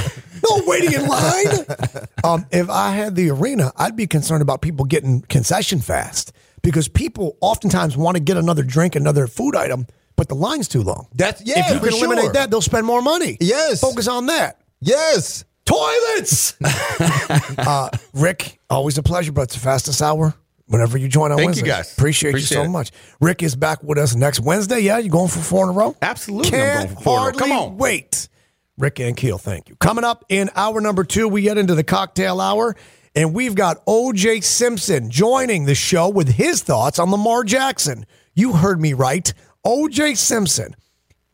No 0.49 0.63
waiting 0.67 0.93
in 0.93 1.09
line. 1.09 1.47
Um, 2.25 2.45
if 2.51 2.69
I 2.69 2.91
had 2.91 3.15
the 3.15 3.31
arena, 3.31 3.73
I'd 3.77 3.95
be 3.95 4.09
concerned 4.09 4.43
about 4.43 4.61
people 4.61 4.85
getting 4.85 5.21
concession 5.23 5.79
fast 5.81 6.33
because 6.67 6.89
people 6.89 7.39
oftentimes 7.41 7.97
want 7.97 8.17
to 8.17 8.21
get 8.21 8.37
another 8.37 8.65
drink, 8.65 8.97
another 8.97 9.29
food 9.29 9.55
item, 9.55 9.87
but 10.17 10.29
the 10.29 10.35
line's 10.35 10.67
too 10.67 10.83
long. 10.83 11.07
That's- 11.15 11.41
yeah, 11.47 11.61
If 11.61 11.75
you 11.75 11.79
can 11.79 11.97
eliminate 11.97 12.25
sure. 12.25 12.33
that, 12.33 12.51
they'll 12.51 12.61
spend 12.61 12.85
more 12.85 13.01
money. 13.01 13.37
Yes. 13.39 13.81
Focus 13.81 14.09
on 14.09 14.27
that 14.27 14.61
yes. 14.81 15.45
toilets. 15.65 16.57
uh, 17.59 17.89
Rick, 18.15 18.59
always 18.69 18.99
a 18.99 19.05
pleasure, 19.05 19.31
but 19.31 19.43
it's 19.43 19.55
the 19.55 19.61
fastest 19.61 20.03
hour. 20.03 20.35
Whenever 20.67 20.99
you 20.99 21.07
join 21.07 21.31
on 21.31 21.39
Thank 21.39 21.55
you, 21.59 21.63
guys. 21.63 21.93
Appreciate, 21.93 22.31
Appreciate 22.31 22.59
you 22.59 22.65
so 22.65 22.69
it. 22.69 22.73
much. 22.73 22.91
Rick 23.21 23.45
is 23.45 23.55
back 23.55 23.85
with 23.85 23.99
us 23.99 24.17
next 24.17 24.41
Wednesday. 24.41 24.81
Yeah, 24.81 24.99
you 24.99 25.09
going 25.09 25.29
for 25.29 25.39
four 25.39 25.63
in 25.63 25.69
a 25.71 25.73
row? 25.73 25.95
Absolutely, 26.03 26.51
Can't 26.51 26.89
going 26.89 26.97
for 26.97 27.03
four 27.05 27.13
in 27.13 27.19
a 27.19 27.21
row. 27.21 27.25
hardly 27.27 27.41
Come 27.41 27.53
on. 27.53 27.77
wait. 27.77 28.29
Rick 28.77 28.97
Ankiel, 28.97 29.41
thank 29.41 29.69
you. 29.69 29.77
Coming 29.77 30.03
up 30.05 30.25
in 30.29 30.51
hour 30.57 30.81
number 30.81 31.05
two, 31.05 31.29
we 31.29 31.43
get 31.43 31.57
into 31.57 31.77
the 31.77 31.85
cocktail 31.85 32.41
hour, 32.41 32.75
and 33.17 33.35
we've 33.35 33.55
got 33.55 33.85
OJ 33.87 34.45
Simpson 34.45 35.11
joining 35.11 35.65
the 35.65 35.75
show 35.75 36.09
with 36.09 36.29
his 36.29 36.63
thoughts 36.63 36.99
on 36.99 37.11
Lamar 37.11 37.43
Jackson. 37.43 38.07
You 38.35 38.53
heard 38.53 38.81
me 38.81 38.93
right. 38.93 39.33
OJ 39.65 40.17
Simpson 40.17 40.77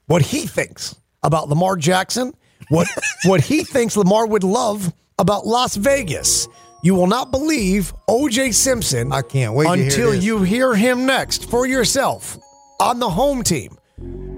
what 0.07 0.23
he 0.23 0.47
thinks 0.47 0.95
about 1.23 1.49
Lamar 1.49 1.77
Jackson, 1.77 2.33
what 2.69 2.87
what 3.25 3.41
he 3.41 3.65
thinks 3.65 3.97
Lamar 3.97 4.27
would 4.27 4.45
love 4.45 4.93
about 5.19 5.47
Las 5.47 5.77
Vegas. 5.77 6.49
You 6.85 6.95
will 6.95 7.07
not 7.07 7.31
believe 7.31 7.93
OJ 8.09 8.55
Simpson. 8.55 9.13
I 9.13 9.23
can't 9.23 9.55
wait 9.55 9.67
to 9.67 9.77
hear 9.77 9.85
until 9.85 10.15
you 10.15 10.43
hear 10.43 10.75
him 10.75 11.07
next 11.07 11.49
for 11.49 11.67
yourself 11.67 12.37
on 12.81 12.99
the 12.99 13.09
home 13.09 13.43
team 13.43 13.79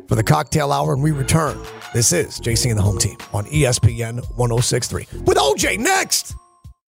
for 0.09 0.15
the 0.15 0.23
cocktail 0.23 0.71
hour, 0.71 0.93
and 0.93 1.03
we 1.03 1.11
return. 1.11 1.59
This 1.95 2.13
is 2.13 2.39
JC 2.41 2.69
and 2.69 2.79
the 2.79 2.83
home 2.83 2.99
team 2.99 3.17
on 3.33 3.47
ESPN 3.47 4.17
1063 4.37 5.23
with 5.25 5.39
OJ 5.39 5.79
next. 5.79 6.35